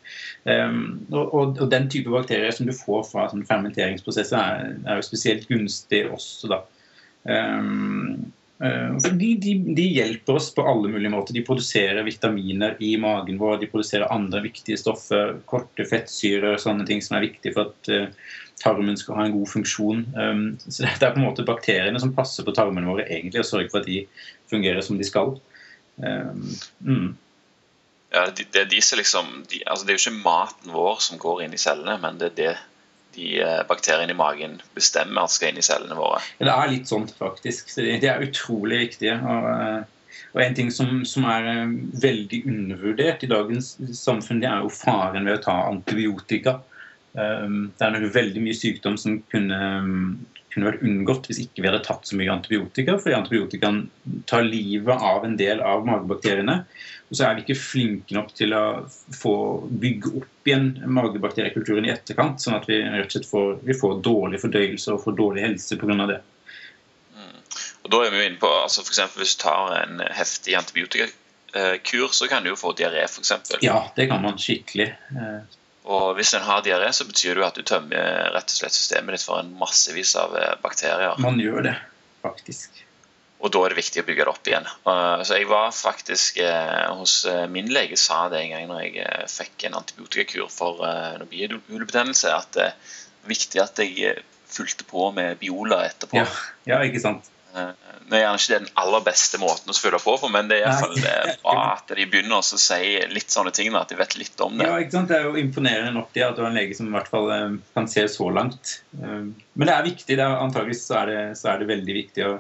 Um, 0.49 1.07
og, 1.13 1.37
og, 1.37 1.63
den 1.73 1.91
type 1.93 2.13
bakterier 2.13 2.55
som 2.57 2.69
du 2.69 2.75
får 2.77 3.07
fra 3.11 3.29
sånn 3.33 3.47
fermenteringsprosesser, 3.49 4.41
er, 4.41 4.75
er, 4.87 5.01
jo 5.01 5.09
spesielt 5.11 5.49
gunstig 5.51 6.07
også, 6.09 6.55
da. 6.55 6.63
Um, 7.29 8.31
de, 8.61 9.29
de, 9.41 9.55
de, 9.73 9.85
hjelper 9.97 10.37
oss 10.37 10.51
på 10.53 10.65
alle 10.69 10.91
mulige 10.93 11.13
måter. 11.13 11.33
De 11.33 11.45
produserer 11.45 12.05
vitaminer 12.05 12.75
i 12.85 12.91
magen 13.01 13.39
vår. 13.41 13.57
De 13.63 13.69
produserer 13.73 14.13
andre 14.13 14.43
viktige 14.45 14.77
stoffer, 14.81 15.39
korte 15.49 15.87
fettsyrer, 15.89 16.61
sånne 16.61 16.85
ting 16.89 17.01
som 17.05 17.17
er 17.17 17.25
viktige 17.25 17.57
for 17.57 17.73
at 17.73 17.93
uh, 17.93 18.29
tarmen 18.63 18.99
skal 19.01 19.17
ha 19.19 19.27
en 19.27 19.37
god 19.39 19.49
funksjon. 19.49 20.05
Um, 20.17 20.45
så 20.67 20.85
Det 20.85 21.07
er 21.07 21.15
på 21.15 21.21
en 21.21 21.27
måte 21.29 21.47
bakteriene 21.49 22.01
som 22.03 22.15
passer 22.17 22.47
på 22.47 22.55
tarmene 22.57 22.91
våre 22.91 23.09
egentlig 23.09 23.43
og 23.43 23.49
sørger 23.49 23.73
for 23.73 23.83
at 23.83 23.91
de 23.91 24.05
fungerer 24.53 24.85
som 24.85 24.99
de 25.01 25.09
skal. 25.09 25.37
Um, 25.97 26.47
mm. 26.81 27.11
Ja, 28.11 28.27
det, 28.27 28.49
det, 28.53 28.65
er 28.65 28.71
de 28.71 28.81
liksom, 28.99 29.45
de, 29.51 29.63
altså 29.67 29.87
det 29.87 29.95
er 29.95 29.99
jo 29.99 30.03
ikke 30.03 30.25
maten 30.25 30.73
vår 30.75 30.99
som 31.05 31.21
går 31.23 31.45
inn 31.45 31.55
i 31.55 31.63
cellene, 31.63 31.95
men 32.03 32.19
det 32.19 32.33
er 32.33 32.37
det 32.41 32.55
de 33.15 33.41
eh, 33.43 33.61
bakteriene 33.69 34.15
i 34.15 34.19
magen 34.19 34.59
bestemmer 34.75 35.27
at 35.27 35.35
skal 35.35 35.53
inn 35.53 35.61
i 35.61 35.67
cellene 35.67 35.99
våre. 35.99 36.21
Det 36.39 36.51
er 36.53 36.71
litt 36.71 36.91
sånn, 36.91 37.09
faktisk. 37.11 37.73
Så 37.73 37.83
de, 37.85 37.97
de 38.03 38.11
er 38.11 38.23
utrolig 38.27 38.85
viktige. 38.85 39.17
Og, 39.19 39.49
eh, 39.51 40.21
og 40.31 40.43
en 40.45 40.57
ting 40.59 40.71
som, 40.75 41.01
som, 41.09 41.27
er 41.31 41.49
eh, 41.51 41.77
veldig 42.03 42.43
undervurdert 42.51 43.25
i 43.27 43.31
dagens 43.31 43.73
samfunn, 43.99 44.43
det 44.43 44.51
er 44.51 44.65
jo 44.65 44.73
faren 44.75 45.27
ved 45.27 45.41
å 45.41 45.45
ta 45.49 45.57
antibiotika. 45.71 46.61
Um, 47.13 47.73
det 47.75 47.87
er 47.87 47.97
nok 47.97 48.13
veldig 48.15 48.43
mye 48.45 48.55
sykdom 48.55 48.95
som 49.01 49.17
kunne, 49.33 49.57
kunne, 50.53 50.67
vært 50.69 50.85
unngått 50.87 51.27
hvis 51.27 51.41
ikke 51.43 51.65
vi 51.65 51.67
hadde 51.67 51.83
tatt 51.87 52.07
så 52.07 52.19
mye 52.19 52.31
antibiotika. 52.33 52.97
Fordi 53.03 53.17
antibiotikaen 53.19 53.83
tar 54.31 54.47
livet 54.47 55.07
av 55.11 55.27
en 55.27 55.37
del 55.41 55.63
av 55.67 55.87
magebakteriene. 55.89 56.61
Og 57.11 57.19
så 57.19 57.27
er 57.27 57.37
vi 57.37 57.45
ikke 57.45 57.59
flinke 57.59 58.15
nok 58.15 58.31
til 58.39 58.55
å 58.55 58.65
få 59.19 59.35
bygge 59.83 60.13
opp 60.21 60.51
igjen 60.51 60.69
magebakteriekulturen 60.87 61.89
i 61.89 61.95
etterkant. 61.95 62.43
Sånn 62.43 62.59
at 62.61 62.69
vi 62.71 62.79
rett 62.85 63.09
og 63.09 63.17
slett 63.17 63.31
får, 63.31 63.49
vi 63.67 63.79
får 63.81 63.97
dårlig 64.07 64.43
fordøyelse 64.45 64.95
og 64.95 65.03
får 65.07 65.17
dårlig 65.19 65.47
helse 65.49 65.79
pga. 65.81 65.97
det. 66.13 66.21
Mm. 67.17 67.41
Og 67.83 67.91
da 67.97 68.05
er 68.05 68.15
vi 68.15 68.23
jo 68.23 68.29
inne 68.29 68.43
på, 68.45 68.53
altså 68.63 68.87
for 68.87 69.19
Hvis 69.19 69.35
du 69.35 69.43
tar 69.43 69.75
en 69.81 70.05
heftig 70.15 70.55
antibiotikakur, 70.55 72.15
så 72.15 72.31
kan 72.31 72.47
du 72.47 72.53
jo 72.53 72.61
få 72.61 72.77
diaré 72.79 73.03
f.eks. 73.09 73.59
Ja, 73.67 73.81
det 73.97 74.07
kan 74.07 74.23
man 74.23 74.39
skikkelig. 74.39 74.93
Eh, 75.91 75.97
og 75.97 76.19
hvis 76.19 76.35
en 76.39 76.47
har 76.47 76.63
diaré, 76.67 76.93
så 76.93 77.07
betyr 77.09 77.35
det 77.35 77.43
jo 77.43 77.49
at 77.49 77.59
du 77.59 77.67
tømmer 77.67 78.31
rett 78.35 78.53
og 78.53 78.61
slett 78.61 78.77
systemet 78.77 79.17
ditt 79.17 79.27
for 79.27 79.43
en 79.43 79.51
massevis 79.59 80.15
av 80.21 80.37
eh, 80.39 80.55
bakterier. 80.63 81.19
Man 81.23 81.41
gjør 81.43 81.67
det, 81.67 81.77
faktisk. 82.23 82.85
Og 83.41 83.49
da 83.55 83.63
er 83.65 83.73
det 83.73 83.81
viktig 83.81 84.03
å 84.03 84.05
bygge 84.05 84.25
det 84.27 84.33
opp 84.35 84.49
igjen. 84.51 84.67
Så 85.25 85.39
jeg 85.39 85.47
var 85.49 85.71
faktisk 85.73 86.43
eh, 86.45 86.91
hos 86.93 87.23
eh, 87.25 87.47
min 87.49 87.71
lege 87.73 87.97
sa 87.97 88.27
det 88.29 88.43
en 88.43 88.51
gang 88.53 88.67
når 88.69 88.83
jeg 88.85 89.31
fikk 89.33 89.65
en 89.65 89.79
antibiotikakur 89.79 90.51
for 90.53 90.85
bihulebetennelse, 91.31 92.35
at 92.37 92.53
det 92.59 92.67
er 92.69 93.31
viktig 93.31 93.63
at 93.65 93.81
jeg 93.81 94.21
fulgte 94.51 94.85
på 94.85 95.09
med 95.17 95.41
Biola 95.41 95.87
etterpå. 95.87 96.21
Ja, 96.21 96.29
ja 96.69 96.83
ikke 96.85 97.01
sant. 97.01 97.33
Det 97.51 98.19
er 98.19 98.25
gjerne 98.25 98.41
ikke 98.41 98.57
den 98.59 98.69
aller 98.83 99.03
beste 99.07 99.39
måten 99.43 99.71
å 99.71 99.77
følge 99.77 100.01
på 100.03 100.17
på, 100.19 100.29
men 100.35 100.51
det 100.51 100.61
er 100.61 100.67
iallfall 100.67 100.97
bra 101.45 101.55
at 101.77 101.93
de 101.95 102.07
begynner 102.11 102.41
å 102.41 102.59
si 102.59 102.81
litt 103.11 103.31
sånne 103.33 103.53
ting. 103.55 103.71
At 103.79 103.93
de 103.93 103.99
vet 103.99 104.17
litt 104.19 104.43
om 104.45 104.59
det. 104.59 104.67
Ja, 104.67 104.79
ikke 104.83 104.97
sant? 104.99 105.11
Det 105.11 105.19
er 105.19 105.29
jo 105.29 105.41
imponerende 105.41 105.95
nok 105.95 106.11
det 106.17 106.25
at 106.27 106.39
du 106.39 106.43
har 106.45 106.51
en 106.51 106.59
lege 106.59 106.77
som 106.79 106.91
i 106.91 106.95
hvert 106.97 107.11
fall 107.11 107.31
eh, 107.35 107.59
kan 107.77 107.89
se 107.91 108.07
så 108.11 108.31
langt. 108.35 108.81
Eh, 108.99 109.27
men 109.31 109.71
det 109.71 109.75
er 109.75 109.87
viktig. 109.87 110.17
Det 110.17 110.25
er, 110.25 110.39
antageligvis 110.47 110.87
så 110.89 111.03
er 111.03 111.13
det, 111.13 111.21
så 111.41 111.53
er 111.53 111.63
det 111.63 111.71
veldig 111.71 111.97
viktig. 112.01 112.27
å 112.27 112.35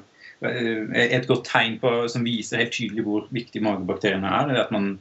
eh, 0.49 1.07
et 1.07 1.31
godt 1.31 1.47
tegn 1.53 1.79
på, 1.83 1.95
som 2.13 2.27
viser 2.27 2.65
helt 2.65 2.75
tydelig 2.75 3.07
hvor 3.07 3.31
viktig 3.35 3.63
magebakteriene 3.67 4.35
er, 4.41 4.55
er 4.55 4.63
at 4.65 4.75
man, 4.75 4.93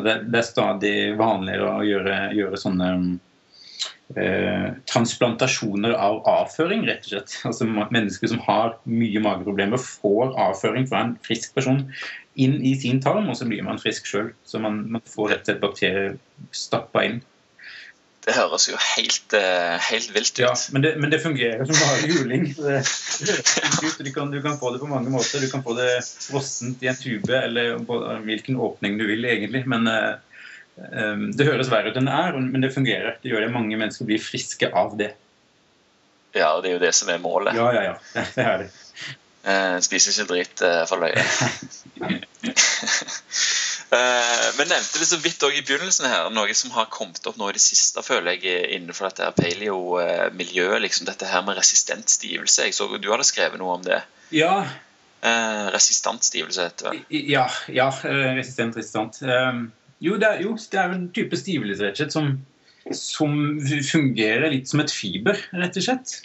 det, 0.00 0.18
er 0.32 0.48
stadig 0.48 0.96
vanligere 1.20 1.76
å 1.78 1.86
gjøre, 1.86 2.18
gjøre 2.38 2.64
sånne 2.64 2.90
eh, 4.16 4.70
transplantasjoner 4.90 5.94
av 5.96 6.22
avføring, 6.28 6.86
rett 6.88 7.06
og 7.06 7.14
slett. 7.14 7.36
Altså 7.50 7.68
Mennesker 7.68 8.30
som 8.30 8.42
har 8.46 8.78
mye 8.88 9.22
mageproblemer, 9.24 9.80
får 9.80 10.34
avføring 10.48 10.88
fra 10.90 11.04
en 11.04 11.14
frisk 11.24 11.54
person 11.56 11.84
inn 12.34 12.58
i 12.66 12.74
sin 12.80 13.00
tarm, 13.02 13.28
og 13.30 13.38
så 13.38 13.46
blir 13.50 13.62
man 13.66 13.80
frisk 13.82 14.08
sjøl. 14.10 14.32
Så 14.46 14.62
man, 14.62 14.84
man, 14.96 15.04
får 15.06 15.30
rett 15.30 15.46
og 15.46 15.52
slett 15.52 15.62
bakterier 15.62 16.18
stappa 16.54 17.06
inn. 17.06 17.22
Det 18.24 18.32
høres 18.32 18.70
jo 18.70 18.78
helt, 18.80 19.34
uh, 19.36 19.76
helt 19.84 20.14
vilt 20.14 20.38
ut. 20.38 20.46
Ja, 20.46 20.52
men 20.72 20.80
det, 20.80 20.94
men 20.96 21.10
det 21.12 21.18
fungerer 21.20 21.66
som 21.68 21.76
bare 21.76 22.08
juling. 22.08 22.46
Det, 22.56 22.78
du, 24.00 24.08
kan, 24.14 24.32
du, 24.32 24.38
kan, 24.40 24.56
få 24.56 24.70
det 24.72 24.80
på 24.80 24.88
mange 24.88 25.12
måter. 25.12 25.44
Du 25.44 25.50
kan 25.52 25.60
få 25.66 25.76
det 25.76 25.90
frossent 26.00 26.80
i 26.80 26.88
en 26.88 26.96
tube, 26.96 27.36
eller 27.36 27.76
på 27.84 27.98
hvilken 28.24 28.56
åpning 28.56 28.96
du 28.96 29.04
vil, 29.10 29.28
egentlig. 29.28 29.66
Men 29.68 29.84
Ehm, 29.92 30.23
det 30.74 31.46
høres 31.46 31.68
verre 31.70 31.92
ut 31.92 31.98
enn 32.00 32.08
det 32.08 32.14
er, 32.18 32.38
men 32.38 32.64
det 32.64 32.72
fungerer. 32.74 33.18
Det 33.22 33.30
gjør 33.30 33.44
det. 33.44 33.52
Mange 33.54 33.76
mennesker 33.78 34.08
blir 34.08 34.22
friske 34.22 34.70
av 34.74 34.96
det. 34.98 35.12
Ja, 36.34 36.56
og 36.56 36.64
det 36.64 36.72
er 36.72 36.74
jo 36.78 36.82
det 36.82 36.94
som 36.98 37.10
er 37.14 37.20
målet. 37.22 37.54
Ja, 37.54 37.68
ja, 37.74 37.82
ja. 37.92 37.94
Det 38.34 38.42
er 38.42 38.64
det. 38.64 38.70
Eh, 39.44 39.76
spiser 39.84 40.14
ikke 40.14 40.32
dritt 40.32 40.62
eh, 40.64 40.82
for 40.88 41.04
løye. 41.04 41.20
men 44.58 44.70
nevnte 44.70 44.98
det 44.98 45.06
så 45.06 45.18
vidt 45.22 45.44
også 45.44 45.60
i 45.60 45.62
begynnelsen 45.62 46.08
her, 46.10 46.30
noe 46.34 46.54
som 46.56 46.72
har 46.74 46.88
kommet 46.90 47.26
opp 47.28 47.36
nå 47.38 47.52
i 47.52 47.54
det 47.54 47.62
siste, 47.62 48.02
føler 48.02 48.34
jeg, 48.34 48.64
innenfor 48.74 49.12
dette 49.12 49.28
paleo-miljøet. 49.36 50.80
liksom 50.82 51.06
Dette 51.06 51.28
her 51.30 51.44
med 51.46 51.58
resistent 51.60 52.10
stivelse. 52.10 52.66
Jeg 52.66 52.74
så 52.74 52.88
du 52.96 53.10
hadde 53.12 53.28
skrevet 53.28 53.60
noe 53.60 53.78
om 53.78 53.84
det. 53.86 54.00
Ja. 54.34 54.64
Resistant 55.72 56.26
stivelse 56.26 56.66
heter 56.66 56.90
det. 56.90 57.22
Ja, 57.30 57.46
ja 57.70 57.86
resistent, 58.02 58.76
resistent. 58.80 59.22
Um, 59.22 59.68
jo, 60.00 60.16
det 60.20 60.28
er, 60.28 60.42
jo, 60.42 60.56
det 60.56 60.80
er 60.80 60.94
en 60.94 61.06
type 61.14 61.38
stivelse 61.38 62.08
som, 62.12 62.32
som 62.96 63.36
fungerer 63.62 64.50
litt 64.52 64.70
som 64.70 64.82
et 64.82 64.92
fiber, 64.92 65.38
rett 65.54 65.78
og 65.80 65.86
slett. 65.86 66.16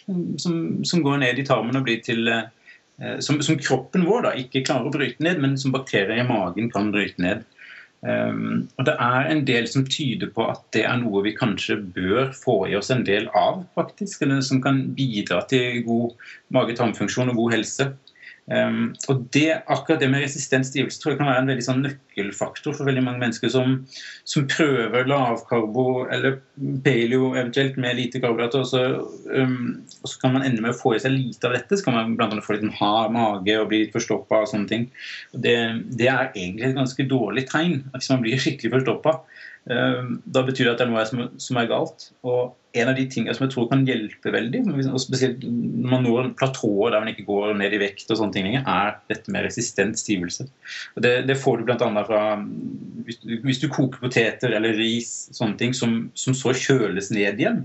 Som, 0.42 0.58
som 0.88 1.04
går 1.06 1.22
ned 1.24 1.40
i 1.40 1.46
tarmen 1.48 1.80
og 1.80 1.86
blir 1.88 2.02
til 2.06 2.28
uh, 2.30 2.48
som, 3.24 3.40
som, 3.46 3.60
kroppen 3.62 4.08
vår 4.10 4.28
da, 4.28 4.34
ikke 4.42 4.66
klarer 4.68 4.90
å 4.90 4.96
bryte 4.96 5.24
ned, 5.24 5.40
men 5.44 5.56
som 5.60 5.76
bakterier 5.76 6.20
i 6.20 6.28
magen 6.28 6.72
kan 6.74 6.92
bryte 6.96 7.24
ned. 7.24 7.46
Um, 8.00 8.70
og 8.80 8.86
Det 8.88 8.96
er 9.04 9.28
en 9.28 9.42
del 9.48 9.66
som 9.68 9.84
tyder 9.88 10.30
på 10.32 10.46
at 10.48 10.62
det 10.76 10.86
er 10.88 11.02
noe 11.02 11.24
vi 11.26 11.36
kanskje 11.36 11.82
bør 11.96 12.30
få 12.36 12.62
i 12.70 12.78
oss 12.80 12.92
en 12.96 13.04
del 13.08 13.28
av, 13.36 13.66
faktisk. 13.76 14.24
Som 14.46 14.62
kan 14.64 14.86
bidra 14.96 15.42
til 15.52 15.84
god 15.88 16.16
mage-tarmfunksjon 16.56 17.34
og 17.34 17.42
god 17.44 17.58
helse. 17.58 17.90
Um, 18.50 18.96
og 19.12 19.28
det, 19.34 19.62
akkurat 19.70 20.00
det 20.02 20.08
med 20.10 20.24
resistent 20.24 20.66
stivelse 20.66 20.98
tror 20.98 21.12
jeg 21.12 21.20
kan 21.20 21.28
være 21.30 21.42
en 21.44 21.50
veldig 21.52 21.66
sånn 21.68 21.84
nøkkelfaktor 21.86 22.74
for 22.74 22.90
veldig 22.90 23.04
mange 23.06 23.22
mennesker 23.22 23.52
som, 23.54 23.76
som 24.26 24.48
prøver 24.50 25.06
lavkarbo 25.06 26.08
eller 26.10 26.40
paleo 26.86 27.36
eventuelt 27.36 27.78
med 27.78 28.00
lite 28.00 28.22
karbohydrater. 28.24 28.66
Og, 28.66 29.12
um, 29.30 29.76
og 30.02 30.10
så 30.10 30.22
kan 30.24 30.34
man 30.34 30.48
ende 30.48 30.66
med 30.66 30.74
å 30.74 30.80
få 30.80 30.96
i 30.96 31.04
seg 31.04 31.14
lite 31.14 31.46
av 31.46 31.54
dette. 31.60 31.78
Så 31.78 31.86
kan 31.86 32.00
man 32.00 32.16
blant 32.18 32.34
annet 32.34 32.48
få 32.48 32.58
litt 32.58 32.80
hard 32.80 33.14
mage 33.14 33.60
og 33.60 33.70
bli 33.70 33.84
litt 33.84 33.94
forstoppa 33.94 34.42
og 34.42 34.50
sånne 34.50 34.72
ting. 34.72 34.90
Og 35.36 35.46
det, 35.46 35.58
det, 35.94 36.10
er 36.10 36.32
egentlig 36.32 36.72
et 36.72 36.80
ganske 36.80 37.10
dårlig 37.12 37.46
tegn 37.52 37.84
hvis 37.94 38.10
man 38.16 38.26
blir 38.26 38.42
skikkelig 38.42 38.80
forstoppa. 38.80 39.20
Um, 39.70 40.16
da 40.26 40.42
betyr 40.48 40.66
det 40.66 40.74
at 40.74 40.82
det 40.82 40.88
er 40.88 40.96
noe 40.96 41.06
som, 41.06 41.28
som 41.38 41.62
er 41.62 41.70
galt. 41.70 42.10
Og 42.26 42.56
en 42.78 42.90
av 42.92 42.98
de 42.98 43.06
tingene 43.10 43.34
som 43.34 43.48
jeg 43.48 43.54
tror 43.56 43.68
kan 43.72 43.86
hjelpe 43.88 44.32
veldig, 44.34 44.60
og 44.92 45.02
spesielt 45.02 45.42
når 45.42 45.90
man 45.90 46.04
når 46.06 46.28
platået 46.38 46.94
der 46.94 47.02
man 47.02 47.10
ikke 47.12 47.26
går 47.26 47.56
ned 47.58 47.74
i 47.74 47.80
vekt, 47.82 48.06
og 48.12 48.20
sånne 48.20 48.36
ting, 48.36 48.50
er 48.60 49.00
dette 49.10 49.34
med 49.34 49.48
resistent 49.48 49.98
stivelse. 49.98 50.46
Og 50.94 51.02
det, 51.06 51.14
det 51.30 51.40
får 51.42 51.60
du 51.60 51.66
bl.a. 51.66 51.90
fra 52.06 52.22
hvis 53.08 53.20
du, 53.24 53.34
hvis 53.42 53.62
du, 53.64 53.68
koker 53.74 54.04
poteter 54.04 54.54
eller 54.54 54.78
ris, 54.78 55.12
sånne 55.34 55.58
ting, 55.58 55.74
som, 55.74 55.98
som 56.14 56.36
så 56.38 56.54
kjøles 56.54 57.10
ned 57.16 57.42
igjen, 57.42 57.64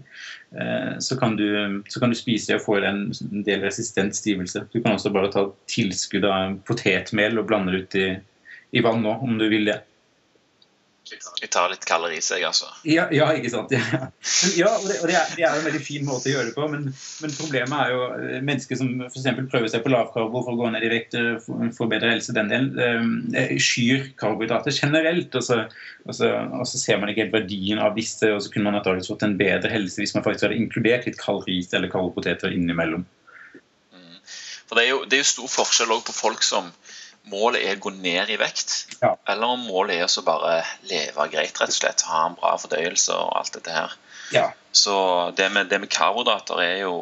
eh, 0.57 0.95
så, 1.05 1.19
kan 1.21 1.37
du, 1.37 1.47
så, 1.85 2.01
kan 2.01 2.15
du, 2.15 2.17
spise 2.17 2.57
og 2.57 2.65
få 2.65 2.79
en, 2.81 3.11
en 3.13 3.45
del 3.45 3.67
resistent 3.67 4.17
stivelse. 4.17 4.65
Du 4.73 4.81
kan 4.81 4.97
også 4.97 5.13
bare 5.13 5.33
ta 5.35 5.51
tilskudd 5.69 6.25
av 6.25 6.57
potetmel 6.65 7.37
og 7.37 7.51
blande 7.51 7.77
det 7.77 7.83
ut 7.83 7.99
i, 8.01 8.09
i 8.81 8.85
vann 8.85 9.05
nå, 9.05 9.19
om 9.21 9.37
du 9.37 9.51
vil 9.53 9.69
det. 9.69 9.83
Vi 11.41 11.47
tar 11.53 11.69
litt 11.69 11.85
kalori 11.85 12.17
i 12.17 12.23
seg, 12.25 12.41
altså. 12.49 12.71
Ja, 12.89 13.05
ja, 13.13 13.27
ikke 13.37 13.51
sant. 13.53 13.73
Ja, 13.75 14.07
ja 14.57 14.71
og, 14.73 14.87
det, 14.89 14.97
og 15.03 15.11
det, 15.11 15.17
er, 15.19 15.33
det, 15.37 15.43
er, 15.45 15.59
en 15.59 15.67
veldig 15.67 15.83
fin 15.85 16.07
måte 16.09 16.31
å 16.31 16.33
gjøre 16.33 16.49
det 16.49 16.55
på, 16.57 16.65
men, 16.73 16.87
men 17.21 17.35
problemet 17.37 17.75
er 17.77 17.93
jo 17.93 18.07
eh, 18.17 18.39
mennesker 18.41 18.79
som 18.81 18.93
f.eks. 19.11 19.27
prøver 19.53 19.69
seg 19.69 19.85
på 19.85 19.93
lavkarbo 19.93 20.41
for 20.47 20.55
å 20.55 20.61
gå 20.63 20.71
ned 20.73 20.87
i 20.87 20.93
vekt, 20.95 21.17
eh, 21.21 21.37
få 21.77 21.89
bedre 21.93 22.15
helse, 22.15 22.33
den 22.37 22.49
delen, 22.53 23.35
eh, 23.37 23.53
skyr 23.61 24.07
karbohydrater 24.21 24.73
generelt. 24.73 25.37
Og 25.37 25.45
så, 25.45 25.61
og, 26.07 26.15
så, 26.17 26.31
og 26.63 26.65
så, 26.71 26.81
ser 26.81 27.03
man 27.03 27.13
ikke 27.13 27.27
helt 27.27 27.37
verdien 27.37 27.83
av 27.85 27.99
disse, 27.99 28.33
og 28.33 28.41
så 28.41 28.55
kunne 28.55 28.71
man 28.71 28.81
antakeligvis 28.81 29.13
fått 29.13 29.27
en 29.29 29.37
bedre 29.41 29.73
helse 29.75 30.01
hvis 30.01 30.17
man 30.17 30.25
faktisk 30.25 30.49
hadde 30.49 30.63
inkludert 30.63 31.05
litt 31.11 31.21
kaloriis 31.21 31.73
eller 31.77 31.93
kaldpoteter 31.93 32.57
innimellom. 32.57 33.05
Mm. 33.93 34.19
For 34.65 34.81
det 34.81 34.87
er, 34.87 34.95
jo, 34.95 35.05
det 35.05 35.21
er 35.21 35.27
jo 35.27 35.33
stor 35.35 35.53
forskjell 35.61 35.93
òg 35.99 36.07
på 36.09 36.17
folk 36.17 36.47
som 36.47 36.73
målet 37.33 37.65
er 37.65 37.79
å 37.79 37.85
gå 37.87 37.93
ned 37.97 38.31
i 38.31 38.39
vekt, 38.41 38.75
ja. 39.01 39.15
eller 39.29 39.55
om 39.57 39.67
målet 39.69 40.03
er 40.03 40.09
å 40.09 40.25
bare 40.27 40.59
leve 40.91 41.29
greit, 41.33 41.57
rett 41.61 41.73
og 41.73 41.77
slett. 41.79 42.05
Ha 42.09 42.27
en 42.29 42.37
bra 42.39 42.55
fordøyelse 42.61 43.17
og 43.17 43.33
alt 43.39 43.55
dette 43.57 43.75
her. 43.75 43.95
Ja. 44.35 44.49
Så 44.75 44.97
det 45.37 45.49
med, 45.55 45.71
det 45.71 45.81
med 45.83 45.93
karbohydrater 45.93 46.63
er 46.65 46.77
jo 46.87 46.99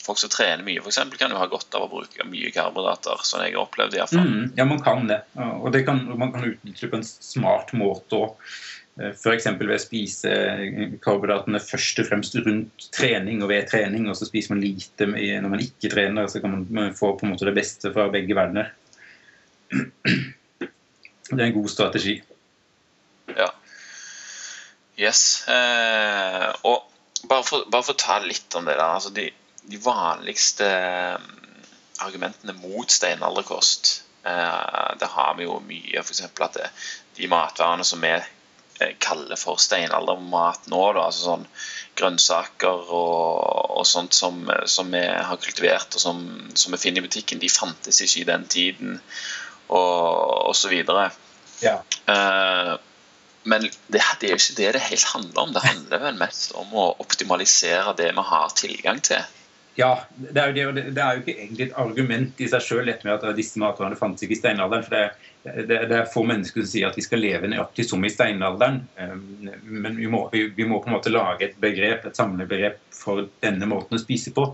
Folk 0.00 0.16
som 0.16 0.30
trener 0.32 0.64
mye, 0.64 0.80
f.eks., 0.80 0.96
kan 1.20 1.28
jo 1.28 1.36
ha 1.36 1.44
godt 1.50 1.74
av 1.76 1.82
å 1.84 1.88
bruke 1.90 2.24
mye 2.24 2.48
karbohydrater. 2.54 3.20
Sånn 3.20 3.42
jeg 3.44 3.52
har 3.52 3.66
opplevd 3.66 3.98
iallfall. 3.98 4.22
Mm, 4.24 4.46
ja, 4.56 4.64
man 4.64 4.80
kan 4.80 5.04
det. 5.10 5.18
Og 5.60 5.68
det 5.74 5.82
kan, 5.84 6.00
man 6.16 6.32
kan 6.32 6.46
utnytte 6.48 6.86
det 6.86 6.88
på 6.88 6.96
en 6.96 7.04
smart 7.04 7.74
måte 7.76 8.16
òg. 8.16 8.54
Eh, 8.96 9.12
F.eks. 9.12 9.50
ved 9.60 9.74
å 9.76 9.78
spise 9.82 10.32
karbohydratene 11.04 11.60
først 11.60 12.00
og 12.00 12.08
fremst 12.08 12.38
rundt 12.40 12.88
trening 12.96 13.44
og 13.44 13.52
ved 13.52 13.68
trening, 13.68 14.08
og 14.08 14.16
så 14.16 14.30
spiser 14.30 14.54
man 14.54 14.64
lite 14.64 15.10
når 15.12 15.52
man 15.52 15.66
ikke 15.66 15.92
trener. 15.92 16.32
Så 16.32 16.40
kan 16.40 16.56
man 16.64 16.96
få 16.96 17.12
på 17.20 17.28
en 17.28 17.34
måte 17.34 17.50
det 17.50 17.58
beste 17.60 17.92
fra 17.92 18.08
begge 18.08 18.38
verdener. 18.40 18.72
Det 21.30 21.38
er 21.38 21.46
en 21.46 21.54
god 21.54 21.68
strategi. 21.70 22.16
Ja. 23.36 23.46
Yes. 24.98 25.48
Eh, 25.48 26.48
og 26.66 26.90
bare 27.28 27.44
for, 27.46 27.68
bare 27.70 27.86
for, 27.86 27.94
å 27.94 28.02
ta 28.02 28.18
litt 28.24 28.54
om 28.58 28.66
det 28.66 28.74
der. 28.74 28.96
Altså 28.96 29.12
de, 29.14 29.28
de 29.62 29.78
vanligste 29.80 30.66
mm, 31.22 31.62
argumentene 32.06 32.56
mot 32.58 32.90
steinalderkost 32.90 33.92
eh, 34.26 34.90
Det 35.00 35.10
har 35.14 35.38
vi 35.38 35.46
jo 35.46 35.60
mye. 35.64 36.02
F.eks. 36.02 36.24
at 36.26 36.58
det, 36.58 36.68
de 37.16 37.30
matvarene 37.30 37.86
som 37.86 38.02
vi 38.02 38.12
eh, 38.16 38.96
kaller 38.98 39.38
for 39.38 39.62
steinaldermat 39.62 40.66
nå, 40.72 40.82
da, 40.96 41.06
altså 41.06 41.28
sånn 41.28 41.46
grønnsaker 42.00 42.90
og, 42.96 43.78
og 43.78 43.86
sånt 43.86 44.16
som, 44.16 44.42
som, 44.66 44.90
vi 44.90 45.04
har 45.06 45.38
kultivert 45.40 45.94
og 45.94 46.02
som, 46.02 46.26
som 46.58 46.74
vi 46.74 46.82
finner 46.82 47.04
i 47.04 47.06
butikken, 47.06 47.42
de 47.42 47.52
fantes 47.52 48.02
ikke 48.02 48.24
i 48.24 48.28
den 48.32 48.46
tiden 48.50 49.00
og 49.70 50.50
osv. 50.52 50.74
Ja. 51.62 51.80
Uh, 52.08 52.76
men 53.42 53.68
det, 53.86 54.02
det, 54.20 54.28
er 54.28 54.34
jo 54.34 54.40
ikke 54.40 54.58
det 54.58 54.72
det 54.76 54.86
helt 54.90 55.10
handler 55.14 55.42
om. 55.42 55.52
Det 55.56 55.64
handler 55.64 56.02
vel 56.06 56.18
mest 56.20 56.56
om 56.58 56.72
å 56.76 56.90
optimalisere 57.00 57.94
det 57.98 58.10
vi 58.16 58.26
har 58.32 58.56
tilgang 58.56 59.00
til. 59.04 59.22
Ja, 59.78 60.04
det 60.12 60.40
er, 60.40 60.56
jo, 60.58 60.72
det, 60.74 60.90
det 60.96 61.00
er 61.00 61.16
jo 61.16 61.22
ikke 61.22 61.34
egentlig 61.38 61.66
et 61.68 61.76
argument 61.78 62.40
i 62.42 62.48
seg 62.50 62.64
sjøl 62.64 62.90
at 62.90 63.24
disse 63.36 63.60
matvarene 63.62 63.96
fantes 63.96 64.26
ikke 64.26 64.34
i 64.34 64.40
steinalderen. 64.40 64.84
for 64.84 64.96
det, 64.96 65.04
det, 65.46 65.78
det, 65.88 65.96
er 65.96 66.10
få 66.10 66.24
mennesker 66.28 66.64
som 66.64 66.70
sier 66.72 66.90
at 66.90 66.98
vi 66.98 67.04
skal 67.06 67.22
leve 67.22 67.48
nøyaktig 67.48 67.86
som 67.88 68.04
i 68.04 68.10
steinalderen. 68.12 68.82
Eh, 69.00 69.14
men 69.62 69.96
vi 69.96 70.10
må, 70.10 70.24
vi, 70.34 70.48
vi 70.56 70.66
må, 70.68 70.82
på 70.82 70.90
en 70.90 70.98
måte 70.98 71.14
lage 71.14 71.46
et 71.46 71.56
begrep, 71.62 72.04
et 72.10 72.18
samlebegrep 72.18 72.82
for 72.92 73.30
denne 73.44 73.70
måten 73.70 73.96
å 73.96 74.02
spise 74.02 74.34
på. 74.36 74.50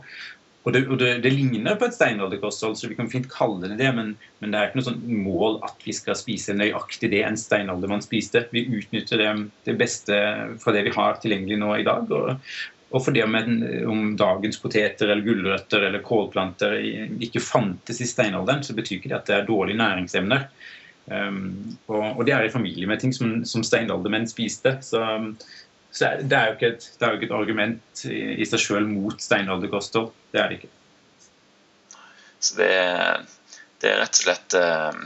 Og 0.66 0.74
det, 0.74 0.82
og 0.90 0.98
det, 0.98 1.12
det, 1.22 1.30
ligner 1.30 1.76
på 1.78 1.86
et 1.86 1.94
steinalderkosthold, 1.94 2.74
så 2.74 2.88
vi 2.90 2.96
kan 2.98 3.10
fint 3.10 3.28
kalle 3.30 3.68
det 3.70 3.78
det, 3.78 3.90
men, 3.94 4.14
men, 4.40 4.50
det 4.50 4.58
er 4.58 4.68
ikke 4.68 4.80
noe 4.80 4.86
sånn 4.88 5.20
mål 5.22 5.60
at 5.66 5.84
vi 5.86 5.94
skal 5.94 6.18
spise 6.18 6.56
nøyaktig 6.58 7.12
det 7.12 7.22
en 7.22 7.38
steinaldermann 7.38 8.02
spiste. 8.02 8.48
Vi 8.50 8.64
utnytter 8.66 9.22
det, 9.22 9.28
det, 9.68 9.76
beste 9.78 10.16
fra 10.62 10.74
det 10.74 10.82
vi 10.88 10.94
har 10.96 11.20
tilgjengelig 11.22 11.60
nå 11.62 11.70
i 11.76 11.86
dag. 11.86 12.10
Og, 12.10 12.56
og 12.90 13.12
det 13.14 13.22
om, 13.22 13.38
om 13.92 14.02
dagens 14.18 14.58
poteter 14.62 15.12
eller 15.12 15.22
gulrøtter 15.26 15.86
eller 15.86 16.02
kålplanter 16.06 16.80
ikke 17.22 17.44
fantes 17.44 18.02
i 18.02 18.10
steinalderen, 18.10 18.66
så 18.66 18.74
betyr 18.74 18.98
ikke 18.98 19.12
det 19.12 19.20
at 19.20 19.30
det 19.30 19.38
er 19.38 19.46
dårlige 19.46 19.78
næringsemner. 19.78 20.48
Um, 21.06 21.76
og, 21.86 22.16
og, 22.16 22.22
det 22.26 22.32
er 22.34 22.48
i 22.48 22.50
familie 22.50 22.88
med 22.90 22.98
ting 22.98 23.12
som, 23.14 23.44
som 23.46 23.62
steinaldermenn 23.62 24.26
spiste. 24.26 24.72
Så, 24.82 25.04
så 25.96 26.10
det 26.20 26.36
er 26.36 26.50
jo 26.50 26.56
ikke 26.58 26.68
et, 26.74 26.86
jo 27.00 27.14
ikke 27.16 27.24
et 27.30 27.38
argument 27.38 28.00
i, 28.04 28.18
i 28.42 28.46
seg 28.48 28.60
sjøl 28.60 28.88
mot 28.88 29.22
steinalderkoster. 29.22 30.10
Det 30.32 30.42
er 30.42 30.50
det 30.50 30.58
ikke. 30.58 30.68
Så 32.36 32.58
det, 32.58 32.68
det, 33.80 33.88
er 33.88 34.02
rett 34.02 34.18
og 34.18 34.26
slett 34.26 34.56
eh, 34.60 34.98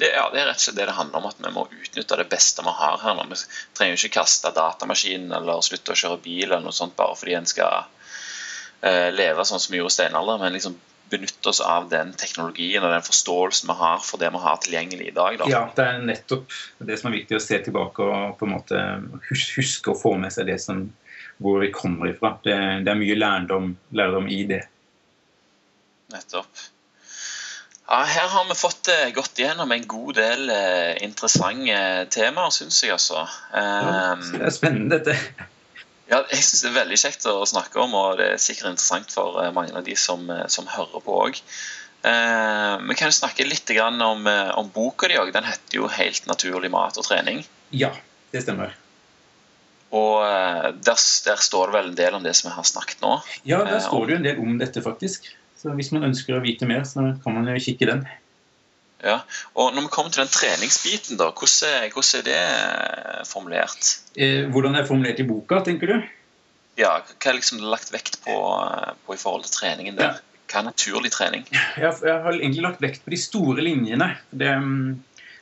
det, 0.00 0.08
ja, 0.14 0.24
det 0.32 0.40
er 0.40 0.48
rett 0.48 0.62
og 0.62 0.64
slett 0.64 0.78
det 0.78 0.86
det 0.88 0.96
handler 0.96 1.20
om, 1.20 1.28
at 1.28 1.42
vi 1.44 1.52
må 1.52 1.66
utnytte 1.68 2.18
det 2.22 2.28
beste 2.32 2.64
vi 2.64 2.72
har 2.78 3.02
her. 3.02 3.20
Vi 3.28 3.38
trenger 3.76 3.92
jo 3.92 4.00
ikke 4.00 4.16
kaste 4.16 4.54
datamaskinen 4.56 5.36
eller 5.36 5.60
slutte 5.66 5.92
å 5.92 6.00
kjøre 6.02 6.22
bil 6.24 6.46
eller 6.46 6.64
noe 6.64 6.76
sånt 6.76 6.96
bare 6.96 7.18
fordi 7.20 7.36
en 7.36 7.50
skal 7.50 7.84
eh, 8.80 9.10
leve 9.12 9.44
sånn 9.44 9.60
som 9.60 9.74
vi 9.74 9.82
gjorde 9.82 9.92
i 9.92 9.98
steinalderen, 9.98 10.40
men 10.46 10.56
liksom 10.56 10.80
benytte 11.10 11.50
oss 11.50 11.60
av 11.60 11.88
den 11.90 12.12
teknologien 12.18 12.84
og 12.84 12.92
den 12.94 13.04
forståelsen 13.04 13.70
vi 13.70 13.76
har 13.80 14.00
for 14.04 14.22
det 14.22 14.30
vi 14.32 14.42
har 14.44 14.58
tilgjengelig 14.64 15.10
i 15.10 15.14
dag. 15.16 15.38
Da. 15.40 15.50
Ja, 15.50 15.62
det 15.76 15.86
er 15.86 16.02
nettopp 16.06 16.56
det 16.78 16.98
som 17.00 17.10
er 17.10 17.18
viktig 17.18 17.38
å 17.38 17.44
se 17.44 17.60
tilbake 17.64 18.06
og 18.06 18.38
på 18.40 18.48
en 18.48 18.54
måte 18.56 18.82
huske 19.30 19.92
å 19.92 19.98
få 19.98 20.16
med 20.20 20.34
seg 20.34 20.50
det 20.50 20.58
som, 20.62 20.86
hvor 21.42 21.60
vi 21.64 21.72
kommer 21.74 22.12
ifra. 22.12 22.36
Det, 22.44 22.56
det 22.86 22.92
er 22.92 23.00
mye 23.00 23.18
lærdom, 23.18 23.72
lærdom, 23.96 24.28
i 24.30 24.42
det. 24.50 24.64
Nettopp. 26.14 26.66
Ja, 27.90 28.04
her 28.06 28.28
har 28.30 28.44
vi 28.46 28.54
fått 28.54 28.84
det 28.86 28.98
gått 29.16 29.38
igjennom 29.42 29.72
en 29.74 29.86
god 29.90 30.14
del 30.14 30.50
uh, 30.50 30.92
interessante 31.02 31.78
temaer, 32.14 32.52
syns 32.54 32.84
jeg. 32.84 32.94
altså. 32.94 33.24
Ja, 33.50 34.14
det 34.14 34.44
er 34.46 34.54
spennende, 34.54 35.00
dette. 35.00 35.48
Ja, 36.10 36.24
jeg 36.26 36.42
syns 36.42 36.64
det 36.64 36.70
er 36.72 36.78
veldig 36.80 36.98
kjekt 36.98 37.26
å 37.30 37.36
snakke 37.46 37.78
om, 37.84 37.94
og 37.94 38.18
det 38.18 38.32
er 38.32 38.42
sikkert 38.42 38.72
interessant 38.72 39.12
for 39.14 39.38
eh, 39.44 39.52
mange 39.54 39.76
av 39.78 39.86
de 39.86 39.94
som, 39.98 40.24
eh, 40.34 40.46
som 40.50 40.66
hører 40.66 41.04
på 41.04 41.18
òg. 41.22 41.38
Eh, 42.10 42.74
vi 42.88 42.96
kan 42.98 43.14
snakke 43.14 43.46
litt 43.46 43.70
om, 43.78 44.26
eh, 44.26 44.50
om 44.58 44.70
boka 44.74 45.06
di 45.08 45.18
òg. 45.20 45.32
Den 45.32 45.46
heter 45.46 45.78
jo 45.78 45.86
'Helt 45.86 46.26
naturlig 46.26 46.70
mat 46.70 46.98
og 46.98 47.04
trening'. 47.04 47.44
Ja, 47.70 47.92
det 48.32 48.42
stemmer. 48.42 48.74
Og 49.92 50.22
der, 50.22 50.98
der, 51.26 51.36
står 51.36 51.66
det 51.66 51.74
vel 51.74 51.88
en 51.88 51.94
del 51.94 52.14
om 52.14 52.22
det 52.22 52.36
som 52.36 52.50
vi 52.50 52.54
har 52.54 52.62
snakket 52.62 53.00
nå? 53.02 53.22
Ja, 53.44 53.64
der 53.64 53.80
står 53.80 54.06
det 54.06 54.12
jo 54.12 54.16
en 54.16 54.22
del 54.22 54.38
om 54.38 54.58
dette, 54.58 54.82
faktisk. 54.82 55.26
Så 55.58 55.74
hvis 55.74 55.90
man 55.92 56.04
ønsker 56.04 56.38
å 56.38 56.42
vite 56.42 56.66
mer, 56.66 56.82
så 56.86 57.20
kan 57.22 57.34
man 57.34 57.46
jo 57.46 57.58
kikke 57.58 57.86
den. 57.86 58.06
Ja, 59.00 59.20
og 59.56 59.74
Når 59.74 59.86
vi 59.86 59.92
kommer 59.92 60.12
til 60.12 60.24
den 60.24 60.32
treningsbiten, 60.32 61.18
da, 61.20 61.30
hvordan, 61.32 61.92
hvordan 61.94 62.18
er 62.18 62.24
det 62.26 62.40
eh, 62.40 63.20
formulert? 63.28 63.92
Eh, 64.16 64.48
hvordan 64.52 64.74
er 64.74 64.84
det 64.84 64.90
formulert 64.90 65.22
i 65.22 65.28
boka, 65.28 65.62
tenker 65.64 65.92
du? 65.92 66.10
Ja, 66.80 66.98
Hva 67.00 67.30
er 67.30 67.38
liksom 67.38 67.62
lagt 67.64 67.92
vekt 67.94 68.20
på, 68.26 68.36
eh, 68.36 68.92
på, 69.06 69.16
i 69.16 69.20
forhold 69.20 69.46
til 69.46 69.56
treningen 69.56 69.96
der? 69.96 70.20
Hva 70.50 70.60
er 70.60 70.68
naturlig 70.68 71.12
trening? 71.14 71.46
Jeg, 71.50 71.94
jeg 72.04 72.18
har 72.26 72.36
egentlig 72.36 72.66
lagt 72.66 72.84
vekt 72.84 73.04
på 73.06 73.14
de 73.14 73.20
store 73.20 73.64
linjene. 73.64 74.12
Det, 74.30 74.52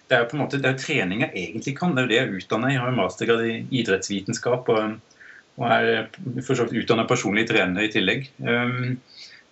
det 0.06 0.16
er 0.16 0.24
jo 0.24 0.30
på 0.30 0.38
en 0.38 0.44
måte 0.44 0.62
det 0.62 0.70
er 0.70 0.80
trening 0.80 1.26
jeg 1.26 1.34
egentlig 1.34 1.74
kan. 1.80 1.96
Det 1.96 2.04
er 2.04 2.06
jo 2.06 2.14
det 2.14 2.20
jeg 2.20 2.42
utdanner. 2.42 2.74
Jeg 2.74 2.84
har 2.84 2.92
jo 2.92 3.00
mastergrad 3.02 3.46
i 3.48 3.60
idrettsvitenskap 3.80 4.70
og, 4.74 4.98
og 5.58 5.70
er 5.72 6.10
for 6.44 6.54
så 6.54 6.68
vidt 6.68 6.84
utdanna 6.84 7.08
personlig 7.10 7.48
trener 7.50 7.88
i 7.88 7.90
tillegg. 7.90 8.28
Um, 8.38 9.00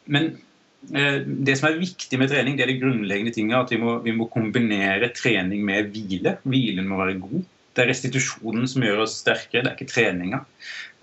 men 0.07 0.37
Eh, 0.37 0.46
det 0.87 1.57
som 1.59 1.69
er 1.69 1.81
viktig 1.81 2.19
med 2.21 2.31
trening, 2.31 2.57
det 2.57 2.67
er 2.67 2.71
det 2.71 2.81
grunnleggende 2.83 3.33
tinget, 3.35 3.59
at 3.59 3.73
vi 3.75 3.81
må, 3.83 3.97
vi 4.05 4.15
må, 4.15 4.29
kombinere 4.31 5.11
trening 5.17 5.65
med 5.67 5.91
hvile. 5.95 6.37
Hvilen 6.47 6.87
må 6.87 7.01
være 7.01 7.19
god. 7.23 7.45
Det 7.77 7.85
er 7.85 7.91
restitusjonen 7.91 8.65
som 8.71 8.85
gjør 8.87 9.03
oss 9.05 9.19
sterkere, 9.21 9.65
det 9.65 9.69
er 9.69 9.75
ikke 9.77 9.91
treninga. 9.91 10.39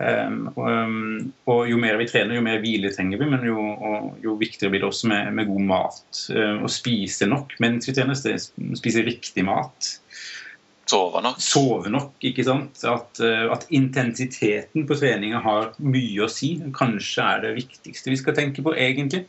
Um, 0.02 0.48
og, 0.56 0.64
um, 0.66 1.34
og, 1.46 1.60
jo 1.70 1.78
mer 1.78 2.00
vi 2.00 2.08
trener, 2.10 2.40
jo 2.40 2.46
mer 2.46 2.64
hvile 2.64 2.90
trenger 2.96 3.22
vi, 3.22 3.28
men 3.30 3.44
jo, 3.46 3.66
jo 4.24 4.34
viktigere 4.40 4.74
blir 4.74 4.82
det 4.82 4.88
også 4.88 5.12
med, 5.12 5.30
med 5.38 5.52
god 5.52 5.68
mat. 5.70 6.24
Uh, 6.34 6.64
å 6.66 6.72
spise 6.72 7.30
nok 7.30 7.54
mens 7.62 7.86
vi 7.90 7.94
trener, 7.94 8.18
spise 8.18 9.06
riktig 9.06 9.46
mat. 9.46 9.92
Sove 10.90 11.22
nok. 11.24 11.38
Sove 11.42 11.94
nok, 11.94 12.18
ikke 12.26 12.48
sant. 12.48 12.82
At, 12.90 13.22
uh, 13.22 13.54
at 13.54 13.70
intensiteten 13.70 14.90
på 14.90 14.98
treninga 14.98 15.44
har 15.46 15.72
mye 15.78 16.26
å 16.26 16.32
si. 16.32 16.56
Kanskje 16.74 17.30
er 17.30 17.46
det 17.46 17.56
viktigste 17.62 18.16
vi 18.16 18.20
skal 18.24 18.38
tenke 18.40 18.66
på, 18.66 18.74
egentlig. 18.74 19.28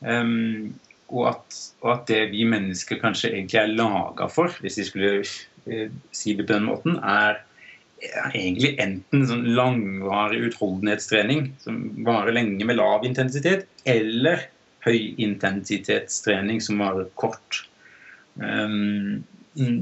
Um, 0.00 0.72
og, 1.10 1.24
at, 1.34 1.60
og, 1.82 1.92
at, 1.94 2.04
det 2.08 2.30
vi 2.32 2.46
mennesker 2.48 3.00
kanskje 3.02 3.32
egentlig 3.34 3.60
er 3.60 3.72
laga 3.74 4.28
for, 4.32 4.52
hvis 4.62 4.78
vi 4.80 4.86
skulle 4.88 5.14
uh, 5.20 5.86
si 6.16 6.36
det 6.38 6.46
på 6.46 6.54
den 6.54 6.68
måten, 6.70 7.00
er, 7.04 7.42
egentlig 8.30 8.78
enten 8.80 9.26
sånn 9.28 9.42
langvarig 9.52 10.38
utholdenhetstrening 10.46 11.50
som 11.60 11.82
varer 12.06 12.32
lenge 12.32 12.64
med 12.64 12.78
lav 12.78 13.04
intensitet, 13.04 13.66
eller 13.84 14.46
høyintensitetstrening 14.86 16.62
som 16.64 16.80
varer 16.80 17.10
kort. 17.20 17.66
Um, 18.40 19.20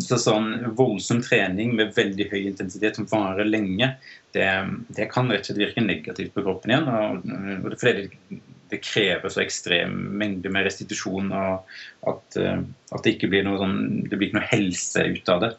så 0.02 0.16
sånn 0.18 0.72
voldsom 0.78 1.20
trening 1.22 1.74
med 1.78 1.92
veldig 1.94 2.26
høy 2.32 2.40
intensitet 2.40 2.96
som 2.98 3.06
varer 3.10 3.46
lenge, 3.46 3.92
det, 4.34 4.48
det 4.96 5.10
kan 5.12 5.28
rett 5.30 5.44
og 5.44 5.52
slett 5.52 5.60
virke 5.60 5.84
negativt 5.84 6.34
på 6.34 6.44
kroppen 6.46 6.72
igjen. 6.72 6.88
Og, 6.88 7.28
og 7.60 7.68
det, 7.70 7.78
fordi 7.80 8.06
det, 8.08 8.40
det 8.70 8.82
krever 8.84 9.32
så 9.32 9.42
ekstrem 9.42 9.94
mengde 10.20 10.50
med 10.52 10.66
restitusjon 10.68 11.32
og 11.32 11.70
at, 12.10 12.38
eh, 12.40 12.60
at 12.92 13.04
det 13.04 13.16
ikke 13.16 13.30
blir 13.32 13.46
noe, 13.46 13.60
sånn, 13.60 13.78
det 14.08 14.18
blir 14.18 14.30
ikke 14.30 14.40
noe 14.40 14.50
helse 14.50 15.04
ut 15.08 15.32
av 15.34 15.44
det. 15.44 15.52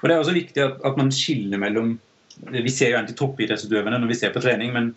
Og 0.00 0.08
Det 0.08 0.14
er 0.14 0.22
også 0.22 0.36
viktig 0.36 0.64
at, 0.64 0.80
at 0.86 0.98
man 0.98 1.12
skiller 1.14 1.62
mellom 1.62 1.96
Vi 2.52 2.68
ser 2.68 2.90
jo 2.90 2.96
alltid 2.98 3.16
toppidrettsutøverne 3.16 3.96
når 3.96 4.10
vi 4.10 4.16
ser 4.18 4.32
på 4.34 4.42
trening, 4.44 4.74
men 4.74 4.90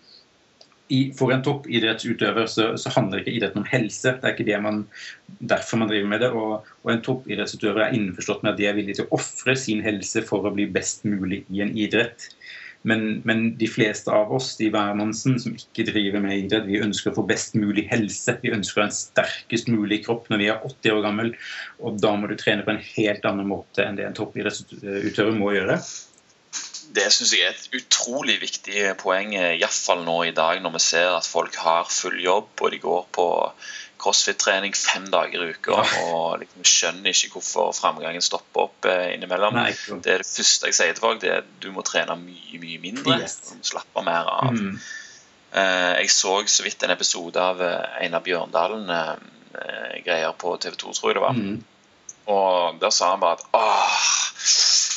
i, 0.90 0.98
for 1.16 1.32
en 1.32 1.44
toppidrettsutøver 1.46 2.50
så, 2.50 2.66
så, 2.82 2.92
handler 2.96 3.22
ikke 3.22 3.36
idretten 3.38 3.62
om 3.62 3.70
helse. 3.70 4.16
Det 4.18 4.26
er 4.26 4.34
ikke 4.34 4.48
det 4.48 4.58
man, 4.64 4.82
derfor 5.52 5.80
man 5.80 5.92
driver 5.92 6.10
med 6.10 6.24
det. 6.26 6.32
Og, 6.34 6.66
og 6.84 6.92
en 6.92 7.04
toppidrettsutøver 7.06 7.86
er 7.86 7.96
innforstått 7.96 8.42
med 8.44 8.56
at 8.56 8.60
de 8.60 8.68
er 8.68 8.76
villige 8.76 9.00
til 9.00 9.08
å 9.08 9.20
ofre 9.20 9.56
sin 9.60 9.84
helse 9.86 10.24
for 10.26 10.44
å 10.44 10.54
bli 10.56 10.66
best 10.74 11.06
mulig 11.08 11.44
i 11.54 11.62
en 11.64 11.76
idrett. 11.78 12.32
Men, 12.88 13.22
men, 13.28 13.58
de 13.60 13.68
fleste 13.68 14.12
av 14.12 14.32
oss 14.32 14.54
de 14.60 14.70
hvermannsen 14.72 15.36
som 15.42 15.56
ikke 15.58 15.84
driver 15.90 16.22
med 16.24 16.46
idrett, 16.46 16.68
vi 16.70 16.80
ønsker 16.80 17.12
å 17.12 17.18
få 17.18 17.26
best 17.28 17.58
mulig 17.60 17.90
helse. 17.92 18.38
Vi 18.44 18.54
ønsker 18.56 18.86
en 18.86 18.96
sterkest 18.96 19.68
mulig 19.72 20.06
kropp 20.06 20.30
når 20.32 20.40
vi 20.40 20.48
er 20.54 20.62
80 20.64 20.96
år 20.96 21.02
gammel. 21.04 21.34
Og 21.84 22.00
da 22.00 22.14
må 22.16 22.30
du 22.32 22.38
trene 22.40 22.64
på 22.64 22.72
en 22.72 22.84
helt 22.94 23.28
annen 23.28 23.50
måte 23.52 23.84
enn 23.84 24.00
det 24.00 24.08
en 24.08 24.16
toppidrettsutøver 24.16 25.36
må 25.36 25.52
gjøre. 25.58 25.80
Det 26.96 27.06
syns 27.14 27.36
jeg 27.36 27.46
er 27.46 27.54
et 27.54 27.76
utrolig 27.78 28.40
viktig 28.42 28.86
poeng, 28.98 29.36
iallfall 29.36 30.02
nå 30.08 30.16
i 30.26 30.34
dag 30.34 30.64
når 30.64 30.80
vi 30.80 30.82
ser 30.88 31.12
at 31.14 31.28
folk 31.28 31.60
har 31.62 31.86
full 31.92 32.18
jobb 32.24 32.64
og 32.64 32.74
de 32.74 32.80
går 32.82 33.04
på 33.14 33.28
crossfit-trening 34.00 34.76
fem 34.78 35.08
dager 35.12 35.44
i 35.44 35.50
uka 35.56 35.76
ja. 35.76 36.04
og 36.08 36.40
liksom 36.44 36.68
skjønner 36.68 37.12
ikke 37.14 37.34
hvorfor 37.36 37.74
framgangen 37.76 38.24
stopper 38.24 38.68
opp 38.68 38.88
eh, 38.90 39.10
innimellom. 39.16 39.58
Nei, 39.60 39.74
det 39.90 40.14
er 40.14 40.24
det 40.24 40.30
første 40.30 40.72
jeg 40.72 40.78
sier 40.78 40.96
til 40.96 41.04
folk. 41.04 41.20
det 41.24 41.34
er 41.34 41.42
at 41.44 41.50
Du 41.64 41.70
må 41.76 41.84
trene 41.88 42.16
mye 42.22 42.62
mye 42.62 42.80
mindre. 42.84 43.20
Yes. 43.20 43.54
Slappe 43.72 44.04
mer 44.06 44.30
av. 44.32 44.56
Mm. 44.56 44.78
Eh, 45.50 45.96
jeg 46.04 46.14
så 46.14 46.38
så 46.48 46.66
vidt 46.66 46.86
en 46.86 46.96
episode 46.96 47.44
av 47.44 47.62
eh, 47.66 48.00
Einar 48.06 48.24
Bjørndalen 48.26 48.88
greier 50.06 50.32
på 50.38 50.52
TV 50.62 50.76
2, 50.78 50.92
tror 50.96 51.10
jeg 51.10 51.18
det 51.18 51.24
var. 51.24 51.36
Mm. 51.36 51.56
Og 52.30 52.80
der 52.82 52.94
sa 52.94 53.14
han 53.14 53.24
bare 53.24 53.40
at 53.40 53.46
åh, 53.58 54.00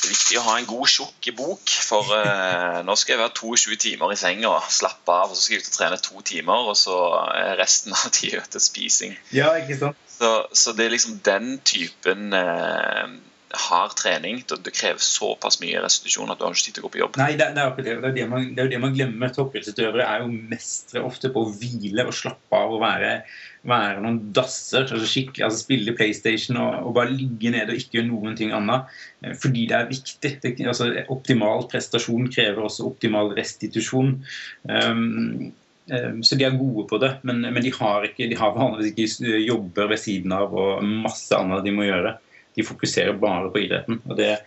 det 0.03 0.09
er 0.09 0.13
viktig 0.13 0.37
å 0.39 0.45
ha 0.49 0.55
en 0.59 0.67
god, 0.67 0.85
tjukk 0.91 1.29
bok. 1.37 1.75
For 1.87 2.13
eh, 2.19 2.79
nå 2.85 2.95
skal 2.99 3.15
jeg 3.15 3.23
være 3.23 3.35
22 3.39 3.79
timer 3.87 4.13
i 4.13 4.19
senga, 4.19 4.53
slappe 4.67 5.17
av, 5.17 5.31
og 5.31 5.37
så 5.37 5.45
skal 5.45 5.57
jeg 5.57 5.65
ut 5.65 5.71
og 5.71 5.77
trene 5.79 5.99
to 6.07 6.23
timer. 6.33 6.71
Og 6.71 6.79
så 6.79 6.97
er 7.33 7.59
resten 7.61 7.95
av 7.97 8.09
tida 8.13 8.43
til 8.53 8.63
spising. 8.63 9.19
Ja, 9.35 9.53
ikke 9.59 9.79
sant? 9.79 10.01
Så, 10.13 10.33
så, 10.53 10.73
det 10.77 10.87
er 10.87 10.93
liksom 10.93 11.21
den 11.25 11.55
typen 11.65 12.35
eh, 12.37 13.15
hard 13.53 13.95
trening. 13.99 14.43
Det, 14.49 14.59
det, 14.65 14.75
krever 14.75 15.01
såpass 15.03 15.59
mye 15.63 15.81
restitusjon 15.83 16.31
at 16.33 16.39
du 16.39 16.45
har 16.45 16.53
ikke 16.53 16.67
tid 16.67 16.77
til 16.77 16.83
å 16.83 16.87
gå 16.87 16.93
på 16.97 17.01
jobb. 17.01 17.17
Nei, 17.21 17.31
det, 17.39 17.49
det, 17.55 17.63
er, 17.65 17.73
det, 17.79 17.95
er 17.95 18.17
det, 18.19 18.27
man, 18.29 18.51
det 18.53 18.67
jo 18.67 18.73
det 18.75 18.83
man 18.83 18.95
glemmer. 18.97 19.33
Toppidrettsutøvere 19.33 20.05
er 20.05 20.25
jo 20.25 20.31
mestre 20.53 21.03
ofte 21.05 21.31
på 21.33 21.45
å 21.45 21.55
hvile 21.55 22.07
og 22.09 22.15
slappe 22.17 22.59
av 22.59 22.75
og 22.75 22.83
være, 22.83 23.15
være 23.67 24.03
noen 24.03 24.19
dasser. 24.35 24.85
Altså 24.85 25.07
skikkelig, 25.07 25.45
altså 25.47 25.61
Spille 25.63 25.95
PlayStation 25.97 26.59
og, 26.59 26.77
og, 26.83 26.93
bare 26.97 27.15
ligge 27.15 27.53
nede 27.53 27.73
og 27.73 27.79
ikke 27.79 27.99
gjøre 27.99 28.09
noen 28.09 28.37
ting 28.39 28.53
annet. 28.55 28.91
Eh, 29.23 29.35
fordi 29.39 29.67
det 29.71 29.79
er 29.79 29.91
viktig. 29.91 30.33
altså, 30.67 30.91
optimal 31.13 31.67
prestasjon 31.71 32.31
krever 32.33 32.63
også 32.63 32.87
optimal 32.91 33.33
restitusjon. 33.37 34.17
Um, 34.69 35.51
så 36.23 36.37
de 36.39 36.45
er 36.47 36.55
gode 36.55 36.85
på 36.87 36.95
det, 37.03 37.09
men, 37.27 37.41
men 37.43 37.59
de, 37.59 37.71
har 37.75 38.05
ikke, 38.07 38.29
de 38.31 38.37
har 38.39 38.53
vanligvis 38.55 39.17
ikke 39.19 39.41
jobber 39.43 39.89
ved 39.91 39.99
siden 39.99 40.31
av 40.31 40.53
og 40.55 40.85
masse 40.87 41.35
annet 41.35 41.65
de 41.65 41.73
må 41.75 41.83
gjøre 41.83 42.13
de 42.55 42.65
fokuserer 42.65 43.17
bare 43.19 43.49
på 43.51 43.63
idretten. 43.65 43.99
Og 44.07 44.17
det, 44.17 44.37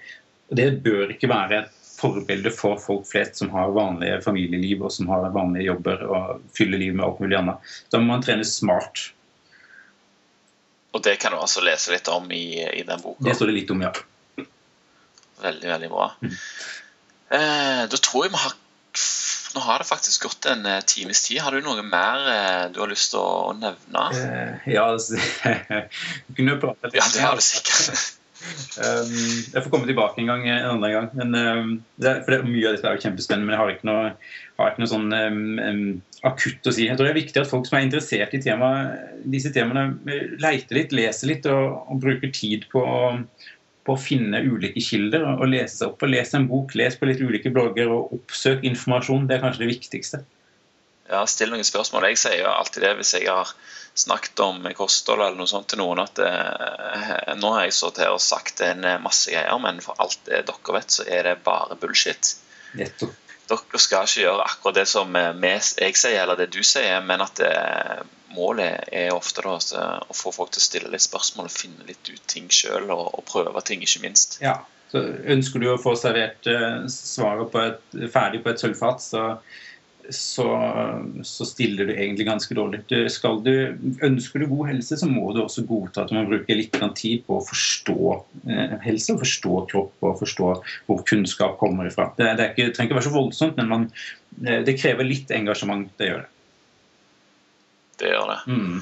det 0.54 0.70
bør 0.84 1.12
ikke 1.14 1.30
være 1.30 1.64
et 1.64 1.72
forbilde 2.06 2.52
for 2.54 2.80
folk 2.82 3.06
flest 3.08 3.40
som 3.42 3.50
har 3.54 3.74
vanlige 3.74 4.20
familieliv 4.24 4.86
og 4.86 4.94
som 4.94 5.10
har 5.12 5.28
vanlige 5.34 5.68
jobber 5.70 6.04
og 6.06 6.44
fyller 6.56 6.80
livet 6.82 6.98
med 6.98 7.06
alt 7.08 7.22
mulig 7.22 7.38
annet. 7.38 7.72
Da 7.92 8.00
må 8.00 8.10
man 8.12 8.24
trene 8.24 8.46
smart. 8.48 9.08
Og 10.96 11.02
det 11.04 11.18
kan 11.20 11.34
du 11.34 11.40
altså 11.40 11.64
lese 11.64 11.92
litt 11.92 12.08
om 12.08 12.30
i, 12.32 12.62
i 12.64 12.84
den 12.86 13.02
boka? 13.02 13.24
Det 13.26 13.36
står 13.36 13.52
det 13.52 13.58
litt 13.58 13.72
om, 13.74 13.82
ja. 13.84 13.92
Veldig, 15.42 15.68
veldig 15.68 15.90
bra. 15.92 16.06
Mm. 16.22 16.36
Eh, 17.36 17.82
da 17.92 17.98
tror 18.00 18.24
jeg 18.24 18.32
vi 18.32 18.44
har 18.46 18.54
nå 19.56 19.60
har 19.60 19.80
det 19.80 19.88
faktisk 19.88 20.22
gått 20.22 20.46
en 20.46 20.66
eh, 20.66 20.80
times 20.84 21.22
tid. 21.24 21.40
Har 21.40 21.54
du 21.54 21.64
noe 21.64 21.80
mer 21.82 22.26
eh, 22.28 22.64
du 22.74 22.82
har 22.82 22.90
lyst 22.92 23.14
til 23.14 23.22
å 23.22 23.54
nevne? 23.56 24.02
Eh, 24.12 24.66
ja, 24.74 24.84
altså, 24.92 25.16
kunne 26.36 26.58
prate 26.60 26.90
litt. 26.90 26.98
Ja, 26.98 27.06
det 27.14 27.24
har 27.24 27.40
du 27.40 27.44
sikkert. 27.44 28.02
Um, 28.82 29.14
jeg 29.52 29.62
får 29.62 29.70
komme 29.72 29.88
tilbake 29.88 30.20
en 30.22 30.30
gang 30.30 30.44
en 30.48 30.68
annen 30.72 30.94
gang. 30.94 31.08
Men, 31.18 31.34
um, 31.36 31.72
det, 32.02 32.12
for 32.26 32.34
det, 32.34 32.40
Mye 32.48 32.68
av 32.68 32.76
dette 32.76 32.90
er 32.90 32.98
jo 32.98 33.04
kjempespennende, 33.06 33.48
men 33.48 33.56
jeg 33.56 33.62
har 33.62 33.72
ikke 33.74 33.88
noe, 33.90 34.12
har 34.60 34.72
ikke 34.72 34.84
noe 34.84 34.92
sånn 34.92 35.16
um, 35.16 35.90
akutt 36.28 36.70
å 36.70 36.74
si. 36.74 36.86
Jeg 36.88 36.98
tror 36.98 37.08
det 37.08 37.14
er 37.14 37.20
viktig 37.22 37.42
at 37.42 37.50
folk 37.50 37.68
som 37.68 37.78
er 37.80 37.86
interessert 37.88 38.36
i 38.36 38.42
tema, 38.44 38.70
disse 39.24 39.52
temaene, 39.54 39.90
leiter 40.42 40.80
litt, 40.80 40.96
leser 40.96 41.32
litt 41.32 41.50
og, 41.50 41.82
og 41.86 42.00
bruker 42.06 42.32
tid 42.34 42.68
på 42.72 42.84
å 42.84 43.02
på 43.86 43.94
å 43.94 44.02
finne 44.02 44.40
ulike 44.42 44.82
kilder 44.82 45.22
og 45.36 45.46
lese 45.46 45.86
opp. 45.86 46.00
og 46.02 46.10
Lese 46.10 46.40
en 46.40 46.48
bok, 46.50 46.74
les 46.78 46.96
på 46.98 47.06
litt 47.06 47.22
ulike 47.22 47.52
blogger 47.54 47.92
og 47.94 48.16
oppsøk 48.16 48.64
informasjon. 48.66 49.28
Det 49.28 49.36
er 49.36 49.44
kanskje 49.44 49.62
det 49.62 49.68
viktigste. 49.70 50.22
Ja, 51.10 51.22
Still 51.30 51.52
noen 51.54 51.66
spørsmål. 51.66 52.08
Jeg 52.10 52.20
sier 52.22 52.40
jo 52.42 52.50
alltid 52.50 52.82
det 52.82 52.94
hvis 52.98 53.14
jeg 53.14 53.28
har 53.30 53.52
snakket 53.96 54.42
om 54.44 54.66
kosthold 54.76 55.22
eller 55.24 55.38
noe 55.40 55.50
sånt 55.50 55.70
til 55.72 55.80
noen, 55.80 56.02
at 56.04 56.20
eh, 56.22 57.34
nå 57.40 57.52
har 57.54 57.66
jeg 57.66 57.76
stått 57.76 58.02
her 58.04 58.14
og 58.14 58.22
sagt 58.22 58.60
en 58.66 58.84
masse 59.02 59.32
greier, 59.32 59.56
men 59.62 59.80
for 59.84 59.98
alt 60.02 60.20
det 60.28 60.44
dere 60.48 60.76
vet, 60.76 60.98
så 60.98 61.06
er 61.08 61.30
det 61.30 61.38
bare 61.46 61.78
bullshit. 61.80 62.36
Nettopp. 62.76 63.22
Dere 63.46 63.78
skal 63.78 64.08
ikke 64.08 64.24
gjøre 64.24 64.42
akkurat 64.42 64.80
det 64.80 64.88
som 64.90 65.14
jeg 65.14 65.94
sier, 65.94 66.22
eller 66.24 66.38
det 66.40 66.48
du 66.50 66.64
sier, 66.66 66.98
men 67.06 67.22
at 67.22 67.38
det, 67.38 67.52
målet 68.36 68.88
er 68.92 69.14
ofte 69.14 69.44
da, 69.44 69.56
å 70.06 70.16
få 70.16 70.32
folk 70.34 70.52
til 70.54 70.62
å 70.62 70.66
stille 70.66 70.92
litt 70.92 71.04
spørsmål 71.04 71.48
og 71.48 71.54
finne 71.54 71.86
litt 71.88 72.10
ut 72.10 72.24
ting 72.30 72.48
sjøl, 72.52 72.88
og, 72.92 73.06
og, 73.12 73.22
prøve 73.28 73.62
ting, 73.66 73.84
ikke 73.84 74.02
minst. 74.04 74.38
Ja, 74.44 74.58
så 74.92 75.02
Ønsker 75.36 75.62
du 75.62 75.70
å 75.72 75.80
få 75.82 75.96
servert 75.98 76.46
uh, 76.50 76.84
svaret 76.92 77.50
på 77.52 77.62
et, 77.62 77.96
ferdig 78.12 78.42
på 78.44 78.52
et 78.52 78.62
sølvfat, 78.62 79.02
så, 79.02 79.24
så, 80.10 80.46
så, 81.26 81.46
stiller 81.48 81.88
du 81.88 81.94
egentlig 81.94 82.26
ganske 82.28 82.54
dårlig. 82.54 82.82
Du, 82.90 82.98
du, 83.46 83.52
ønsker 84.06 84.42
du 84.42 84.48
god 84.50 84.70
helse, 84.72 84.98
så 85.00 85.08
må 85.10 85.32
du 85.34 85.42
også 85.42 85.66
godta 85.68 86.04
at 86.04 86.14
man 86.14 86.28
bruker 86.28 86.58
litt 86.58 86.76
tid 86.98 87.24
på 87.26 87.38
å 87.38 87.44
forstå 87.46 87.98
helse, 88.46 88.80
helse, 88.86 89.18
forstå 89.22 89.64
kropp 89.72 90.06
og 90.06 90.20
forstå 90.20 90.52
hvor 90.86 91.02
kunnskap 91.08 91.58
kommer 91.60 91.88
ifra. 91.90 92.10
Det, 92.18 92.32
det, 92.38 92.52
ikke, 92.52 92.70
det 92.70 92.76
trenger 92.76 92.92
ikke 92.92 93.00
være 93.00 93.08
så 93.08 93.16
voldsomt, 93.16 93.60
men 93.60 93.72
man, 93.72 93.90
uh, 94.44 94.62
det 94.66 94.78
krever 94.80 95.08
litt 95.08 95.34
engasjement. 95.34 95.90
det 95.98 96.10
gjør 96.12 96.24
det 96.24 96.32
det 98.00 98.12
gjør 98.12 98.32
det. 98.32 98.40
Mm. 98.52 98.80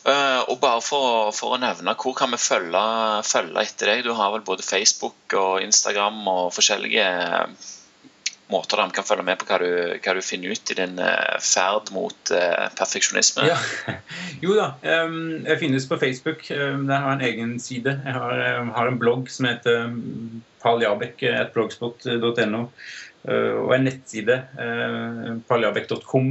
Uh, 0.00 0.40
og 0.48 0.56
bare 0.62 0.80
for, 0.82 1.30
for, 1.36 1.54
å 1.54 1.60
nevne, 1.60 1.94
hvor 2.00 2.14
kan 2.16 2.32
vi 2.32 2.40
følge, 2.40 2.84
følge, 3.28 3.64
etter 3.66 3.92
deg? 3.92 4.06
Du 4.06 4.14
har 4.16 4.32
vel 4.34 4.44
både 4.46 4.64
Facebook 4.64 5.36
og 5.36 5.60
Instagram 5.64 6.22
og 6.30 6.54
forskjellige 6.56 7.06
måter 8.50 8.80
de 8.80 8.90
kan 8.94 9.06
følge 9.06 9.24
med 9.26 9.38
på 9.40 9.46
hva 9.48 9.58
du, 9.62 9.70
hva 10.02 10.14
du 10.16 10.20
finner 10.24 10.54
ut 10.54 10.72
i 10.72 10.76
din 10.78 10.98
uh, 11.00 11.36
ferd 11.44 11.90
mot 11.94 12.32
uh, 12.34 12.66
perfeksjonisme? 12.78 13.48
Ja. 13.50 13.58
Jo 14.44 14.54
da, 14.56 14.72
um, 15.04 15.44
jeg 15.44 15.60
finnes 15.60 15.88
på 15.88 15.98
Facebook. 16.00 16.46
Um, 16.50 16.86
der 16.88 17.02
har 17.02 17.10
jeg 17.12 17.18
en 17.18 17.26
egen 17.28 17.52
side. 17.60 17.92
Jeg 18.06 18.14
har, 18.16 18.34
um, 18.60 18.70
har 18.76 18.86
en 18.88 19.00
blogg 19.00 19.28
som 19.32 19.48
heter 19.50 19.92
paljabek.blogspot.no. 20.64 22.62
Uh, 23.20 23.56
og 23.66 23.74
en 23.76 23.84
nettside, 23.84 24.36
paljabek.com. 25.50 26.30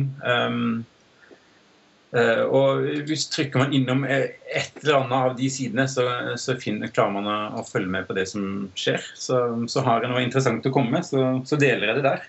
Uh, 2.10 2.42
og 2.50 2.88
hvis 3.06 3.28
trykker 3.30 3.62
man 3.62 3.74
innom 3.76 4.02
et 4.10 4.80
eller 4.82 4.96
annet 5.04 5.14
av 5.14 5.36
de 5.38 5.50
sidene, 5.54 5.86
så, 5.92 6.08
så 6.42 6.56
finner, 6.58 6.90
klarer 6.90 7.14
man 7.14 7.30
å, 7.30 7.38
å, 7.60 7.66
følge 7.68 7.92
med 7.94 8.08
på 8.08 8.16
det 8.18 8.26
som 8.32 8.44
skjer. 8.74 9.04
Så, 9.14 9.38
så 9.70 9.84
har 9.86 10.02
jeg 10.02 10.10
noe 10.10 10.24
interessant 10.26 10.66
å 10.66 10.74
komme 10.74 10.98
med, 10.98 11.06
så, 11.06 11.28
så, 11.46 11.60
deler 11.62 11.92
jeg 11.92 12.00
det 12.00 12.06
der. 12.08 12.26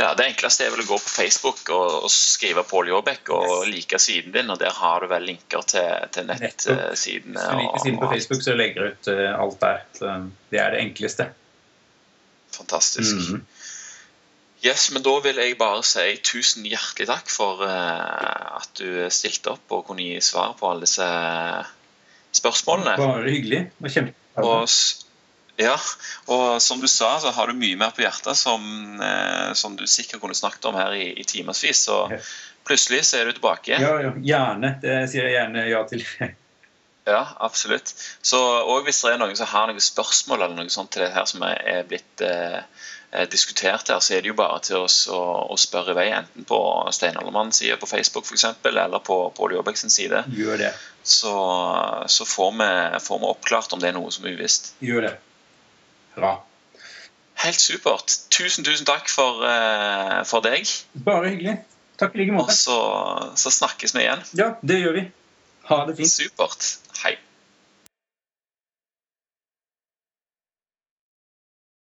Ja, 0.00 0.08
Det 0.18 0.26
enkleste 0.32 0.66
er 0.66 0.74
vel 0.74 0.82
å 0.82 0.88
gå 0.88 0.98
på 1.02 1.12
Facebook 1.12 1.62
og, 1.74 2.06
og 2.06 2.10
skrive 2.14 2.64
Pål 2.66 2.90
Jåbekk 2.90 3.30
og 3.36 3.46
yes. 3.52 3.70
like 3.74 4.00
siden 4.02 4.34
din. 4.34 4.50
og 4.50 4.58
Der 4.62 4.74
har 4.74 5.02
du 5.02 5.10
vel 5.10 5.26
linker 5.28 5.66
til, 5.70 6.06
til 6.14 6.26
nettsidene. 6.30 6.90
Hvis 6.94 7.46
du 7.46 7.62
liker 7.62 7.84
siden 7.84 8.00
på 8.00 8.10
Facebook, 8.14 8.44
så 8.46 8.58
legger 8.58 8.82
du 8.82 8.94
ut 8.94 9.10
uh, 9.12 9.24
alt 9.34 9.58
der. 9.62 9.82
Så 9.98 10.14
det 10.50 10.62
er 10.62 10.74
det 10.74 10.82
enkleste. 10.86 11.30
Fantastisk. 12.56 13.14
Mm 13.14 13.26
-hmm. 13.26 13.59
Yes, 14.60 14.90
men 14.92 15.04
Da 15.04 15.12
vil 15.24 15.38
jeg 15.40 15.56
bare 15.60 15.82
si 15.86 16.16
tusen 16.24 16.66
hjertelig 16.68 17.08
takk 17.08 17.30
for 17.32 17.62
uh, 17.64 18.58
at 18.58 18.72
du 18.76 19.06
stilte 19.12 19.54
opp 19.54 19.72
og 19.72 19.86
kunne 19.88 20.04
gi 20.04 20.18
svar 20.24 20.52
på 20.58 20.68
alle 20.68 20.84
disse 20.84 21.06
spørsmålene. 22.36 22.98
Bare 23.00 23.30
hyggelig. 23.30 23.62
Og 23.80 23.88
kjempespennende. 23.88 25.06
Ja, 25.60 25.74
og 26.32 26.62
som 26.64 26.80
du 26.80 26.86
sa, 26.88 27.18
så 27.20 27.34
har 27.36 27.50
du 27.50 27.58
mye 27.58 27.76
mer 27.76 27.90
på 27.92 28.00
hjertet 28.00 28.38
som, 28.38 28.62
uh, 29.00 29.52
som 29.56 29.74
du 29.76 29.84
sikkert 29.88 30.22
kunne 30.22 30.36
snakket 30.36 30.70
om 30.70 30.76
her 30.78 30.94
i, 30.96 31.10
i 31.20 31.24
timevis. 31.28 31.82
Så 31.88 31.98
plutselig 32.68 33.02
så 33.08 33.20
er 33.20 33.28
du 33.28 33.36
tilbake. 33.36 33.76
Ja, 33.80 33.96
ja, 34.04 34.12
gjerne. 34.16 34.76
Det 34.80 35.02
sier 35.12 35.28
jeg 35.28 35.36
gjerne 35.38 35.66
ja 35.70 35.82
til. 35.88 36.06
Ja, 37.08 37.24
absolutt. 37.42 37.94
Så 38.22 38.38
òg 38.38 38.84
Hvis 38.86 39.00
det 39.02 39.14
er 39.14 39.18
noen 39.18 39.32
som 39.34 39.48
har 39.48 39.70
noen 39.70 39.82
spørsmål 39.82 40.44
eller 40.44 40.58
noe 40.58 40.70
sånt 40.70 40.92
til 40.94 41.02
det 41.02 41.08
her 41.14 41.24
som 41.26 41.42
er 41.48 41.80
blitt 41.88 42.22
eh, 42.22 42.60
Eh, 42.60 42.79
diskutert 43.30 43.88
her, 43.90 43.98
så 44.00 44.14
er 44.14 44.22
det 44.22 44.30
jo 44.30 44.36
bare 44.38 44.60
til 44.62 44.84
oss 44.84 45.02
å, 45.10 45.18
å 45.50 45.56
spørre 45.58 45.94
i 45.94 45.98
vei, 45.98 46.06
enten 46.14 46.46
på 46.46 46.58
Stein 46.94 47.18
Allermanns 47.18 47.58
side 47.58 47.78
på 47.80 47.88
Facebook 47.90 48.28
for 48.28 48.38
eksempel, 48.38 48.78
eller 48.78 49.02
på 49.02 49.16
Pål 49.36 49.56
Jåbæk 49.58 49.80
sin 49.80 49.90
side. 49.90 50.22
Gjør 50.36 50.60
det. 50.60 50.70
Så, 51.02 51.32
så 52.06 52.26
får, 52.28 52.52
vi, 52.60 52.68
får, 53.02 53.18
vi, 53.18 53.32
oppklart 53.32 53.74
om 53.74 53.82
det 53.82 53.90
er 53.90 53.98
noe 53.98 54.12
som 54.14 54.28
er 54.28 54.36
uvisst. 54.38 54.74
Gjør 54.84 55.08
det. 55.08 55.14
Bra. 56.14 56.36
Helt 57.40 57.62
supert. 57.62 58.18
Tusen, 58.30 58.66
tusen 58.66 58.86
takk 58.86 59.08
for, 59.08 59.42
uh, 59.42 60.20
for 60.28 60.44
deg. 60.44 60.68
Bare 61.06 61.32
hyggelig. 61.32 61.56
Takk 62.00 62.14
i 62.14 62.22
like 62.22 62.36
måte. 62.36 62.52
Og 62.52 62.56
så, 62.56 62.78
så 63.40 63.52
snakkes 63.58 63.96
vi 63.96 64.04
igjen. 64.04 64.22
Ja, 64.38 64.52
det 64.62 64.78
gjør 64.82 65.00
vi. 65.00 65.08
Ha 65.70 65.82
det 65.88 65.96
fint. 65.98 66.12
Supert. 66.12 66.68
Hei. 67.02 67.16